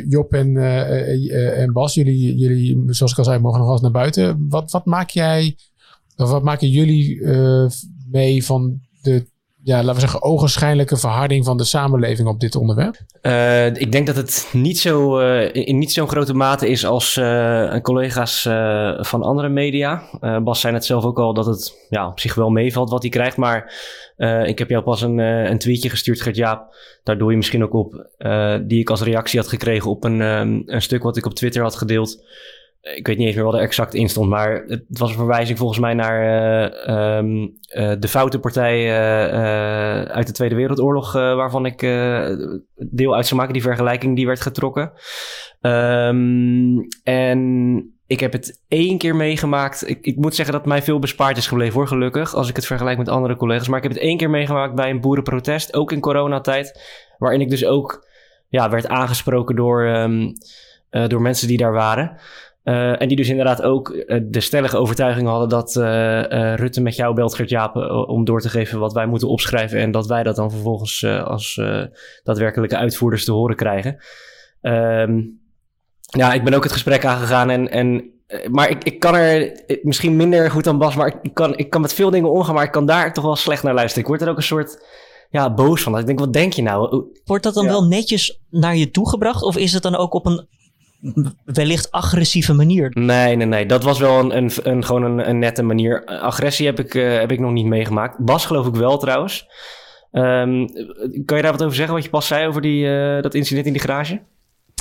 Job 0.08 0.34
en, 0.34 0.50
uh, 0.50 1.60
en 1.60 1.74
Bas, 1.74 1.94
jullie, 1.94 2.36
jullie, 2.36 2.84
zoals 2.86 3.12
ik 3.12 3.18
al 3.18 3.24
zei, 3.24 3.40
mogen 3.40 3.58
nog 3.58 3.66
wel 3.68 3.76
eens 3.76 3.84
naar 3.84 4.02
buiten. 4.02 4.46
Wat, 4.50 4.72
wat 4.72 4.86
maak 4.86 5.10
jij, 5.10 5.58
of 6.16 6.30
wat 6.30 6.44
maken 6.44 6.70
jullie 6.70 7.22
mee 8.12 8.46
van 8.46 8.80
de 9.02 9.26
ja, 9.68 9.76
laten 9.76 9.94
we 9.94 10.00
zeggen, 10.00 10.24
ogenschijnlijke 10.24 10.98
verharding 10.98 11.46
van 11.46 11.58
de 11.58 11.64
samenleving 11.64 12.28
op 12.28 12.40
dit 12.40 12.56
onderwerp? 12.56 12.96
Uh, 13.22 13.66
ik 13.66 13.92
denk 13.92 14.08
dat 14.08 14.16
het 14.16 14.50
niet 14.54 14.80
zo 14.80 15.20
uh, 15.20 15.54
in 15.54 15.78
niet 15.78 15.92
zo'n 15.92 16.08
grote 16.08 16.34
mate 16.34 16.70
is 16.70 16.86
als 16.86 17.16
uh, 17.16 17.78
collega's 17.82 18.42
van 19.00 19.22
andere 19.22 19.50
media. 19.50 20.04
Bas 20.44 20.60
zei 20.60 20.74
het 20.74 20.86
zelf 20.86 21.04
ook 21.04 21.20
al 21.20 21.34
dat 21.34 21.46
het 21.46 21.88
ja, 21.90 22.08
op 22.08 22.20
zich 22.20 22.36
wel 22.36 22.50
meevalt 22.50 22.90
wat 22.90 23.02
hij 23.02 23.12
krijgt. 23.12 23.38
Maar 23.38 23.74
ik 24.46 24.60
heb 24.60 24.70
jou 24.70 24.84
pas 24.84 25.02
een, 25.02 25.18
een 25.18 25.58
tweetje 25.58 25.90
gestuurd, 25.90 26.22
Gert-Jaap. 26.22 26.76
Daar 27.04 27.18
doe 27.18 27.32
je 27.32 27.38
misschien 27.38 27.64
ook 27.64 27.74
op. 27.74 28.08
die 28.68 28.80
ik 28.80 28.90
als 28.90 29.02
reactie 29.02 29.40
had 29.40 29.50
gekregen 29.50 29.92
op 29.92 30.04
een, 30.04 30.22
um, 30.22 30.64
een 30.66 30.82
stuk 30.82 31.04
wat 31.04 31.18
ik 31.18 31.26
op 31.26 31.34
Twitter 31.34 31.62
had 31.62 31.76
gedeeld 31.76 32.24
ik 32.96 33.08
weet 33.08 33.18
niet 33.18 33.36
meer 33.36 33.44
wat 33.44 33.54
er 33.54 33.60
exact 33.60 33.94
in 33.94 34.10
stond, 34.10 34.30
maar 34.30 34.64
het 34.68 34.84
was 34.88 35.10
een 35.10 35.16
verwijzing 35.16 35.58
volgens 35.58 35.80
mij 35.80 35.94
naar 35.94 36.24
uh, 36.88 37.18
um, 37.18 37.42
uh, 37.42 37.92
de 38.00 38.08
foute 38.08 38.40
partij 38.40 38.86
uh, 38.86 40.02
uit 40.02 40.28
de 40.28 40.34
Tweede 40.34 40.56
Wereldoorlog, 40.56 41.14
waarvan 41.14 41.66
ik 41.66 41.82
deel 42.76 43.16
uit 43.16 43.28
zou 43.28 43.40
maken. 43.40 43.54
Die 43.54 43.62
vergelijking 43.62 44.16
die 44.16 44.26
werd 44.26 44.42
getrokken. 44.42 44.92
Um, 45.62 46.88
en 47.04 47.92
ik 48.08 48.20
heb 48.20 48.32
het 48.32 48.64
één 48.68 48.98
keer 48.98 49.16
meegemaakt. 49.16 49.90
Ik, 49.90 50.00
ik, 50.02 50.16
moet 50.16 50.36
zeggen 50.36 50.54
dat 50.54 50.66
mij 50.66 50.82
veel 50.82 51.00
bespaard 51.00 51.38
is 51.38 51.48
gebleven 51.48 51.74
hoor, 51.74 51.88
gelukkig. 51.88 52.36
Als 52.36 52.50
ik 52.50 52.56
het 52.56 52.66
vergelijk 52.66 52.98
met 52.98 53.10
andere 53.10 53.36
collega's. 53.36 53.68
Maar 53.68 53.78
ik 53.78 53.84
heb 53.84 53.94
het 53.94 54.02
één 54.02 54.18
keer 54.18 54.30
meegemaakt 54.30 54.76
bij 54.76 54.90
een 54.90 55.02
boerenprotest, 55.02 55.74
ook 55.74 55.92
in 55.92 56.00
coronatijd. 56.00 56.82
Waarin 57.18 57.42
ik 57.42 57.50
dus 57.50 57.66
ook 57.66 58.08
ja, 58.48 58.70
werd 58.70 58.88
aangesproken 58.88 59.56
door, 59.56 59.86
um, 59.86 60.34
door 61.08 61.22
mensen 61.22 61.48
die 61.48 61.58
daar 61.58 61.74
waren. 61.74 62.18
Uh, 62.68 63.02
en 63.02 63.08
die 63.08 63.18
dus 63.18 63.30
inderdaad 63.30 63.62
ook 63.62 63.90
uh, 63.90 64.20
de 64.24 64.40
stellige 64.40 64.78
overtuiging 64.78 65.28
hadden 65.28 65.50
dat 65.50 65.76
uh, 65.76 66.54
Rutte 66.56 66.82
met 66.82 66.96
jou 66.96 67.14
belt, 67.14 67.36
Gert 67.36 67.50
Jaap, 67.50 67.76
om 68.08 68.26
door 68.26 68.42
te 68.42 68.50
geven 68.50 68.80
wat 68.80 68.94
wij 68.94 69.06
moeten 69.06 69.28
opschrijven. 69.28 69.80
En 69.80 69.92
dat 69.92 70.08
wij 70.08 70.24
dat 70.24 70.36
dan 70.36 70.52
vervolgens 70.52 71.06
als 71.06 71.62
daadwerkelijke 72.24 72.78
uitvoerders 72.78 73.26
te 73.26 73.32
horen 73.32 73.56
krijgen. 73.56 73.98
Um, 74.62 75.40
ja, 76.00 76.34
ik 76.34 76.44
ben 76.44 76.54
ook 76.54 76.64
het 76.64 76.72
gesprek 76.72 77.06
aangegaan 77.06 77.50
en, 77.50 77.72
en 77.72 78.12
maar 78.52 78.70
ik, 78.70 78.84
ik 78.84 79.00
kan 79.00 79.16
er 79.16 79.62
misschien 79.82 80.16
minder 80.16 80.52
goed 80.52 80.64
dan 80.64 80.78
Bas, 80.78 80.96
maar 80.96 81.20
ik 81.22 81.34
kan, 81.34 81.58
ik 81.58 81.70
kan 81.70 81.82
met 81.82 81.94
veel 81.94 82.10
dingen 82.10 82.32
omgaan, 82.32 82.56
maar 82.56 82.64
ik 82.64 82.72
kan 82.72 82.86
daar 82.86 83.14
toch 83.14 83.24
wel 83.24 83.36
slecht 83.36 83.64
naar 83.64 83.74
luisteren. 83.74 84.04
Ik 84.04 84.10
word 84.10 84.22
er 84.22 84.30
ook 84.30 84.38
een 84.38 84.44
soort 84.44 84.86
ja, 85.30 85.54
boos 85.54 85.84
van. 85.84 85.98
Ik 85.98 86.06
denk, 86.06 86.20
wat 86.20 86.34
denk 86.34 86.54
je 86.54 86.62
nou? 86.62 87.06
Wordt 87.26 87.44
dat 87.44 87.54
dan 87.54 87.66
ja. 87.66 87.70
wel 87.70 87.86
netjes 87.86 88.42
naar 88.50 88.76
je 88.76 88.92
toegebracht? 88.92 89.44
Of 89.44 89.58
is 89.58 89.74
het 89.74 89.84
dan 89.84 89.96
ook 89.96 90.14
op 90.14 90.26
een 90.26 90.48
wellicht 91.44 91.92
agressieve 91.92 92.54
manier. 92.54 92.92
Nee, 92.94 93.36
nee, 93.36 93.48
nee. 93.48 93.66
Dat 93.66 93.84
was 93.84 94.00
wel 94.00 94.20
een, 94.20 94.38
een, 94.38 94.52
een 94.64 94.86
gewoon 94.86 95.04
een, 95.04 95.30
een, 95.30 95.40
nette 95.40 95.64
manier. 95.64 96.06
Agressie 96.06 96.66
heb 96.66 96.80
ik, 96.80 96.94
uh, 96.94 97.18
heb 97.18 97.32
ik 97.32 97.40
nog 97.40 97.52
niet 97.52 97.66
meegemaakt. 97.66 98.18
Bas 98.18 98.46
geloof 98.46 98.68
ik 98.68 98.76
wel 98.76 98.98
trouwens. 98.98 99.48
Um, 100.12 100.68
kan 101.26 101.38
je 101.38 101.44
daar 101.44 101.52
wat 101.52 101.64
over 101.64 101.76
zeggen, 101.76 101.96
wat 101.96 102.04
je 102.04 102.10
pas 102.10 102.28
zei 102.28 102.48
over 102.48 102.62
die, 102.62 102.86
uh, 102.86 103.22
dat 103.22 103.34
incident 103.34 103.66
in 103.66 103.74
die 103.74 103.82
garage? 103.82 104.22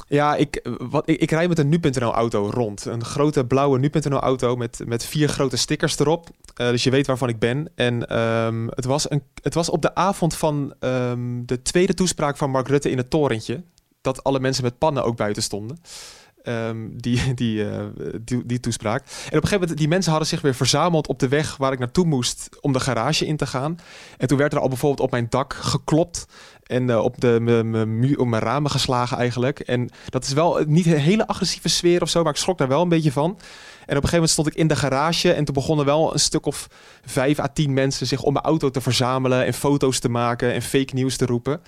Ja, 0.09 0.35
ik, 0.35 0.69
wat, 0.79 1.09
ik, 1.09 1.21
ik 1.21 1.31
rijd 1.31 1.49
met 1.49 1.59
een 1.59 1.69
Nu.nl 1.69 2.13
auto 2.13 2.51
rond. 2.51 2.85
Een 2.85 3.05
grote 3.05 3.47
blauwe 3.47 3.79
Nu.nl 3.79 4.21
auto 4.21 4.57
met, 4.57 4.81
met 4.87 5.05
vier 5.05 5.29
grote 5.29 5.57
stickers 5.57 5.99
erop. 5.99 6.29
Uh, 6.61 6.69
dus 6.69 6.85
je 6.85 6.91
weet 6.91 7.07
waarvan 7.07 7.29
ik 7.29 7.39
ben. 7.39 7.69
En 7.75 8.19
um, 8.19 8.69
het, 8.75 8.85
was 8.85 9.11
een, 9.11 9.23
het 9.43 9.55
was 9.55 9.71
op 9.71 9.83
de 9.83 9.95
avond 9.95 10.37
van 10.37 10.75
um, 10.81 11.47
de 11.47 11.63
tweede 11.63 11.95
toespraak 11.95 12.37
van 12.37 12.51
Mark 12.51 12.69
Rutte 12.69 12.91
in 12.91 12.97
het 12.97 13.11
torentje 13.11 13.63
dat 14.07 14.25
alle 14.25 14.41
mensen 14.41 14.65
met 14.65 14.79
pannen 14.79 15.05
ook 15.05 15.17
buiten 15.17 15.43
stonden. 15.43 15.79
Um, 16.49 17.01
die, 17.01 17.35
die, 17.35 17.65
uh, 17.65 17.85
die, 18.21 18.47
die, 18.47 18.61
toespraak. 18.61 19.01
En 19.01 19.07
op 19.07 19.33
een 19.33 19.33
gegeven 19.33 19.61
moment, 19.61 19.79
die 19.79 19.89
mensen 19.89 20.11
hadden 20.11 20.29
zich 20.29 20.41
weer 20.41 20.55
verzameld 20.55 21.07
op 21.07 21.19
de 21.19 21.29
weg 21.29 21.57
waar 21.57 21.73
ik 21.73 21.79
naartoe 21.79 22.05
moest 22.05 22.49
om 22.61 22.73
de 22.73 22.81
garage 22.81 23.27
in 23.27 23.37
te 23.37 23.47
gaan. 23.47 23.79
En 24.19 24.29
toen 24.29 24.39
werd 24.39 24.53
er 24.53 24.59
al 24.59 24.69
bijvoorbeeld 24.69 25.01
op 25.01 25.11
mijn 25.11 25.27
dak 25.29 25.55
geklopt 25.55 26.27
en 26.63 26.89
uh, 26.89 26.99
op, 26.99 27.21
de, 27.21 27.41
mijn 28.25 28.43
ramen 28.43 28.71
geslagen 28.71 29.17
eigenlijk. 29.17 29.61
En 29.61 29.91
dat 30.09 30.25
is 30.25 30.33
wel 30.33 30.65
niet 30.67 30.87
een 30.87 30.99
hele 30.99 31.27
agressieve 31.27 31.69
sfeer 31.69 32.03
of 32.03 32.09
zo, 32.09 32.23
maar 32.23 32.33
ik 32.33 32.39
schrok 32.39 32.59
daar 32.59 32.69
wel 32.69 32.83
een 32.83 32.89
beetje 32.89 33.13
van. 33.13 33.31
En 33.31 33.97
op 33.97 34.03
een 34.03 34.09
gegeven 34.09 34.13
moment 34.13 34.31
stond 34.31 34.47
ik 34.47 34.55
in 34.55 34.69
de 34.69 34.77
garage 34.77 35.33
en 35.33 35.45
toen 35.45 35.55
begonnen 35.55 35.87
wel 35.87 36.13
een 36.13 36.21
stuk 36.21 36.47
of 36.47 36.67
vijf 37.05 37.39
à 37.39 37.49
tien 37.49 37.73
mensen 37.73 38.07
zich 38.07 38.23
om 38.23 38.33
mijn 38.33 38.45
auto 38.45 38.71
te 38.71 38.81
verzamelen 38.81 39.45
en 39.45 39.55
foto's 39.55 39.99
te 39.99 40.09
maken 40.09 40.53
en 40.53 40.63
fake 40.63 40.95
nieuws 40.95 41.17
te 41.17 41.27
roepen. 41.27 41.61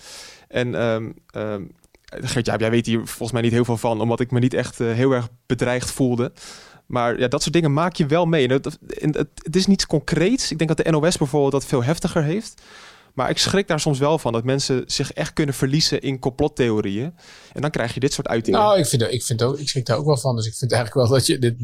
En 0.48 0.82
um, 0.82 1.14
Ja, 2.42 2.56
jij 2.56 2.70
weet 2.70 2.86
hier 2.86 2.98
volgens 2.98 3.32
mij 3.32 3.42
niet 3.42 3.52
heel 3.52 3.64
veel 3.64 3.76
van, 3.76 4.00
omdat 4.00 4.20
ik 4.20 4.30
me 4.30 4.38
niet 4.38 4.54
echt 4.54 4.80
uh, 4.80 4.92
heel 4.92 5.12
erg 5.12 5.28
bedreigd 5.46 5.90
voelde. 5.90 6.32
Maar 6.86 7.18
ja, 7.18 7.28
dat 7.28 7.42
soort 7.42 7.54
dingen 7.54 7.72
maak 7.72 7.94
je 7.94 8.06
wel 8.06 8.26
mee. 8.26 8.48
Het, 8.48 8.64
het, 8.86 9.16
het, 9.34 9.56
is 9.56 9.66
niets 9.66 9.86
concreets. 9.86 10.50
Ik 10.50 10.58
denk 10.58 10.76
dat 10.76 10.86
de 10.86 10.90
NOS 10.90 11.16
bijvoorbeeld 11.16 11.52
dat 11.52 11.64
veel 11.64 11.84
heftiger 11.84 12.22
heeft. 12.22 12.62
Maar 13.18 13.30
ik 13.30 13.38
schrik 13.38 13.68
daar 13.68 13.80
soms 13.80 13.98
wel 13.98 14.18
van 14.18 14.32
dat 14.32 14.44
mensen 14.44 14.82
zich 14.86 15.12
echt 15.12 15.32
kunnen 15.32 15.54
verliezen 15.54 16.00
in 16.00 16.18
complottheorieën. 16.18 17.14
En 17.52 17.60
dan 17.60 17.70
krijg 17.70 17.94
je 17.94 18.00
dit 18.00 18.12
soort 18.12 18.28
uitingen. 18.28 18.60
Nou, 18.60 18.78
ik, 18.78 18.86
vind, 18.86 19.02
ik, 19.02 19.22
vind 19.22 19.42
ook, 19.42 19.58
ik 19.58 19.68
schrik 19.68 19.86
daar 19.86 19.96
ook 19.96 20.06
wel 20.06 20.16
van. 20.16 20.36
Dus 20.36 20.46
ik 20.46 20.54
vind 20.54 20.72
eigenlijk 20.72 21.08
wel 21.08 21.18
dat 21.18 21.26
je. 21.26 21.38
Dit, 21.38 21.54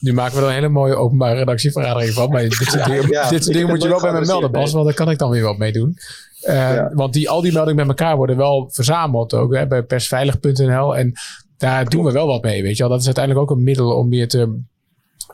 nu, 0.00 0.12
maken 0.12 0.34
we 0.36 0.42
er 0.42 0.48
een 0.48 0.54
hele 0.54 0.68
mooie 0.68 0.94
openbare 0.94 1.38
redactievergadering 1.38 2.12
van. 2.12 2.30
Maar 2.30 2.42
dit 2.48 2.52
soort 2.52 2.84
dingen, 2.84 3.08
ja, 3.08 3.28
dit 3.28 3.42
soort 3.42 3.54
dingen 3.54 3.68
moet 3.68 3.82
je 3.82 3.88
wel 3.88 4.00
bij 4.00 4.12
me 4.12 4.26
melden, 4.26 4.50
Bas. 4.50 4.72
Want 4.72 4.84
daar 4.84 4.94
kan 4.94 5.10
ik 5.10 5.18
dan 5.18 5.30
weer 5.30 5.42
wat 5.42 5.58
mee 5.58 5.72
doen. 5.72 5.98
Uh, 6.42 6.54
ja. 6.54 6.90
Want 6.94 7.12
die, 7.12 7.30
al 7.30 7.40
die 7.40 7.52
meldingen 7.52 7.86
met 7.86 7.98
elkaar 7.98 8.16
worden 8.16 8.36
wel 8.36 8.68
verzameld 8.70 9.34
ook 9.34 9.54
hè, 9.54 9.66
bij 9.66 9.82
persveilig.nl. 9.82 10.96
En 10.96 11.12
daar 11.56 11.88
doen 11.88 12.04
we 12.04 12.12
wel 12.12 12.26
wat 12.26 12.42
mee, 12.42 12.62
weet 12.62 12.76
je 12.76 12.82
wel. 12.82 12.92
Dat 12.92 13.00
is 13.00 13.06
uiteindelijk 13.06 13.50
ook 13.50 13.56
een 13.56 13.64
middel 13.64 13.96
om 13.96 14.08
meer 14.08 14.28
te, 14.28 14.58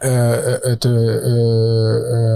uh, 0.00 0.72
te 0.74 1.22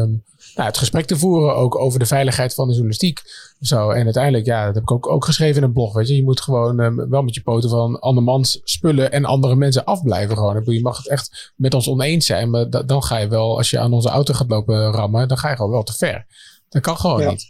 uh, 0.09 0.18
nou, 0.59 0.71
het 0.71 0.79
gesprek 0.79 1.07
te 1.07 1.18
voeren 1.18 1.57
ook 1.57 1.79
over 1.79 1.99
de 1.99 2.07
veiligheid 2.07 2.55
van 2.55 2.64
de 2.64 2.73
journalistiek. 2.73 3.21
Zo, 3.61 3.90
en 3.90 4.05
uiteindelijk, 4.05 4.47
ja, 4.47 4.66
dat 4.66 4.75
heb 4.75 4.83
ik 4.83 4.90
ook, 4.90 5.09
ook 5.09 5.25
geschreven 5.25 5.57
in 5.57 5.62
een 5.62 5.73
blog. 5.73 5.92
Weet 5.92 6.09
je, 6.09 6.16
je 6.16 6.25
moet 6.25 6.40
gewoon 6.40 6.81
um, 6.81 7.09
wel 7.09 7.23
met 7.23 7.35
je 7.35 7.42
poten 7.42 7.71
van 7.71 8.01
andermans 8.01 8.61
spullen 8.64 9.12
en 9.12 9.25
andere 9.25 9.55
mensen 9.55 9.85
afblijven. 9.85 10.37
Gewoon. 10.37 10.62
Je 10.64 10.81
mag 10.81 10.97
het 10.97 11.09
echt 11.09 11.53
met 11.57 11.75
ons 11.75 11.88
oneens 11.88 12.27
zijn, 12.27 12.51
maar 12.51 12.71
da 12.71 12.83
dan 12.83 13.03
ga 13.03 13.16
je 13.16 13.29
wel, 13.29 13.57
als 13.57 13.71
je 13.71 13.79
aan 13.79 13.92
onze 13.92 14.09
auto 14.09 14.35
gaat 14.35 14.49
lopen 14.49 14.90
rammen, 14.90 15.29
dan 15.29 15.38
ga 15.38 15.51
je 15.51 15.57
gewoon 15.57 15.71
wel 15.71 15.83
te 15.83 15.92
ver. 15.92 16.27
Dat 16.68 16.83
kan 16.83 16.97
gewoon 16.97 17.21
ja. 17.21 17.31
niet. 17.31 17.47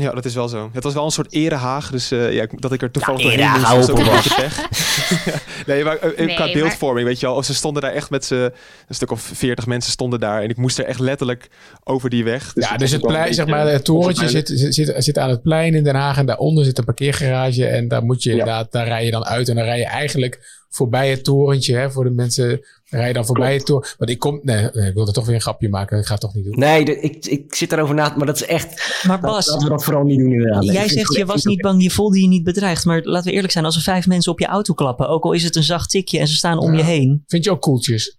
Ja, 0.00 0.10
dat 0.10 0.24
is 0.24 0.34
wel 0.34 0.48
zo. 0.48 0.70
Het 0.72 0.84
was 0.84 0.94
wel 0.94 1.04
een 1.04 1.10
soort 1.10 1.32
erehaag, 1.32 1.90
dus 1.90 2.12
uh, 2.12 2.32
ja, 2.32 2.46
dat 2.50 2.72
ik 2.72 2.82
er 2.82 2.90
toevallig 2.90 3.22
ja, 3.22 3.28
doorheen 3.28 3.50
moest, 3.50 3.74
was 3.74 3.90
ook 3.90 3.98
een 3.98 4.04
beetje 4.04 4.34
pech. 4.34 4.68
nee, 5.66 5.84
maar 5.84 5.96
uh, 6.04 6.18
nee, 6.18 6.34
qua 6.34 6.52
beeldvorming, 6.52 7.06
weet 7.06 7.20
je 7.20 7.26
wel. 7.26 7.42
Ze 7.42 7.54
stonden 7.54 7.82
daar 7.82 7.92
echt 7.92 8.10
met 8.10 8.24
z'n... 8.24 8.34
Een 8.34 8.94
stuk 8.94 9.10
of 9.10 9.30
veertig 9.34 9.66
mensen 9.66 9.92
stonden 9.92 10.20
daar. 10.20 10.42
En 10.42 10.48
ik 10.48 10.56
moest 10.56 10.78
er 10.78 10.84
echt 10.84 11.00
letterlijk 11.00 11.48
over 11.84 12.10
die 12.10 12.24
weg. 12.24 12.52
Dus 12.52 12.68
ja, 12.68 12.76
dus 12.76 12.90
het 12.90 13.00
plein, 13.00 13.34
zeg 13.34 13.46
maar, 13.46 13.66
het 13.66 13.84
torentje 13.84 14.28
zit, 14.28 14.50
zit, 14.54 14.94
zit 14.96 15.18
aan 15.18 15.30
het 15.30 15.42
plein 15.42 15.74
in 15.74 15.84
Den 15.84 15.94
Haag. 15.94 16.18
En 16.18 16.26
daaronder 16.26 16.64
zit 16.64 16.78
een 16.78 16.84
parkeergarage. 16.84 17.66
En 17.66 17.88
daar 17.88 18.02
moet 18.02 18.22
je 18.22 18.30
ja. 18.30 18.38
inderdaad, 18.38 18.72
daar 18.72 18.86
rij 18.86 19.04
je 19.04 19.10
dan 19.10 19.24
uit. 19.24 19.48
En 19.48 19.54
dan 19.54 19.64
rij 19.64 19.78
je 19.78 19.86
eigenlijk 19.86 20.57
voorbij 20.68 21.10
het 21.10 21.24
torentje. 21.24 21.76
Hè, 21.76 21.90
voor 21.90 22.04
de 22.04 22.10
mensen 22.10 22.60
rijden 22.84 23.14
dan 23.14 23.26
voorbij 23.26 23.54
het 23.54 23.66
toren. 23.66 23.88
Want 23.98 24.10
ik 24.10 24.18
kom, 24.18 24.40
nee, 24.42 24.68
nee, 24.72 24.88
ik 24.88 24.94
wilde 24.94 25.12
toch 25.12 25.26
weer 25.26 25.34
een 25.34 25.40
grapje 25.40 25.68
maken. 25.68 25.98
Ik 25.98 26.04
ga 26.06 26.12
het 26.12 26.20
toch 26.20 26.34
niet 26.34 26.44
doen. 26.44 26.58
Nee, 26.58 26.84
de, 26.84 27.00
ik, 27.00 27.26
ik 27.26 27.54
zit 27.54 27.70
daarover 27.70 27.94
na, 27.94 28.14
maar 28.16 28.26
dat 28.26 28.36
is 28.36 28.46
echt. 28.46 29.02
Maar 29.06 29.20
Bas, 29.20 29.46
laten 29.46 29.62
we 29.64 29.70
dat 29.70 29.84
vooral 29.84 30.02
niet 30.04 30.18
doen 30.18 30.32
inderdaad. 30.32 30.62
Nee, 30.62 30.72
jij 30.72 30.84
ik 30.84 30.90
zegt 30.90 31.16
je 31.16 31.24
was 31.24 31.44
niet 31.44 31.60
bang, 31.60 31.82
je 31.82 31.90
voelde 31.90 32.20
je 32.20 32.28
niet 32.28 32.44
bedreigd. 32.44 32.84
Maar 32.84 33.02
laten 33.02 33.28
we 33.28 33.34
eerlijk 33.34 33.52
zijn, 33.52 33.64
als 33.64 33.76
er 33.76 33.82
vijf 33.82 34.06
mensen 34.06 34.32
op 34.32 34.38
je 34.38 34.46
auto 34.46 34.74
klappen, 34.74 35.08
ook 35.08 35.24
al 35.24 35.32
is 35.32 35.44
het 35.44 35.56
een 35.56 35.62
zacht 35.62 35.90
tikje 35.90 36.18
en 36.18 36.28
ze 36.28 36.34
staan 36.36 36.58
om 36.58 36.72
Ja. 36.72 36.78
je 36.78 36.84
heen. 36.84 37.22
Vind 37.26 37.44
je 37.44 37.50
ook 37.50 37.60
koeltjes? 37.62 38.16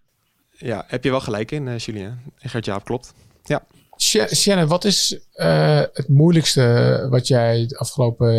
Ja, 0.57 0.83
heb 0.87 1.03
je 1.03 1.09
wel 1.09 1.19
gelijk 1.21 1.51
in, 1.51 1.67
eh 1.67 1.77
Julien. 1.77 2.19
En 2.39 2.49
Gert-Jaap 2.49 2.85
klopt. 2.85 3.13
Sh- 4.01 4.33
Shannon, 4.35 4.67
wat 4.67 4.85
is 4.85 5.19
eh, 5.33 5.77
het 5.93 6.07
moeilijkste 6.07 7.07
wat 7.09 7.27
jij 7.27 7.59
het 7.59 7.77
afgelopen, 7.77 8.35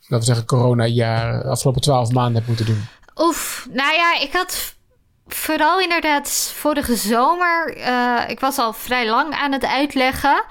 laten 0.00 0.18
we 0.18 0.24
zeggen, 0.24 0.44
corona-jaar, 0.44 1.42
de 1.42 1.48
afgelopen 1.48 1.80
twaalf 1.82 2.10
maanden 2.12 2.34
hebt 2.34 2.46
moeten 2.46 2.66
doen? 2.66 2.80
Oef, 3.16 3.66
nou 3.70 3.94
ja, 3.94 4.20
ik 4.20 4.32
had 4.32 4.74
vooral 5.26 5.80
inderdaad 5.80 6.52
vorige 6.56 6.96
zomer. 6.96 7.76
eh, 7.76 8.22
ik 8.28 8.40
was 8.40 8.58
al 8.58 8.72
vrij 8.72 9.06
lang 9.06 9.34
aan 9.34 9.52
het 9.52 9.64
uitleggen. 9.64 10.44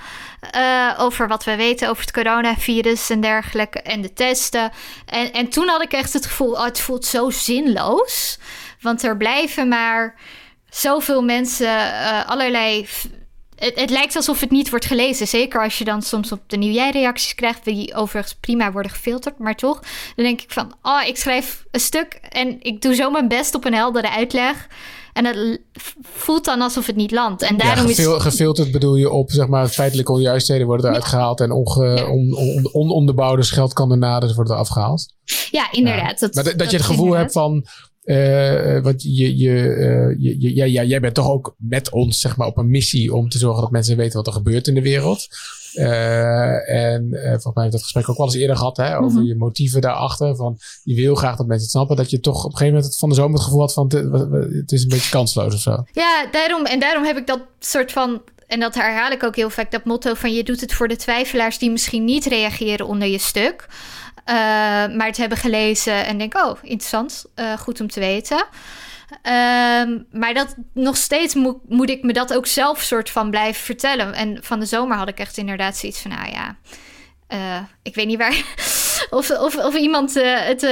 eh, 0.51 0.93
over 0.97 1.27
wat 1.27 1.43
we 1.43 1.55
weten 1.55 1.89
over 1.89 2.03
het 2.03 2.11
coronavirus 2.13 3.09
en 3.09 3.21
dergelijke. 3.21 3.81
En 3.81 4.01
de 4.01 4.13
testen. 4.13 4.71
En, 5.05 5.33
en 5.33 5.49
toen 5.49 5.67
had 5.67 5.81
ik 5.81 5.93
echt 5.93 6.13
het 6.13 6.25
gevoel: 6.25 6.51
oh, 6.51 6.63
het 6.63 6.79
voelt 6.79 7.05
zo 7.05 7.29
zinloos. 7.29 8.37
Want 8.81 9.03
er 9.03 9.17
blijven 9.17 9.67
maar 9.67 10.15
zoveel 10.69 11.21
mensen 11.21 11.67
eh, 11.93 12.25
allerlei. 12.29 12.87
Het, 13.63 13.79
het 13.79 13.89
lijkt 13.89 14.15
alsof 14.15 14.39
het 14.39 14.51
niet 14.51 14.69
wordt 14.69 14.85
gelezen. 14.85 15.27
Zeker 15.27 15.63
als 15.63 15.77
je 15.77 15.83
dan 15.83 16.01
soms 16.01 16.31
op 16.31 16.39
de 16.47 16.57
nieuwjaarreacties 16.57 17.35
krijgt, 17.35 17.65
die 17.65 17.95
overigens 17.95 18.35
prima 18.39 18.71
worden 18.71 18.91
gefilterd, 18.91 19.39
maar 19.39 19.55
toch. 19.55 19.79
Dan 20.15 20.25
denk 20.25 20.41
ik 20.41 20.51
van, 20.51 20.73
oh, 20.81 21.01
ik 21.07 21.17
schrijf 21.17 21.65
een 21.71 21.79
stuk 21.79 22.19
en 22.29 22.57
ik 22.61 22.81
doe 22.81 22.95
zo 22.95 23.11
mijn 23.11 23.27
best 23.27 23.55
op 23.55 23.65
een 23.65 23.73
heldere 23.73 24.09
uitleg. 24.09 24.67
En 25.13 25.25
het 25.25 25.61
voelt 26.01 26.45
dan 26.45 26.61
alsof 26.61 26.85
het 26.85 26.95
niet 26.95 27.11
landt. 27.11 27.41
En 27.41 27.57
daarom 27.57 27.83
ja, 27.83 27.89
is... 27.89 27.95
gefil- 27.95 28.19
gefilterd 28.19 28.71
bedoel 28.71 28.95
je 28.95 29.09
op, 29.11 29.31
zeg 29.31 29.47
maar, 29.47 29.67
feitelijke 29.67 30.11
onjuistheden 30.11 30.67
worden 30.67 30.85
eruit 30.89 31.05
gehaald 31.05 31.39
en 31.41 31.51
onge, 31.51 31.95
Ja. 31.95 32.05
on, 32.09 32.33
on, 32.35 32.55
on- 32.55 32.73
ononderbouwde 32.73 33.43
scheldkanonades 33.43 34.35
worden 34.35 34.57
afgehaald. 34.57 35.13
Ja, 35.51 35.71
inderdaad. 35.71 36.19
Dat, 36.19 36.33
Maar 36.33 36.43
dat, 36.43 36.57
dat 36.57 36.71
je 36.71 36.77
het 36.77 36.85
gevoel 36.85 37.05
inderdaad. 37.05 37.33
hebt 37.33 37.45
van, 37.45 37.65
eh, 38.03 38.79
want 38.83 39.03
je, 39.03 39.37
je, 39.37 39.67
eh, 39.73 40.15
je, 40.23 40.41
je- 40.41 40.55
ja, 40.55 40.65
ja, 40.65 40.83
jij 40.83 40.99
bent 40.99 41.13
toch 41.13 41.29
ook 41.29 41.55
met 41.57 41.89
ons, 41.91 42.19
zeg 42.19 42.37
maar, 42.37 42.47
op 42.47 42.57
een 42.57 42.69
missie 42.69 43.13
om 43.13 43.29
te 43.29 43.37
zorgen 43.37 43.61
dat 43.61 43.71
mensen 43.71 43.97
weten 43.97 44.17
wat 44.17 44.27
er 44.27 44.33
gebeurt 44.33 44.67
in 44.67 44.73
de 44.73 44.81
wereld. 44.81 45.27
Eh, 45.73 46.69
en 46.69 47.07
volgens 47.11 47.43
mij 47.43 47.63
heb 47.63 47.65
ik 47.65 47.71
dat 47.71 47.81
gesprek 47.81 48.09
ook 48.09 48.17
wel 48.17 48.25
eens 48.25 48.35
eerder 48.35 48.57
gehad, 48.57 48.77
hè, 48.77 48.97
over 48.99 49.19
Mhm. 49.19 49.27
je 49.27 49.35
motieven 49.35 49.81
daarachter. 49.81 50.35
Van, 50.35 50.57
je 50.83 50.95
wil 50.95 51.15
graag 51.15 51.35
dat 51.37 51.45
mensen 51.47 51.63
het 51.63 51.71
snappen, 51.71 51.95
dat 51.95 52.09
je 52.09 52.19
toch 52.19 52.37
op 52.45 52.51
een 52.51 52.57
gegeven 52.57 52.73
moment 52.73 52.85
het 52.85 52.97
van 52.97 53.09
de 53.09 53.15
zomer 53.15 53.33
het 53.33 53.43
gevoel 53.43 53.59
had 53.59 53.73
van, 53.73 53.91
het, 53.95 54.53
het 54.53 54.71
is 54.71 54.81
een 54.83 54.89
beetje 54.89 55.09
kansloos 55.09 55.53
of 55.53 55.59
zo. 55.61 55.83
Ja, 55.91 56.27
daarom, 56.31 56.65
en 56.65 56.79
daarom 56.79 57.03
heb 57.03 57.17
ik 57.17 57.27
dat 57.27 57.39
soort 57.59 57.91
van. 57.91 58.21
En 58.47 58.59
dat 58.59 58.75
herhaal 58.75 59.11
ik 59.11 59.23
ook 59.23 59.35
heel 59.35 59.49
vaak, 59.49 59.71
dat 59.71 59.85
motto 59.85 60.13
van 60.13 60.33
je 60.33 60.43
doet 60.43 60.61
het 60.61 60.73
voor 60.73 60.87
de 60.87 60.95
twijfelaars 60.95 61.57
die 61.57 61.71
misschien 61.71 62.05
niet 62.05 62.25
reageren 62.25 62.87
onder 62.87 63.07
je 63.07 63.17
stuk. 63.19 63.67
Eh, 64.23 64.35
maar 64.95 65.05
het 65.05 65.17
hebben 65.17 65.37
gelezen 65.37 66.05
en 66.05 66.17
denk, 66.17 66.35
oh, 66.35 66.57
interessant, 66.61 67.25
eh, 67.35 67.57
goed 67.57 67.81
om 67.81 67.87
te 67.87 67.99
weten. 67.99 68.45
Ehm, 69.21 69.99
maar 70.11 70.33
dat 70.33 70.55
nog 70.73 70.97
steeds 70.97 71.33
moet, 71.33 71.57
moet 71.69 71.89
ik 71.89 72.03
me 72.03 72.13
dat 72.13 72.33
ook 72.33 72.45
zelf 72.45 72.81
soort 72.81 73.09
van 73.09 73.29
blijven 73.29 73.63
vertellen. 73.63 74.13
En 74.13 74.37
van 74.41 74.59
de 74.59 74.65
zomer 74.65 74.97
had 74.97 75.07
ik 75.07 75.19
echt 75.19 75.37
inderdaad 75.37 75.77
zoiets 75.77 76.01
van, 76.01 76.11
nou 76.11 76.31
ja, 76.31 76.55
eh, 77.27 77.61
ik 77.81 77.95
weet 77.95 78.07
niet 78.07 78.17
waar. 78.17 78.43
of, 79.09 79.29
of, 79.29 79.57
of 79.57 79.75
iemand 79.75 80.15
eh, 80.15 80.39
het 80.39 80.63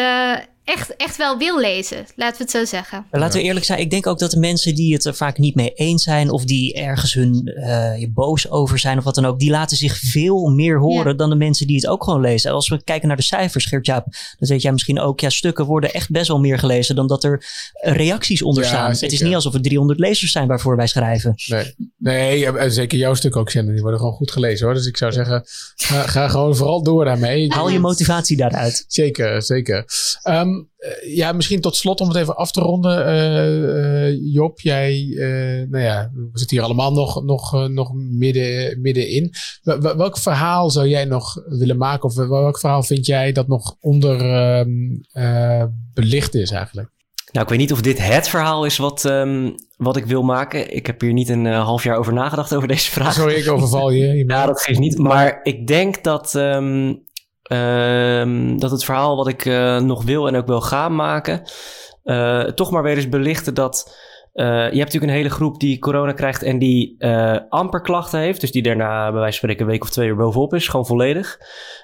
echt, 0.63 0.95
echt 0.95 1.17
wel 1.17 1.37
wil 1.37 1.59
lezen, 1.59 2.05
laten 2.15 2.37
we 2.37 2.43
het 2.43 2.51
zo 2.51 2.65
zeggen. 2.65 3.05
Laten 3.11 3.39
we 3.39 3.45
eerlijk 3.45 3.65
zijn, 3.65 3.79
ik 3.79 3.89
denk 3.89 4.07
ook 4.07 4.19
dat 4.19 4.31
de 4.31 4.39
mensen 4.39 4.75
die 4.75 4.93
het 4.93 5.05
er 5.05 5.15
vaak 5.15 5.37
niet 5.37 5.55
mee 5.55 5.73
eens 5.73 6.03
zijn 6.03 6.29
of 6.29 6.45
die 6.45 6.73
ergens 6.73 7.13
hun 7.13 7.45
eh, 7.47 7.99
je 7.99 8.11
boos 8.11 8.49
over 8.49 8.79
zijn 8.79 8.97
of 8.97 9.03
wat 9.03 9.15
dan 9.15 9.25
ook, 9.25 9.39
die 9.39 9.49
laten 9.49 9.77
zich 9.77 9.97
veel 9.97 10.47
meer 10.47 10.79
horen 10.79 11.11
Ja. 11.11 11.17
dan 11.17 11.29
de 11.29 11.35
mensen 11.35 11.67
die 11.67 11.75
het 11.75 11.87
ook 11.87 12.03
gewoon 12.03 12.21
lezen. 12.21 12.51
Als 12.51 12.69
we 12.69 12.83
kijken 12.83 13.07
naar 13.07 13.17
de 13.17 13.23
cijfers, 13.23 13.65
Geert-Jaap, 13.65 14.03
dan 14.39 14.49
weet 14.49 14.61
jij 14.61 14.71
misschien 14.71 14.99
ook, 14.99 15.19
ja, 15.19 15.29
stukken 15.29 15.65
worden 15.65 15.93
echt 15.93 16.09
best 16.09 16.27
wel 16.27 16.39
meer 16.39 16.59
gelezen 16.59 16.95
dan 16.95 17.07
dat 17.07 17.23
er 17.23 17.45
reacties 17.73 18.41
onder 18.41 18.63
Ja, 18.63 18.69
staan. 18.69 18.91
Het 18.91 19.11
is 19.11 19.21
niet 19.21 19.35
alsof 19.35 19.53
er 19.53 19.61
300 19.61 19.99
lezers 19.99 20.31
zijn 20.31 20.47
waarvoor 20.47 20.75
wij 20.75 20.87
schrijven. 20.87 21.33
Nee, 21.47 21.75
nee 21.97 22.45
en 22.57 22.71
zeker 22.71 22.97
jouw 22.97 23.13
stuk 23.13 23.35
ook, 23.35 23.49
Shannon. 23.51 23.71
Die 23.73 23.81
worden 23.81 23.99
gewoon 23.99 24.13
goed 24.15 24.31
gelezen 24.31 24.65
hoor. 24.65 24.75
Dus 24.75 24.85
ik 24.85 24.97
zou 24.97 25.11
zeggen, 25.11 25.43
ga, 25.75 26.01
ga 26.07 26.27
gewoon 26.27 26.55
vooral 26.55 26.83
door 26.83 27.05
daarmee. 27.05 27.51
Haal 27.53 27.69
je 27.69 27.79
motivatie 27.79 28.37
daaruit. 28.37 28.85
Zeker, 28.87 29.41
zeker. 29.43 29.85
Ehm, 30.21 30.50
eh, 30.77 31.15
ja, 31.15 31.31
misschien 31.31 31.61
tot 31.61 31.75
slot 31.75 32.01
om 32.01 32.07
het 32.07 32.17
even 32.17 32.35
af 32.35 32.51
te 32.51 32.61
ronden. 32.61 33.05
eh, 33.05 34.33
Job, 34.33 34.59
jij, 34.59 35.15
eh, 35.17 35.69
nou 35.69 35.83
ja, 35.83 36.11
we 36.13 36.29
zitten 36.39 36.57
hier 36.57 36.65
allemaal 36.65 36.91
nog, 36.93 37.23
nog, 37.23 37.67
nog 37.69 37.91
midden, 37.93 38.81
middenin. 38.81 39.33
Wel- 39.63 39.79
wel- 39.81 39.97
welk 39.97 40.17
verhaal 40.17 40.69
zou 40.69 40.87
jij 40.87 41.05
nog 41.05 41.33
willen 41.45 41.77
maken? 41.77 42.03
Of 42.03 42.15
wel- 42.15 42.29
welk 42.29 42.59
verhaal 42.59 42.83
vind 42.83 43.05
jij 43.05 43.31
dat 43.31 43.47
nog 43.47 43.75
onder 43.79 44.19
ehm, 44.21 44.69
eh, 45.11 45.63
belicht 45.93 46.35
is 46.35 46.51
eigenlijk? 46.51 46.89
Nou, 47.31 47.43
ik 47.45 47.51
weet 47.51 47.59
niet 47.59 47.71
of 47.71 47.81
dit 47.81 48.05
het 48.07 48.27
verhaal 48.27 48.65
is 48.65 48.77
wat, 48.77 49.05
ehm, 49.05 49.49
wat 49.77 49.95
ik 49.97 50.05
wil 50.05 50.21
maken. 50.23 50.75
Ik 50.75 50.85
heb 50.85 51.01
hier 51.01 51.13
niet 51.13 51.29
een 51.29 51.45
half 51.45 51.83
jaar 51.83 51.97
over 51.97 52.13
nagedacht 52.13 52.55
over 52.55 52.67
deze 52.67 52.91
vraag. 52.91 53.13
Sorry, 53.13 53.33
ik 53.35 53.49
overval 53.49 53.89
je. 53.89 54.07
je 54.07 54.25
Ja, 54.27 54.45
dat 54.45 54.61
geeft 54.61 54.79
niet. 54.79 54.97
Maar 54.97 55.39
ik 55.43 55.67
denk 55.67 56.03
dat, 56.03 56.35
ehm, 56.35 56.93
ehm, 57.51 58.57
dat 58.57 58.71
het 58.71 58.83
verhaal 58.83 59.15
wat 59.15 59.27
ik 59.27 59.45
eh, 59.45 59.79
nog 59.79 60.03
wil 60.03 60.27
en 60.27 60.35
ook 60.35 60.47
wil 60.47 60.61
gaan 60.61 60.95
maken, 60.95 61.41
eh, 62.03 62.43
toch 62.43 62.71
maar 62.71 62.83
weer 62.83 62.95
eens 62.95 63.09
belichten 63.09 63.53
dat. 63.53 63.99
eh, 64.33 64.45
je 64.45 64.51
hebt 64.53 64.75
natuurlijk 64.75 65.11
een 65.11 65.17
hele 65.17 65.29
groep 65.29 65.59
die 65.59 65.79
corona 65.79 66.11
krijgt 66.11 66.43
en 66.43 66.59
die 66.59 67.05
amper 67.49 67.81
klachten 67.81 68.19
heeft. 68.19 68.41
Dus 68.41 68.51
die 68.51 68.61
daarna 68.61 69.11
bij 69.11 69.19
wijze 69.19 69.39
van 69.39 69.49
spreken 69.49 69.61
een 69.61 69.71
week 69.71 69.83
of 69.83 69.89
twee 69.89 70.07
uur 70.07 70.15
bovenop 70.15 70.53
is, 70.53 70.67
gewoon 70.67 70.85
volledig. 70.85 71.39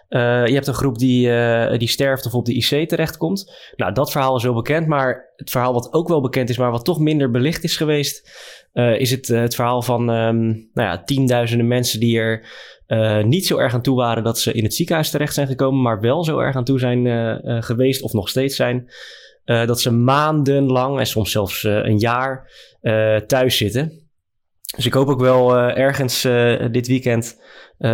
Je 0.09 0.53
hebt 0.53 0.67
een 0.67 0.73
groep 0.73 0.97
die, 0.97 1.31
die 1.77 1.87
sterft 1.87 2.25
of 2.25 2.33
op 2.33 2.45
de 2.45 2.53
IC 2.53 2.89
terechtkomt. 2.89 3.71
Nou, 3.75 3.93
dat 3.93 4.11
verhaal 4.11 4.35
is 4.35 4.43
wel 4.43 4.53
bekend. 4.53 4.87
Maar 4.87 5.31
het 5.35 5.49
verhaal 5.49 5.73
wat 5.73 5.93
ook 5.93 6.07
wel 6.07 6.21
bekend 6.21 6.49
is, 6.49 6.57
maar 6.57 6.71
wat 6.71 6.85
toch 6.85 6.99
minder 6.99 7.31
belicht 7.31 7.63
is 7.63 7.77
geweest, 7.77 8.31
is 8.73 9.11
het, 9.11 9.27
het 9.27 9.55
verhaal 9.55 9.81
van 9.81 10.09
ehm, 10.11 10.45
nou 10.47 10.87
ja, 10.87 11.03
tienduizenden 11.03 11.67
mensen 11.67 11.99
die 11.99 12.19
er 12.19 12.45
eh, 12.87 13.23
niet 13.23 13.45
zo 13.45 13.57
erg 13.57 13.73
aan 13.73 13.81
toe 13.81 13.95
waren 13.95 14.23
dat 14.23 14.39
ze 14.39 14.51
in 14.51 14.63
het 14.63 14.73
ziekenhuis 14.73 15.09
terecht 15.09 15.33
zijn 15.33 15.47
gekomen, 15.47 15.81
maar 15.81 15.99
wel 15.99 16.23
zo 16.23 16.39
erg 16.39 16.55
aan 16.55 16.63
toe 16.63 16.79
zijn 16.79 17.07
eh, 17.07 17.57
eh, 17.57 17.63
geweest 17.63 18.01
of 18.01 18.13
nog 18.13 18.29
steeds 18.29 18.55
zijn. 18.55 18.89
dat 19.45 19.81
ze 19.81 19.91
maandenlang 19.91 20.99
en 20.99 21.05
soms 21.05 21.31
zelfs 21.31 21.63
een 21.63 21.97
jaar 21.97 22.51
thuis 23.27 23.57
zitten. 23.57 24.09
Dus 24.75 24.85
ik 24.85 24.93
hoop 24.93 25.07
ook 25.07 25.19
wel 25.19 25.57
ergens 25.57 26.21
dit 26.71 26.87
weekend 26.87 27.41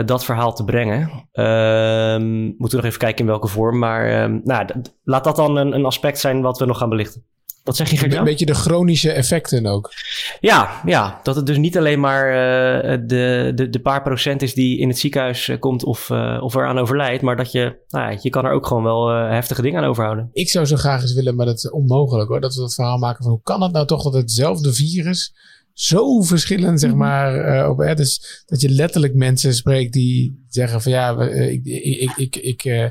dat 0.06 0.26
verhaal 0.26 0.54
te 0.54 0.64
brengen. 0.64 1.28
Ehm 1.32 2.44
moeten 2.44 2.70
we 2.70 2.76
nog 2.76 2.86
even 2.86 3.00
kijken 3.00 3.20
in 3.20 3.32
welke 3.32 3.48
vorm. 3.48 3.80
Maar 3.80 4.10
ehm, 4.10 4.40
nou, 4.44 4.66
laat 5.04 5.24
dat 5.24 5.36
dan 5.36 5.58
een, 5.58 5.74
een 5.74 5.86
aspect 5.86 6.20
zijn 6.20 6.42
wat 6.42 6.60
we 6.60 6.66
nog 6.66 6.78
gaan 6.78 6.90
belichten. 6.90 7.26
Wat 7.64 7.76
zeg 7.76 7.88
je, 7.88 7.94
Een 7.94 8.00
Gert-Jan? 8.00 8.24
beetje 8.24 8.46
de 8.46 8.54
chronische 8.54 9.12
effecten 9.12 9.66
ook. 9.66 9.92
Ja, 10.40 10.82
ja, 10.86 11.20
dat 11.24 11.36
het 11.36 11.46
dus 11.46 11.58
niet 11.58 11.78
alleen 11.78 12.00
maar 12.00 12.28
eh, 12.28 13.00
de, 13.06 13.52
de, 13.56 13.70
de 13.70 13.80
paar 13.80 14.02
procent 14.02 14.42
is 14.42 14.54
die 14.54 14.80
in 14.80 14.88
het 14.88 14.98
ziekenhuis 14.98 15.48
eh, 15.48 15.60
komt 15.60 15.84
of, 15.84 16.10
uh, 16.10 16.38
of 16.42 16.56
eraan 16.56 16.78
overlijdt. 16.78 17.22
Maar 17.22 17.36
dat 17.36 17.52
je, 17.52 17.80
nou 17.88 18.12
ja, 18.12 18.20
je 18.22 18.30
kan 18.30 18.46
er 18.46 18.52
ook 18.52 18.68
gewoon 18.68 18.84
wel 18.84 19.12
uh, 19.12 19.30
heftige 19.30 19.62
dingen 19.62 19.82
aan 19.82 19.90
overhouden. 19.90 20.30
Ik 20.34 20.50
zou 20.50 20.66
zo 20.66 20.76
graag 20.76 21.02
eens 21.02 21.14
willen, 21.14 21.36
maar 21.36 21.46
dat 21.46 21.58
is 21.58 21.70
onmogelijk 21.70 22.30
hoor. 22.30 22.42
Dat 22.42 22.56
we 22.56 22.62
dat 22.62 22.74
verhaal 22.74 22.98
maken 22.98 23.24
van 23.24 23.32
hoe 23.32 23.42
kan 23.44 23.62
het 23.62 23.72
nou 23.72 23.86
toch 23.86 24.04
dat 24.04 24.14
hetzelfde 24.14 24.74
virus 24.74 25.34
zo 25.74 26.22
verschillend, 26.22 26.80
zeg 26.80 26.94
maar, 26.94 27.56
uh, 27.56 27.70
op 27.70 27.78
hè, 27.78 27.96
dus 27.96 28.44
dat 28.46 28.62
je 28.62 28.70
letterlijk 28.70 29.14
mensen 29.14 29.54
spreekt 29.54 29.94
die 29.94 30.46
zeggen 30.48 30.82
van 30.82 30.92
ja, 30.92 31.22
ik, 31.22 31.66
ik, 31.66 32.12
ik, 32.16 32.36
ik, 32.36 32.64
uh, 32.64 32.88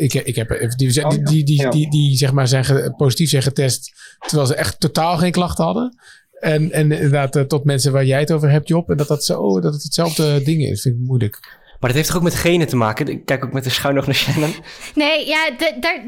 ik, 0.00 0.14
ik 0.14 0.36
heb 0.36 0.48
die, 0.76 0.92
die, 0.92 1.02
die, 1.18 1.44
die, 1.44 1.70
die, 1.70 1.90
die, 1.90 2.16
zeg 2.16 2.32
maar 2.32 2.48
zijn 2.48 2.94
positief 2.96 3.28
zijn 3.30 3.42
getest 3.42 3.92
terwijl 4.18 4.48
ze 4.48 4.54
echt 4.54 4.80
totaal 4.80 5.16
geen 5.16 5.30
klachten 5.30 5.64
hadden. 5.64 5.98
En, 6.38 6.72
en 6.72 6.92
inderdaad, 6.92 7.36
uh, 7.36 7.42
tot 7.42 7.64
mensen 7.64 7.92
waar 7.92 8.04
jij 8.04 8.20
het 8.20 8.32
over 8.32 8.50
hebt, 8.50 8.68
Job, 8.68 8.90
en 8.90 8.96
dat, 8.96 9.08
dat, 9.08 9.24
zo, 9.24 9.60
dat 9.60 9.72
het 9.72 9.82
hetzelfde 9.82 10.42
ding 10.42 10.62
is, 10.62 10.82
vind 10.82 10.94
ik 10.94 11.06
moeilijk. 11.06 11.58
Maar 11.80 11.90
dat 11.90 11.98
heeft 11.98 12.08
toch 12.08 12.16
ook 12.16 12.22
met 12.22 12.34
genen 12.34 12.68
te 12.68 12.76
maken? 12.76 13.08
Ik 13.08 13.24
kijk 13.24 13.44
ook 13.44 13.52
met 13.52 13.64
de 13.64 13.70
schuin 13.70 13.94
nog 13.94 14.06
naar 14.06 14.14
Shannon. 14.14 14.54
Nee, 14.94 15.26
ja, 15.26 15.50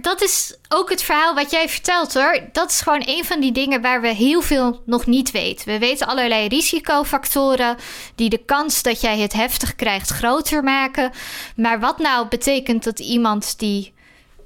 dat 0.00 0.22
is 0.22 0.56
ook 0.68 0.90
het 0.90 1.02
verhaal 1.02 1.34
wat 1.34 1.50
jij 1.50 1.68
vertelt 1.68 2.14
hoor. 2.14 2.40
Dat 2.52 2.70
is 2.70 2.80
gewoon 2.80 3.02
een 3.06 3.24
van 3.24 3.40
die 3.40 3.52
dingen 3.52 3.80
waar 3.80 4.00
we 4.00 4.08
heel 4.08 4.42
veel 4.42 4.82
nog 4.86 5.06
niet 5.06 5.30
weten. 5.30 5.66
We 5.66 5.78
weten 5.78 6.06
allerlei 6.06 6.48
risicofactoren 6.48 7.76
die 8.14 8.28
de 8.28 8.44
kans 8.44 8.82
dat 8.82 9.00
jij 9.00 9.18
het 9.18 9.32
heftig 9.32 9.74
krijgt 9.74 10.10
groter 10.10 10.62
maken. 10.62 11.10
Maar 11.56 11.80
wat 11.80 11.98
nou 11.98 12.28
betekent 12.28 12.84
dat 12.84 12.98
iemand 12.98 13.58
die 13.58 13.92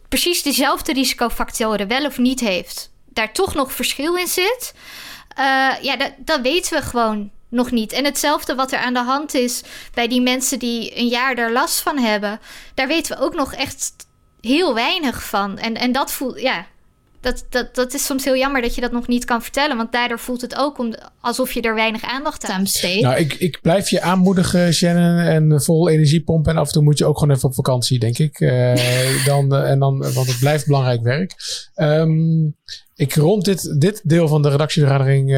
precies 0.09 0.43
dezelfde 0.43 0.93
risicofactoren 0.93 1.89
wel 1.89 2.05
of 2.05 2.19
niet 2.19 2.41
heeft, 2.41 2.93
daar 3.09 3.33
toch 3.33 3.55
nog 3.55 3.73
verschil 3.73 4.17
in 4.17 4.29
zit? 4.29 4.75
Uh, 5.39 5.45
ja, 5.83 5.97
dat, 5.97 6.13
dat 6.19 6.41
weten 6.41 6.79
we 6.79 6.87
gewoon 6.87 7.31
nog 7.57 7.71
niet. 7.71 7.93
En 7.93 8.05
hetzelfde 8.05 8.55
wat 8.55 8.73
er 8.73 8.79
aan 8.79 8.95
de 8.95 9.03
hand 9.03 9.35
is 9.35 9.63
bij 9.95 10.09
die 10.09 10.21
mensen 10.21 10.59
die 10.59 10.99
een 10.99 11.09
jaar 11.09 11.35
er 11.35 11.53
last 11.53 11.81
van 11.81 11.99
hebben. 11.99 12.41
Daar 12.75 12.89
weten 12.89 13.17
we 13.17 13.25
ook 13.25 13.35
nog 13.35 13.55
echt 13.55 13.95
heel 14.41 14.75
weinig 14.75 15.25
van. 15.25 15.59
En, 15.59 15.75
en 15.75 15.93
dat 15.93 16.13
voelt, 16.13 16.41
ja, 16.41 16.67
dat, 17.21 17.45
dat, 17.51 17.75
dat 17.75 17.95
is 17.95 18.05
soms 18.05 18.25
heel 18.25 18.37
jammer 18.37 18.63
dat 18.63 18.75
je 18.75 18.81
dat 18.81 18.93
nog 18.93 19.07
niet 19.07 19.25
kan 19.25 19.43
vertellen. 19.43 19.77
Want 19.77 19.93
daardoor 19.93 20.19
voelt 20.19 20.41
het 20.41 20.57
ook 20.57 20.79
om, 20.79 20.95
alsof 21.21 21.53
je 21.53 21.61
er 21.61 21.75
weinig 21.75 22.03
aandacht 22.03 22.45
aan 22.45 22.63
besteedt. 22.63 23.03
Nou, 23.03 23.17
ik, 23.17 23.35
ik 23.35 23.59
blijf 23.63 23.91
je 23.91 24.01
aanmoedigen, 24.01 24.75
Shannon. 24.75 25.19
En 25.19 25.63
vol 25.63 25.89
energie 25.89 26.23
pompen. 26.23 26.53
En 26.53 26.59
af 26.59 26.67
en 26.67 26.73
toe 26.73 26.83
moet 26.83 26.99
je 26.99 27.05
ook 27.05 27.19
gewoon 27.19 27.35
even 27.35 27.49
op 27.49 27.55
vakantie, 27.55 27.99
denk 27.99 28.19
ik. 28.19 28.41
Uh, 28.41 29.25
dan, 29.31 29.55
uh, 29.55 29.71
en 29.71 29.79
dan, 29.79 29.99
want 29.99 30.27
het 30.27 30.39
blijft 30.39 30.67
belangrijk 30.67 31.03
werk. 31.03 31.35
Um, 31.77 32.57
ik 32.97 33.15
rond 33.15 33.45
dit, 33.45 33.81
dit 33.81 34.01
deel 34.05 34.29
van 34.29 34.43
de 34.43 34.49
redactievergadering 34.49 35.31
uh, 35.31 35.37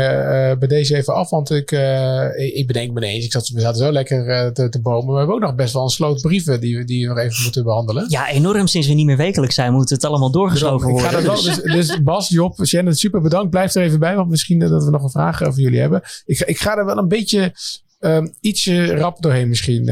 bij 0.58 0.68
deze 0.68 0.96
even 0.96 1.14
af. 1.14 1.30
Want 1.30 1.50
ik, 1.50 1.70
uh, 1.70 2.56
ik 2.56 2.66
bedenk 2.66 2.92
me 2.92 3.00
ineens. 3.00 3.24
Ik 3.24 3.32
zat, 3.32 3.48
we 3.48 3.60
zaten 3.60 3.78
zo 3.78 3.92
lekker 3.92 4.28
uh, 4.28 4.46
te, 4.46 4.68
te 4.68 4.80
bomen. 4.80 5.04
Maar 5.04 5.12
we 5.12 5.18
hebben 5.18 5.34
ook 5.34 5.40
nog 5.40 5.54
best 5.54 5.72
wel 5.72 5.82
een 5.82 5.88
sloot 5.88 6.20
brieven 6.20 6.60
die, 6.60 6.84
die 6.84 7.08
we 7.08 7.14
nog 7.14 7.22
even 7.22 7.42
moeten 7.42 7.64
behandelen. 7.64 8.04
Ja, 8.08 8.28
enorm. 8.28 8.66
Sinds 8.66 8.88
we 8.88 8.94
niet 8.94 9.06
meer 9.06 9.16
wekelijks 9.16 9.54
zijn, 9.54 9.72
moet 9.72 9.90
het 9.90 10.04
allemaal 10.04 10.30
doorgeschoven 10.30 10.90
worden. 10.90 11.10
Ga 11.10 11.22
wel, 11.22 11.42
dus, 11.42 11.62
dus 11.62 12.02
Bas, 12.02 12.28
Job, 12.28 12.66
Shannon, 12.66 12.94
super 12.94 13.20
bedankt. 13.20 13.50
Blijf 13.50 13.74
er 13.74 13.82
even 13.82 13.98
bij. 13.98 14.16
Want 14.16 14.30
misschien 14.30 14.58
dat 14.58 14.84
we 14.84 14.90
nog 14.90 15.02
een 15.02 15.10
vraag 15.10 15.42
over 15.42 15.60
jullie 15.60 15.80
hebben. 15.80 16.02
Ik, 16.24 16.40
ik 16.40 16.58
ga 16.58 16.76
er 16.76 16.84
wel 16.84 16.98
een 16.98 17.08
beetje 17.08 17.52
um, 17.98 18.34
ietsje 18.40 18.96
rap 18.96 19.22
doorheen 19.22 19.48
misschien. 19.48 19.88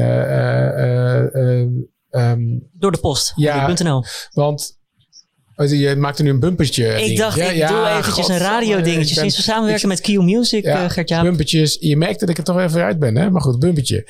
Um, 2.11 2.69
Door 2.71 2.91
de 2.91 2.99
post. 3.01 3.33
Ja, 3.35 3.75
want 4.33 4.76
Oh, 5.59 5.69
je 5.69 5.95
maakt 5.95 6.17
er 6.17 6.23
nu 6.23 6.29
een 6.29 6.39
bumpertje. 6.39 6.87
Ik 6.87 7.05
ding. 7.05 7.17
dacht, 7.17 7.37
ja, 7.37 7.49
ik 7.49 7.55
ja, 7.55 7.67
doe 7.67 7.87
eventjes 7.87 8.25
God, 8.25 8.29
een 8.29 8.37
radio 8.37 8.81
dingetje. 8.81 9.15
Sinds 9.15 9.35
we 9.35 9.41
samenwerken 9.41 9.91
ik, 9.91 10.01
met 10.01 10.01
Q 10.01 10.21
Music, 10.21 10.63
ja, 10.63 10.83
uh, 10.83 10.89
Gert-Jaap. 10.89 11.23
Bumpertjes. 11.23 11.77
Je 11.79 11.97
merkt 11.97 12.19
dat 12.19 12.29
ik 12.29 12.37
er 12.37 12.43
toch 12.43 12.59
even 12.59 12.83
uit 12.83 12.99
ben, 12.99 13.15
hè? 13.17 13.29
Maar 13.29 13.41
goed, 13.41 13.59
bumpertje. 13.59 14.07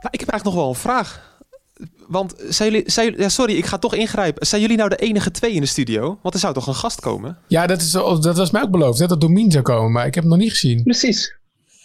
Nou, 0.00 0.10
ik 0.10 0.20
heb 0.20 0.28
eigenlijk 0.28 0.44
nog 0.44 0.54
wel 0.54 0.68
een 0.68 0.74
vraag. 0.74 1.38
Want 2.06 2.34
zijn 2.48 2.70
jullie, 2.70 2.90
zijn 2.90 3.06
jullie, 3.06 3.22
ja, 3.22 3.28
sorry, 3.28 3.54
ik 3.54 3.66
ga 3.66 3.78
toch 3.78 3.94
ingrijpen. 3.94 4.46
Zijn 4.46 4.60
jullie 4.60 4.76
nou 4.76 4.88
de 4.88 4.96
enige 4.96 5.30
twee 5.30 5.52
in 5.52 5.60
de 5.60 5.66
studio? 5.66 6.18
Want 6.22 6.34
er 6.34 6.40
zou 6.40 6.54
toch 6.54 6.66
een 6.66 6.74
gast 6.74 7.00
komen? 7.00 7.38
Ja, 7.48 7.66
dat, 7.66 7.80
is, 7.80 7.90
dat 7.90 8.36
was 8.36 8.50
mij 8.50 8.62
ook 8.62 8.70
beloofd, 8.70 8.98
hè, 8.98 9.06
dat 9.06 9.20
Domien 9.20 9.50
zou 9.50 9.64
komen. 9.64 9.92
Maar 9.92 10.06
ik 10.06 10.14
heb 10.14 10.24
hem 10.24 10.32
nog 10.32 10.42
niet 10.42 10.50
gezien. 10.50 10.82
Precies. 10.82 11.36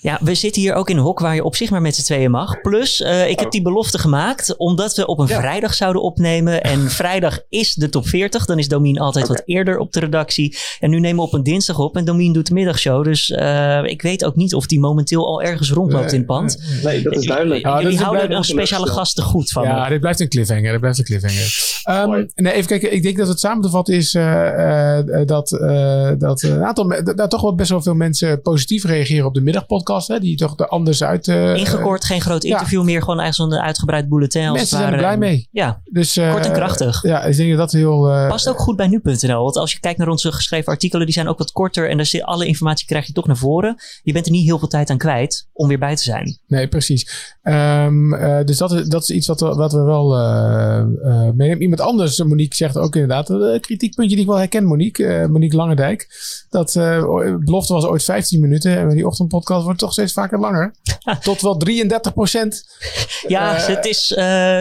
Ja, 0.02 0.20
we 0.22 0.36
zitten 0.36 0.62
hier 0.62 0.74
ook 0.74 0.90
in 0.90 0.98
een 0.98 1.04
hok 1.04 1.20
waar 1.20 1.36
je 1.36 1.44
op 1.44 1.56
zich 1.56 1.70
maar 1.70 1.82
met 1.82 1.96
z'n 1.96 2.04
tweeën 2.04 2.32
mag. 2.32 2.62
Plus, 2.62 3.02
uh, 3.02 3.28
ik 3.28 3.36
oh. 3.36 3.40
heb 3.40 3.52
die 3.52 3.62
belofte 3.62 3.98
gemaakt 3.98 4.58
omdat 4.58 4.96
we 4.96 5.06
op 5.06 5.20
een 5.20 5.28
ja. 5.28 5.40
vrijdag 5.40 5.74
zouden 5.74 6.02
opnemen. 6.02 6.64
En 6.64 6.90
vrijdag 7.02 7.40
is 7.50 7.74
de 7.74 7.90
top 7.90 8.08
40. 8.08 8.46
Dan 8.46 8.60
is 8.60 8.68
Domien 8.68 9.00
altijd 9.00 9.26
okay. 9.26 9.38
wat 9.38 9.48
eerder 9.48 9.78
op 9.78 9.94
de 9.94 10.00
redactie. 10.00 10.58
En 10.80 10.90
nu 10.90 11.00
nemen 11.00 11.16
we 11.16 11.22
op 11.22 11.34
een 11.34 11.44
dinsdag 11.44 11.80
op 11.80 11.98
en 11.98 12.06
Domien 12.06 12.34
doet 12.34 12.48
de 12.48 12.54
middagshow. 12.54 13.04
Dus 13.04 13.30
uh, 13.30 13.84
ik 13.84 14.02
weet 14.02 14.26
ook 14.26 14.36
niet 14.36 14.54
of 14.56 14.66
die 14.66 14.80
momenteel 14.80 15.28
al 15.28 15.42
ergens 15.42 15.72
rondloopt 15.72 16.04
nee, 16.04 16.14
in 16.14 16.18
het 16.18 16.28
pand. 16.28 16.64
Nee, 16.84 17.02
dat 17.02 17.16
is 17.16 17.26
duidelijk. 17.26 17.62
Ja, 17.62 17.82
Jullie 17.82 17.98
houden 17.98 18.32
een 18.32 18.44
speciale 18.44 18.88
gasten 18.88 19.24
goed 19.24 19.52
van 19.52 19.64
Ja, 19.64 19.84
me. 19.84 19.90
dit 19.90 20.00
blijft 20.00 20.20
een 20.20 20.30
cliffhanger. 20.30 20.72
Dit 20.72 20.80
blijft 20.80 20.98
een 20.98 21.06
cliffhanger. 21.06 21.78
Um, 21.90 22.30
nee, 22.36 22.54
even 22.54 22.68
kijken. 22.68 22.94
Ik 22.94 23.04
denk 23.04 23.18
dat 23.18 23.28
het 23.28 23.40
samen 23.40 23.62
te 23.62 23.70
vatten 23.70 23.96
is 23.96 24.14
uh, 24.14 24.24
uh, 24.24 25.26
dat, 25.26 25.52
uh, 25.52 26.12
dat 26.18 26.42
een 26.42 26.64
aantal, 26.64 27.04
dat 27.16 27.30
toch 27.30 27.42
wel 27.42 27.56
best 27.56 27.70
wel 27.70 27.82
veel 27.82 27.94
mensen 27.94 28.42
positief 28.42 28.86
reageren 28.86 29.26
op 29.26 29.34
de 29.34 29.42
middagpodcast. 29.42 29.88
Hè, 29.98 30.20
die 30.20 30.38
toch 30.38 30.60
er 30.60 30.68
anders 30.68 31.04
uit. 31.04 31.28
Ingekort, 31.28 32.06
geen 32.06 32.22
groot 32.22 32.44
interview 32.44 32.80
ja. 32.80 32.86
meer. 32.86 33.00
Gewoon 33.00 33.20
eigenlijk 33.20 33.52
zo'n 33.52 33.62
uitgebreid 33.62 34.10
bulletin. 34.10 34.52
Mensen 34.52 34.78
zijn 34.78 34.94
er 34.94 34.98
blij 34.98 35.18
mee. 35.18 35.48
Ja, 35.52 35.82
dus, 35.92 36.14
kort 36.14 36.46
en 36.46 36.54
krachtig. 36.54 37.04
Ja, 37.04 37.24
ik 37.24 37.36
denk 37.36 37.50
dat 37.50 37.58
dat 37.58 37.72
heel. 37.72 38.02
Past 38.28 38.50
ook 38.50 38.60
goed 38.60 38.76
bij 38.76 38.88
nu.nl. 38.88 39.44
Want 39.44 39.56
als 39.56 39.72
je 39.72 39.80
kijkt 39.80 39.98
naar 40.00 40.08
onze 40.08 40.32
geschreven 40.32 40.72
artikelen, 40.72 41.06
die 41.06 41.16
zijn 41.16 41.28
ook 41.28 41.38
wat 41.38 41.52
korter. 41.52 41.90
En 41.90 41.98
daar 41.98 42.06
zit 42.06 42.24
alle 42.24 42.46
informatie 42.46 42.88
krijg 42.88 43.08
je 43.08 43.14
toch 43.14 43.28
naar 43.28 43.38
voren. 43.38 43.76
Je 44.04 44.14
bent 44.14 44.26
er 44.26 44.32
niet 44.32 44.46
heel 44.46 44.60
veel 44.60 44.68
tijd 44.68 44.90
aan 44.90 44.98
kwijt 44.98 45.48
om 45.54 45.68
weer 45.68 45.80
bij 45.80 45.96
te 45.96 46.04
zijn. 46.04 46.40
Nee, 46.48 46.68
precies. 46.68 47.36
Um, 47.44 48.10
dus 48.46 48.58
dat 48.58 48.72
is, 48.72 48.88
dat 48.88 49.02
is 49.02 49.10
iets 49.10 49.28
wat 49.28 49.40
we, 49.40 49.56
wat 49.56 49.72
we 49.72 49.82
wel 49.82 50.10
meenemen. 51.34 51.62
Iemand 51.62 51.82
anders, 51.82 52.24
Monique 52.24 52.56
zegt 52.56 52.78
ook 52.78 52.96
inderdaad, 52.96 53.30
een 53.30 53.62
kritiekpuntje 53.62 54.16
die 54.16 54.24
ik 54.24 54.30
wel 54.30 54.40
herken, 54.40 54.66
Monique. 54.66 55.28
Monique 55.32 55.58
Langendijk. 55.58 56.08
Dat 56.50 56.74
belofte 57.40 57.74
was 57.74 57.86
ooit 57.86 58.04
15 58.04 58.40
minuten. 58.40 58.78
En 58.78 58.90
die 58.90 59.08
ochtendpodcast 59.08 59.64
wordt 59.64 59.79
toch 59.80 59.92
steeds 59.92 60.14
vaker 60.14 60.40
langer. 60.40 60.76
Tot 61.22 61.42
wel 61.42 61.58
33 61.58 62.14
procent. 62.14 62.64
Ja, 63.28 63.56
uh, 63.56 63.68
het 63.68 63.86
is, 63.86 64.08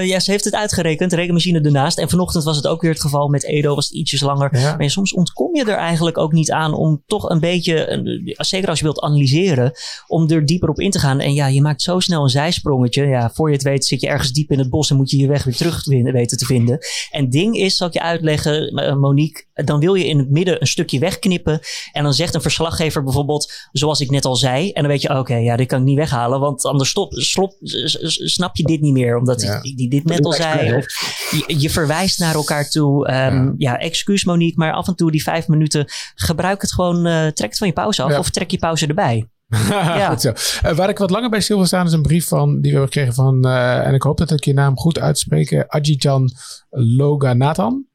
ja, 0.04 0.20
ze 0.20 0.30
heeft 0.30 0.44
het 0.44 0.54
uitgerekend. 0.54 1.10
De 1.10 1.16
rekenmachine 1.16 1.60
ernaast. 1.60 1.98
En 1.98 2.08
vanochtend 2.08 2.44
was 2.44 2.56
het 2.56 2.66
ook 2.66 2.80
weer 2.80 2.90
het 2.90 3.00
geval. 3.00 3.28
Met 3.28 3.44
Edo 3.44 3.74
was 3.74 3.84
het 3.84 3.94
ietsjes 3.94 4.20
langer. 4.20 4.58
Ja. 4.58 4.76
Maar 4.76 4.90
soms 4.90 5.14
ontkom 5.14 5.56
je 5.56 5.64
er 5.64 5.76
eigenlijk 5.76 6.18
ook 6.18 6.32
niet 6.32 6.50
aan 6.50 6.74
om 6.74 7.02
toch 7.06 7.30
een 7.30 7.40
beetje, 7.40 8.34
zeker 8.36 8.68
als 8.68 8.78
je 8.78 8.84
wilt 8.84 9.00
analyseren, 9.00 9.72
om 10.06 10.30
er 10.30 10.46
dieper 10.46 10.68
op 10.68 10.80
in 10.80 10.90
te 10.90 10.98
gaan. 10.98 11.20
En 11.20 11.34
ja, 11.34 11.46
je 11.46 11.62
maakt 11.62 11.82
zo 11.82 12.00
snel 12.00 12.22
een 12.22 12.28
zijsprongetje. 12.28 13.06
Ja, 13.06 13.30
voor 13.34 13.48
je 13.48 13.54
het 13.54 13.64
weet 13.64 13.86
zit 13.86 14.00
je 14.00 14.08
ergens 14.08 14.32
diep 14.32 14.50
in 14.50 14.58
het 14.58 14.70
bos 14.70 14.90
en 14.90 14.96
moet 14.96 15.10
je 15.10 15.18
je 15.18 15.28
weg 15.28 15.44
weer 15.44 15.56
terug 15.56 15.84
weten 15.84 16.38
te 16.38 16.44
vinden. 16.44 16.78
En 17.10 17.30
ding 17.30 17.56
is, 17.56 17.76
zal 17.76 17.86
ik 17.86 17.92
je 17.92 18.02
uitleggen, 18.02 18.74
Monique, 19.00 19.44
dan 19.54 19.80
wil 19.80 19.94
je 19.94 20.06
in 20.06 20.18
het 20.18 20.30
midden 20.30 20.60
een 20.60 20.66
stukje 20.66 20.98
wegknippen. 20.98 21.60
En 21.92 22.02
dan 22.02 22.14
zegt 22.14 22.34
een 22.34 22.42
verslaggever 22.42 23.04
bijvoorbeeld, 23.04 23.52
zoals 23.72 24.00
ik 24.00 24.10
net 24.10 24.24
al 24.24 24.36
zei. 24.36 24.70
En 24.70 24.82
dan 24.82 24.90
weet 24.90 25.02
je, 25.02 25.07
oké, 25.09 25.18
okay, 25.18 25.42
ja, 25.42 25.56
dit 25.56 25.66
kan 25.66 25.78
ik 25.78 25.84
niet 25.84 25.96
weghalen. 25.96 26.40
Want 26.40 26.64
anders 26.64 26.90
stop, 26.90 27.12
slop, 27.12 27.56
snap 27.61 28.56
je 28.56 28.62
dit 28.62 28.80
niet 28.80 28.92
meer. 28.92 29.16
Omdat 29.16 29.42
ja. 29.42 29.61
dit 29.88 30.04
net 30.04 30.24
al 30.24 30.32
zei. 30.32 30.76
Of 30.76 30.84
je, 31.30 31.61
je, 31.61 31.70
verwijst 31.70 32.18
naar 32.18 32.34
elkaar 32.34 32.68
toe. 32.70 33.11
Um, 33.11 33.14
ja. 33.14 33.54
ja, 33.56 33.78
excuus 33.78 34.24
Monique, 34.24 34.59
maar 34.59 34.72
af 34.72 34.88
en 34.88 34.94
toe 34.94 35.11
die 35.11 35.22
vijf 35.22 35.48
minuten, 35.48 35.84
gebruik 36.14 36.61
het 36.61 36.72
gewoon, 36.72 37.06
uh, 37.06 37.26
trek 37.26 37.48
het 37.48 37.59
van 37.59 37.66
je 37.66 37.72
pauze 37.72 38.02
af. 38.02 38.11
Ja. 38.11 38.18
Of 38.18 38.30
trek 38.30 38.50
je 38.50 38.59
pauze 38.59 38.86
erbij. 38.86 39.28
ja. 39.68 40.09
Goed 40.09 40.20
zo. 40.20 40.32
Uh, 40.68 40.76
waar 40.76 40.88
ik 40.88 40.98
wat 40.98 41.11
langer 41.11 41.30
bij 41.30 41.40
stil 41.40 41.56
wil 41.56 41.66
staan 41.66 41.86
is 41.86 41.92
een 41.92 42.02
brief 42.02 42.28
van, 42.28 42.52
die 42.52 42.61
we 42.61 42.68
hebben 42.68 42.86
gekregen 42.86 43.14
van, 43.14 43.46
uh, 43.46 43.86
en 43.86 43.94
ik 43.94 44.02
hoop 44.02 44.18
dat 44.18 44.30
ik 44.30 44.44
je 44.44 44.52
naam 44.52 44.76
goed 44.76 44.98
uitspreek, 44.98 45.64
Ajitan 45.68 46.30
Loganathan. 46.70 47.88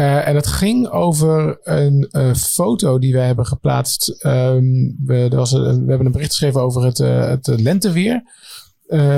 Uh, 0.00 0.28
en 0.28 0.34
het 0.34 0.46
ging 0.46 0.88
over 0.88 1.58
een 1.62 2.08
uh, 2.12 2.34
foto 2.34 2.98
die 2.98 3.12
wij 3.12 3.26
hebben 3.26 3.46
geplaatst. 3.46 4.24
Um, 4.26 4.96
we, 5.04 5.14
er 5.14 5.36
was 5.36 5.52
we 5.52 5.58
hebben 5.58 6.06
een 6.06 6.12
bericht 6.12 6.30
geschreven 6.30 6.60
over 6.60 6.84
het, 6.84 6.98
uh, 6.98 7.28
het 7.28 7.46
lenteweer. 7.46 8.22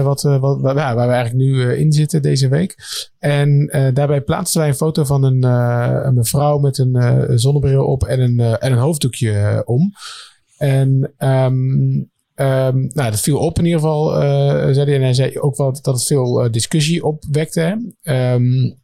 wat, 0.03 0.22
wat, 0.22 0.61
waar, 0.61 0.74
waar, 0.74 0.95
we 0.95 1.12
eigenlijk 1.12 1.35
nu 1.35 1.72
in 1.72 1.93
zitten 1.93 2.22
deze 2.22 2.49
week. 2.49 2.76
En 3.18 3.66
daarbij 3.95 4.20
plaatsten 4.20 4.61
wij 4.61 4.68
een 4.68 4.74
foto 4.74 5.05
van 5.05 5.24
een, 5.24 5.43
een 6.07 6.14
mevrouw 6.14 6.59
met 6.59 6.78
een 6.78 7.39
zonnebril 7.39 7.85
op 7.85 8.05
en 8.05 8.20
een, 8.20 8.41
en 8.41 8.72
een 8.72 8.78
hoofddoekje 8.78 9.62
om. 9.64 9.93
En 10.59 11.12
um, 11.18 12.11
Um, 12.37 12.91
nou, 12.93 13.11
dat 13.11 13.20
viel 13.20 13.39
op 13.39 13.59
in 13.59 13.64
ieder 13.64 13.80
geval, 13.80 14.22
uh, 14.22 14.74
zei 14.74 14.85
hij. 14.85 14.95
En 14.95 15.03
hij 15.03 15.14
zei 15.14 15.39
ook 15.39 15.57
wel 15.57 15.72
dat 15.72 15.95
het 15.95 16.07
veel 16.07 16.51
discussie 16.51 17.05
opwekte. 17.05 17.93
Um, 18.03 18.82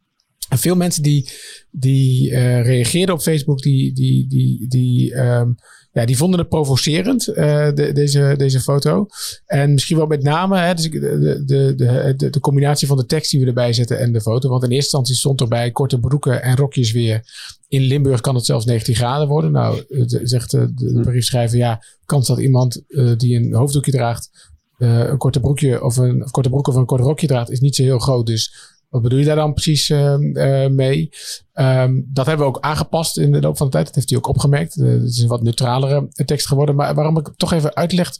en 0.48 0.58
veel 0.58 0.76
mensen 0.76 1.02
die, 1.02 1.30
die 1.70 2.30
uh, 2.30 2.62
reageerden 2.62 3.14
op 3.14 3.20
Facebook, 3.20 3.62
die, 3.62 3.92
die, 3.92 4.26
die, 4.28 4.68
die, 4.68 5.14
um, 5.14 5.56
ja, 5.92 6.04
die 6.04 6.16
vonden 6.16 6.38
het 6.38 6.48
provocerend, 6.48 7.28
uh, 7.28 7.34
de, 7.74 7.90
deze, 7.92 8.34
deze 8.36 8.60
foto. 8.60 9.06
En 9.46 9.72
misschien 9.72 9.96
wel 9.96 10.06
met 10.06 10.22
name 10.22 10.58
hè, 10.58 10.74
dus 10.74 10.90
de, 10.90 11.00
de, 11.44 11.74
de, 11.74 12.14
de, 12.16 12.30
de 12.30 12.40
combinatie 12.40 12.86
van 12.86 12.96
de 12.96 13.06
tekst 13.06 13.30
die 13.30 13.40
we 13.40 13.46
erbij 13.46 13.72
zetten 13.72 13.98
en 13.98 14.12
de 14.12 14.20
foto. 14.20 14.48
Want 14.48 14.62
in 14.62 14.70
eerste 14.70 14.84
instantie 14.84 15.14
stond 15.14 15.40
erbij 15.40 15.70
korte 15.70 15.98
broeken 15.98 16.42
en 16.42 16.56
rokjes 16.56 16.92
weer. 16.92 17.22
In 17.68 17.82
Limburg 17.82 18.20
kan 18.20 18.34
het 18.34 18.44
zelfs 18.44 18.64
19 18.64 18.94
graden 18.94 19.28
worden. 19.28 19.52
Nou, 19.52 19.84
zegt 20.06 20.50
de, 20.50 20.74
de 20.74 21.00
briefschrijver, 21.00 21.58
ja, 21.58 21.82
kans 22.04 22.26
dat 22.26 22.38
iemand 22.38 22.82
uh, 22.88 23.16
die 23.16 23.36
een 23.36 23.54
hoofddoekje 23.54 23.92
draagt, 23.92 24.50
uh, 24.78 24.98
een 24.98 25.18
korte 25.18 25.40
broekje 25.40 25.84
of 25.84 25.96
een 25.96 26.24
of 26.24 26.30
korte 26.30 26.48
broek 26.48 26.68
of 26.68 26.74
een 26.74 26.86
kort 26.86 27.02
rokje 27.02 27.26
draagt, 27.26 27.50
is 27.50 27.60
niet 27.60 27.76
zo 27.76 27.82
heel 27.82 27.98
groot. 27.98 28.26
Dus 28.26 28.76
wat 28.88 29.02
bedoel 29.02 29.18
je 29.18 29.24
daar 29.24 29.36
dan 29.36 29.52
precies 29.52 29.88
uh, 29.88 30.14
uh, 30.18 30.66
mee? 30.66 31.08
Um, 31.54 32.08
dat 32.12 32.26
hebben 32.26 32.46
we 32.46 32.52
ook 32.52 32.60
aangepast 32.60 33.18
in 33.18 33.32
de 33.32 33.40
loop 33.40 33.56
van 33.56 33.66
de 33.66 33.72
tijd. 33.72 33.86
Dat 33.86 33.94
heeft 33.94 34.08
hij 34.08 34.18
ook 34.18 34.28
opgemerkt. 34.28 34.76
Uh, 34.76 34.92
het 34.92 35.02
is 35.02 35.18
een 35.18 35.28
wat 35.28 35.42
neutralere 35.42 36.08
tekst 36.24 36.46
geworden. 36.46 36.74
Maar 36.74 36.94
waarom 36.94 37.18
ik 37.18 37.28
toch 37.36 37.52
even 37.52 37.74
uitleg, 37.74 38.12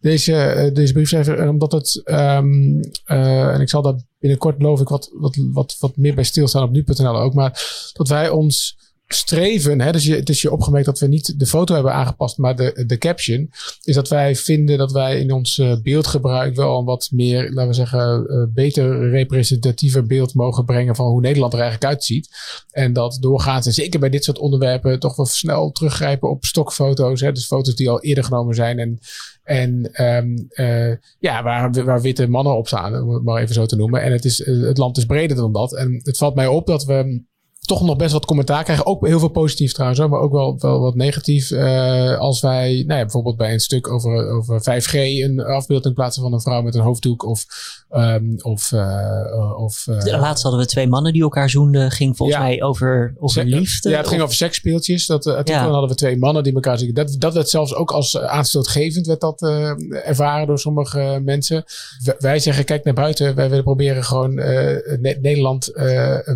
deze, 0.00 0.70
deze 0.72 0.92
briefschrijver, 0.92 1.48
omdat 1.48 1.72
het, 1.72 2.02
um, 2.04 2.80
en 3.04 3.60
ik 3.60 3.68
zal 3.68 3.82
daar 3.82 4.00
binnenkort 4.18 4.58
beloof 4.58 4.80
ik 4.80 4.88
wat, 4.88 5.10
wat, 5.12 5.36
wat, 5.52 5.76
wat 5.78 5.96
meer 5.96 6.14
bij 6.14 6.24
stilstaan 6.24 6.62
op 6.62 6.70
nu.nl 6.70 7.20
ook, 7.20 7.34
maar 7.34 7.90
dat 7.92 8.08
wij 8.08 8.28
ons 8.28 8.84
streven, 9.08 9.80
hè, 9.80 9.92
dus 9.92 10.04
je, 10.04 10.14
het 10.14 10.28
is 10.28 10.42
je 10.42 10.52
opgemerkt 10.52 10.86
dat 10.86 10.98
we 10.98 11.06
niet 11.06 11.38
de 11.38 11.46
foto 11.46 11.74
hebben 11.74 11.92
aangepast, 11.92 12.38
maar 12.38 12.56
de, 12.56 12.84
de 12.86 12.98
caption, 12.98 13.50
is 13.82 13.94
dat 13.94 14.08
wij 14.08 14.36
vinden 14.36 14.78
dat 14.78 14.92
wij 14.92 15.20
in 15.20 15.32
ons 15.32 15.58
uh, 15.58 15.76
beeldgebruik 15.82 16.54
wel 16.56 16.78
een 16.78 16.84
wat 16.84 17.08
meer, 17.12 17.50
laten 17.50 17.68
we 17.68 17.74
zeggen, 17.74 18.26
uh, 18.28 18.54
beter 18.54 19.10
representatiever 19.10 20.06
beeld 20.06 20.34
mogen 20.34 20.64
brengen 20.64 20.96
van 20.96 21.06
hoe 21.06 21.20
Nederland 21.20 21.52
er 21.52 21.60
eigenlijk 21.60 21.90
uitziet. 21.92 22.28
En 22.70 22.92
dat 22.92 23.18
doorgaans, 23.20 23.66
en 23.66 23.72
zeker 23.72 24.00
bij 24.00 24.10
dit 24.10 24.24
soort 24.24 24.38
onderwerpen, 24.38 25.00
toch 25.00 25.16
wel 25.16 25.26
snel 25.26 25.70
teruggrijpen 25.70 26.30
op 26.30 26.44
stokfoto's, 26.44 27.20
hè, 27.20 27.32
dus 27.32 27.46
foto's 27.46 27.74
die 27.74 27.90
al 27.90 28.02
eerder 28.02 28.24
genomen 28.24 28.54
zijn 28.54 28.78
en 28.78 28.98
en 29.42 30.02
um, 30.04 30.46
uh, 30.50 30.94
ja, 31.18 31.42
waar, 31.42 31.84
waar 31.84 32.00
witte 32.00 32.26
mannen 32.26 32.56
op 32.56 32.66
staan, 32.66 33.02
om 33.02 33.14
het 33.14 33.22
maar 33.22 33.42
even 33.42 33.54
zo 33.54 33.66
te 33.66 33.76
noemen. 33.76 34.02
En 34.02 34.12
het, 34.12 34.24
is, 34.24 34.46
het 34.46 34.78
land 34.78 34.96
is 34.96 35.04
breder 35.04 35.36
dan 35.36 35.52
dat. 35.52 35.76
En 35.76 36.00
het 36.02 36.16
valt 36.16 36.34
mij 36.34 36.46
op 36.46 36.66
dat 36.66 36.84
we 36.84 37.22
toch 37.66 37.82
nog 37.82 37.96
best 37.96 38.12
wat 38.12 38.24
commentaar 38.24 38.64
krijgen. 38.64 38.86
Ook 38.86 39.06
heel 39.06 39.18
veel 39.18 39.28
positief 39.28 39.72
trouwens, 39.72 40.00
maar 40.00 40.20
ook 40.20 40.32
wel, 40.32 40.56
wel 40.58 40.80
wat 40.80 40.94
negatief. 40.94 41.50
Uh, 41.50 42.18
als 42.18 42.40
wij 42.40 42.72
nou 42.72 42.98
ja, 42.98 43.04
bijvoorbeeld 43.04 43.36
bij 43.36 43.52
een 43.52 43.60
stuk 43.60 43.88
over, 43.88 44.28
over 44.28 44.60
5G 44.60 44.94
een 44.94 45.40
afbeelding 45.40 45.94
plaatsen 45.94 46.22
van 46.22 46.32
een 46.32 46.40
vrouw 46.40 46.62
met 46.62 46.74
een 46.74 46.80
hoofddoek. 46.80 47.24
Of, 47.24 47.44
um, 47.90 48.36
of, 48.42 48.72
uh, 48.72 49.58
of 49.58 49.86
uh, 49.86 50.04
Laatst 50.04 50.42
hadden 50.42 50.60
we 50.60 50.66
twee 50.66 50.86
mannen 50.86 51.12
die 51.12 51.22
elkaar 51.22 51.50
zoenden. 51.50 51.90
Ging 51.90 52.16
volgens 52.16 52.38
ja, 52.38 52.44
mij 52.44 52.62
over, 52.62 53.14
over 53.18 53.44
liefde. 53.44 53.90
Ja, 53.90 53.96
het 53.96 54.08
ging 54.08 54.22
over 54.22 54.34
seksspeeltjes. 54.34 55.06
Dat, 55.06 55.24
ja. 55.44 55.70
hadden 55.70 55.88
we 55.88 55.94
twee 55.94 56.18
mannen 56.18 56.42
die 56.42 56.54
elkaar 56.54 56.78
zien. 56.78 56.94
Dat, 56.94 57.16
dat 57.18 57.34
werd 57.34 57.48
zelfs 57.48 57.74
ook 57.74 57.90
als 57.90 58.18
aanstootgevend 58.18 59.06
werd 59.06 59.20
dat, 59.20 59.42
ervaren 59.90 60.46
door 60.46 60.58
sommige 60.58 61.20
mensen. 61.24 61.64
W 62.04 62.10
wij 62.18 62.38
zeggen, 62.38 62.64
kijk 62.64 62.84
naar 62.84 62.94
buiten. 62.94 63.34
Wij 63.34 63.48
willen 63.48 63.64
proberen 63.64 64.04
gewoon 64.04 64.34
ne 64.34 65.18
Nederland 65.20 65.70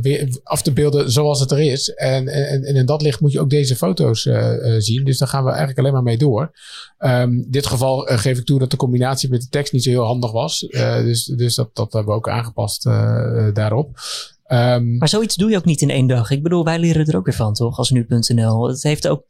weer 0.01 0.41
af 0.43 0.63
te 0.63 0.73
beelden 0.73 1.10
zoals 1.11 1.41
het 1.41 1.51
er 1.51 1.61
is. 1.61 1.95
En, 1.95 2.29
en, 2.29 2.65
en 2.65 2.75
in 2.75 2.87
dat 2.87 3.03
licht 3.03 3.21
moet 3.21 3.33
je 3.33 3.41
ook 3.41 3.51
deze 3.51 3.77
foto's 3.77 4.25
uh, 4.25 4.55
zien. 4.79 5.05
Dus 5.05 5.19
daar 5.19 5.29
gaan 5.29 5.43
we 5.43 5.49
eigenlijk 5.49 5.79
alleen 5.79 5.93
maar 5.93 6.03
mee 6.03 6.19
door. 6.19 6.51
Um, 6.99 7.33
in 7.33 7.47
dit 7.49 7.67
geval 7.67 8.11
uh, 8.11 8.19
geef 8.19 8.39
ik 8.39 8.45
toe 8.45 8.59
dat 8.59 8.71
de 8.71 8.77
combinatie 8.77 9.31
met 9.31 9.41
de 9.41 9.49
tekst 9.49 9.73
niet 9.73 9.83
zo 9.83 9.91
heel 9.91 10.05
handig 10.05 10.33
was. 10.33 10.67
Dus 10.71 11.25
dus 11.25 11.55
dat, 11.55 11.71
dat 11.73 11.93
hebben 11.93 12.13
we 12.13 12.19
ook 12.19 12.29
aangepast 12.29 12.83
daarop. 13.53 13.99
Um, 14.53 14.97
maar 14.99 15.09
zoiets 15.09 15.37
doe 15.37 15.51
je 15.51 15.57
ook 15.57 15.65
niet 15.65 15.81
in 15.81 15.91
één 15.91 16.07
dag. 16.07 16.31
Ik 16.31 16.43
bedoel, 16.43 16.65
wij 16.65 16.79
leren 16.79 17.07
er 17.07 17.17
ook 17.17 17.25
weer 17.25 17.35
van, 17.35 17.55
toch? 17.55 17.79
Als 17.79 17.91
nu.nl. 17.91 18.69
Het 18.69 18.83
heeft 18.83 19.09
ook 19.09 19.25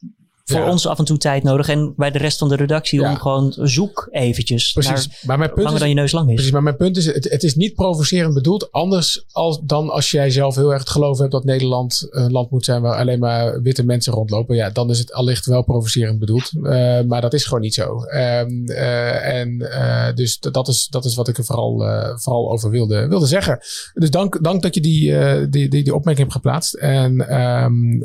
voor 0.50 0.64
ons 0.64 0.86
af 0.86 0.98
en 0.98 1.04
toe 1.04 1.18
tijd 1.18 1.42
nodig. 1.42 1.68
En 1.68 1.92
bij 1.96 2.10
de 2.10 2.18
rest 2.18 2.38
van 2.38 2.48
de 2.48 2.56
redactie 2.56 3.02
om 3.02 3.16
gewoon 3.16 3.54
zoek 3.58 4.08
eventjes. 4.10 4.72
Precies. 4.72 5.22
maar 5.22 5.38
mijn 5.38 5.50
punt 5.50 5.62
langer 5.62 5.74
is, 5.74 5.80
dan 5.80 5.88
je 5.88 5.94
neus 5.94 6.12
lang 6.12 6.28
is. 6.28 6.34
Precies, 6.34 6.52
maar 6.52 6.62
mijn 6.62 6.76
punt 6.76 6.96
is, 6.96 7.06
het, 7.06 7.30
het 7.30 7.42
is 7.42 7.54
niet 7.54 7.74
provocerend 7.74 8.34
bedoeld. 8.34 8.72
Anders 8.72 9.24
als, 9.32 9.60
dan 9.62 9.90
als 9.90 10.10
jij 10.10 10.30
zelf 10.30 10.54
heel 10.54 10.72
erg 10.72 10.80
het 10.80 10.90
geloof 10.90 11.18
hebt 11.18 11.32
dat 11.32 11.44
Nederland 11.44 12.06
een 12.10 12.32
land 12.32 12.50
moet 12.50 12.64
zijn 12.64 12.82
waar 12.82 12.98
alleen 12.98 13.18
maar 13.18 13.62
witte 13.62 13.84
mensen 13.84 14.12
rondlopen. 14.12 14.56
Ja, 14.56 14.70
dan 14.70 14.90
is 14.90 14.98
het 14.98 15.12
allicht 15.12 15.46
wel 15.46 15.64
provocerend 15.64 16.18
bedoeld. 16.18 16.50
Uh, 16.54 17.00
maar 17.00 17.20
dat 17.20 17.34
is 17.34 17.44
gewoon 17.44 17.60
niet 17.60 17.74
zo. 17.74 18.04
Um, 18.04 18.70
uh, 18.70 19.38
en 19.38 19.50
uh, 19.60 20.14
dus 20.14 20.38
dat 20.38 20.68
is, 20.68 20.86
dat 20.86 21.04
is 21.04 21.14
wat 21.14 21.28
ik 21.28 21.38
er 21.38 21.44
vooral, 21.44 21.76
vooral 22.16 22.50
over 22.50 22.70
wilde, 22.70 23.08
wilde 23.08 23.26
zeggen. 23.26 23.58
Dus 23.94 24.10
dank, 24.10 24.42
dank 24.44 24.62
dat 24.62 24.74
je 24.74 24.80
die, 24.80 25.14
die, 25.48 25.68
die, 25.68 25.84
die 25.84 25.94
opmerking 25.94 26.28
hebt 26.28 26.32
geplaatst. 26.32 26.74
En 26.74 27.40
um, 27.40 28.04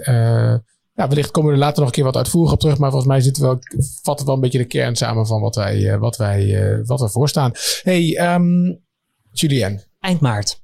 ja, 0.95 1.07
wellicht 1.07 1.31
komen 1.31 1.49
we 1.49 1.55
er 1.55 1.63
later 1.63 1.79
nog 1.79 1.87
een 1.87 1.95
keer 1.95 2.03
wat 2.03 2.15
uitvoerig 2.15 2.51
op 2.51 2.59
terug. 2.59 2.77
Maar 2.77 2.89
volgens 2.89 3.11
mij 3.11 3.21
zit 3.21 3.37
wel, 3.37 3.59
vat 4.01 4.17
het 4.17 4.27
wel 4.27 4.35
een 4.35 4.41
beetje 4.41 4.57
de 4.57 4.65
kern 4.65 4.95
samen 4.95 5.27
van 5.27 5.41
wat 5.41 5.55
wij, 5.55 5.77
uh, 5.77 5.97
wat 5.97 6.17
wij, 6.17 6.43
uh, 6.45 6.79
wat 6.85 6.99
we 6.99 7.09
voorstaan. 7.09 7.51
Hey, 7.81 8.33
um, 8.33 8.83
Julien. 9.31 9.81
Eind 9.99 10.19
maart. 10.19 10.63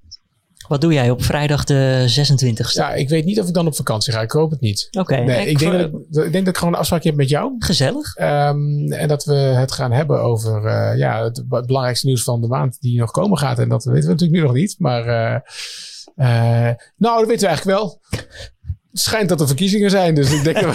Wat 0.67 0.81
doe 0.81 0.93
jij 0.93 1.09
op 1.09 1.23
vrijdag 1.23 1.63
de 1.63 2.05
26e? 2.07 2.73
Ja, 2.73 2.93
ik 2.93 3.09
weet 3.09 3.25
niet 3.25 3.39
of 3.39 3.47
ik 3.47 3.53
dan 3.53 3.67
op 3.67 3.75
vakantie 3.75 4.13
ga. 4.13 4.21
Ik 4.21 4.31
hoop 4.31 4.51
het 4.51 4.61
niet. 4.61 4.87
Oké. 4.91 5.13
Okay. 5.13 5.25
Nee, 5.25 5.47
ik, 5.47 5.59
denk 5.59 5.71
dat 5.71 5.81
ik, 5.81 6.25
ik, 6.25 6.31
denk 6.31 6.33
dat 6.33 6.47
ik 6.47 6.57
gewoon 6.57 6.73
een 6.73 6.79
afspraakje 6.79 7.09
heb 7.09 7.17
met 7.17 7.29
jou. 7.29 7.55
Gezellig. 7.57 8.17
Um, 8.17 8.91
en 8.91 9.07
dat 9.07 9.23
we 9.23 9.33
het 9.33 9.71
gaan 9.71 9.91
hebben 9.91 10.21
over 10.21 10.65
uh, 10.65 10.97
ja, 10.97 11.23
het, 11.23 11.37
het, 11.49 11.65
belangrijkste 11.65 12.07
nieuws 12.07 12.23
van 12.23 12.41
de 12.41 12.47
maand 12.47 12.77
die 12.79 12.99
nog 12.99 13.11
komen 13.11 13.37
gaat. 13.37 13.59
En 13.59 13.69
dat 13.69 13.83
weten 13.83 14.03
we 14.03 14.09
natuurlijk 14.09 14.39
nu 14.39 14.45
nog 14.45 14.55
niet. 14.55 14.75
Maar 14.77 15.05
nou, 16.97 17.19
dat 17.19 17.27
weten 17.27 17.39
we 17.39 17.47
eigenlijk 17.47 17.79
wel. 17.79 17.99
Het 18.91 18.99
schijnt 18.99 19.29
dat 19.29 19.41
er 19.41 19.47
verkiezingen 19.47 19.89
zijn, 19.89 20.15
dus 20.15 20.31
ik 20.31 20.43
denk. 20.43 20.57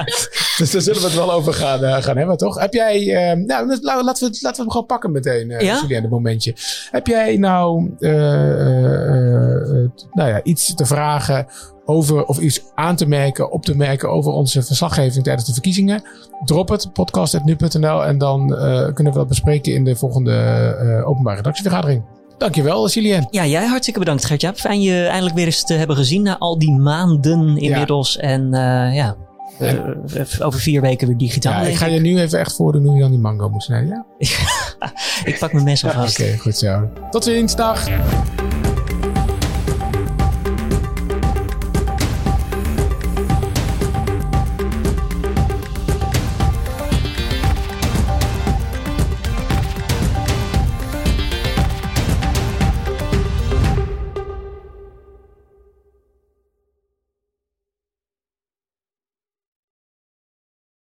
dus 0.58 0.70
daar 0.70 0.80
zullen 0.80 1.00
we 1.00 1.06
het 1.06 1.14
wel 1.14 1.32
over 1.32 1.54
gaan, 1.54 1.84
uh, 1.84 2.02
gaan 2.02 2.16
hebben, 2.16 2.36
toch? 2.36 2.58
Heb 2.58 2.74
jij. 2.74 3.02
Uh, 3.02 3.44
nou, 3.46 3.78
laten 3.80 4.30
we, 4.30 4.38
laten 4.40 4.40
we 4.40 4.56
hem 4.56 4.70
gewoon 4.70 4.86
pakken 4.86 5.12
meteen, 5.12 5.50
uh, 5.50 5.60
ja? 5.60 5.86
Het 5.86 6.10
momentje. 6.10 6.54
Heb 6.90 7.06
jij 7.06 7.36
nou. 7.36 7.94
nou 10.10 10.28
ja, 10.28 10.42
iets 10.42 10.74
te 10.74 10.86
vragen 10.86 11.46
over. 11.84 12.24
of 12.24 12.38
iets 12.38 12.62
aan 12.74 12.96
te 12.96 13.06
merken, 13.06 13.50
op 13.50 13.64
te 13.64 13.76
merken 13.76 14.10
over 14.10 14.32
onze 14.32 14.62
verslaggeving 14.62 15.24
tijdens 15.24 15.46
de 15.46 15.52
verkiezingen? 15.52 16.02
Drop 16.44 16.68
het, 16.68 16.92
podcast.nu.nl. 16.92 18.04
En 18.04 18.18
dan 18.18 18.46
kunnen 18.94 19.12
we 19.12 19.18
dat 19.18 19.28
bespreken 19.28 19.72
in 19.72 19.84
de 19.84 19.96
volgende 19.96 21.02
openbare 21.06 21.36
redactievergadering. 21.36 22.19
Dankjewel, 22.40 22.88
Julien. 22.88 23.26
Ja, 23.30 23.46
jij 23.46 23.66
hartstikke 23.66 23.98
bedankt, 23.98 24.24
Gertjaap. 24.24 24.56
Fijn 24.56 24.80
je 24.80 25.06
eindelijk 25.06 25.34
weer 25.34 25.46
eens 25.46 25.64
te 25.64 25.74
hebben 25.74 25.96
gezien 25.96 26.22
na 26.22 26.38
al 26.38 26.58
die 26.58 26.72
maanden 26.72 27.56
inmiddels. 27.56 28.16
En 28.16 28.42
uh, 28.42 28.94
ja, 28.94 29.16
uh, 29.60 30.46
over 30.46 30.60
vier 30.60 30.80
weken 30.80 31.06
weer 31.06 31.16
digitaal. 31.16 31.62
Ja, 31.62 31.68
ik 31.68 31.76
ga 31.76 31.86
je 31.86 32.00
nu 32.00 32.20
even 32.20 32.38
echt 32.38 32.56
voordoen 32.56 32.84
hoe 32.84 32.94
je 32.94 33.00
dan 33.00 33.10
die 33.10 33.20
mango 33.20 33.48
moet 33.48 33.62
snijden, 33.62 34.06
ja? 34.18 34.28
ik 35.30 35.36
pak 35.38 35.52
mijn 35.52 35.64
mes 35.64 35.84
alvast. 35.84 36.20
Oké, 36.20 36.36
goed 36.36 36.56
zo. 36.56 36.88
Tot 37.10 37.24
ziens, 37.24 37.56
dag. 37.56 37.88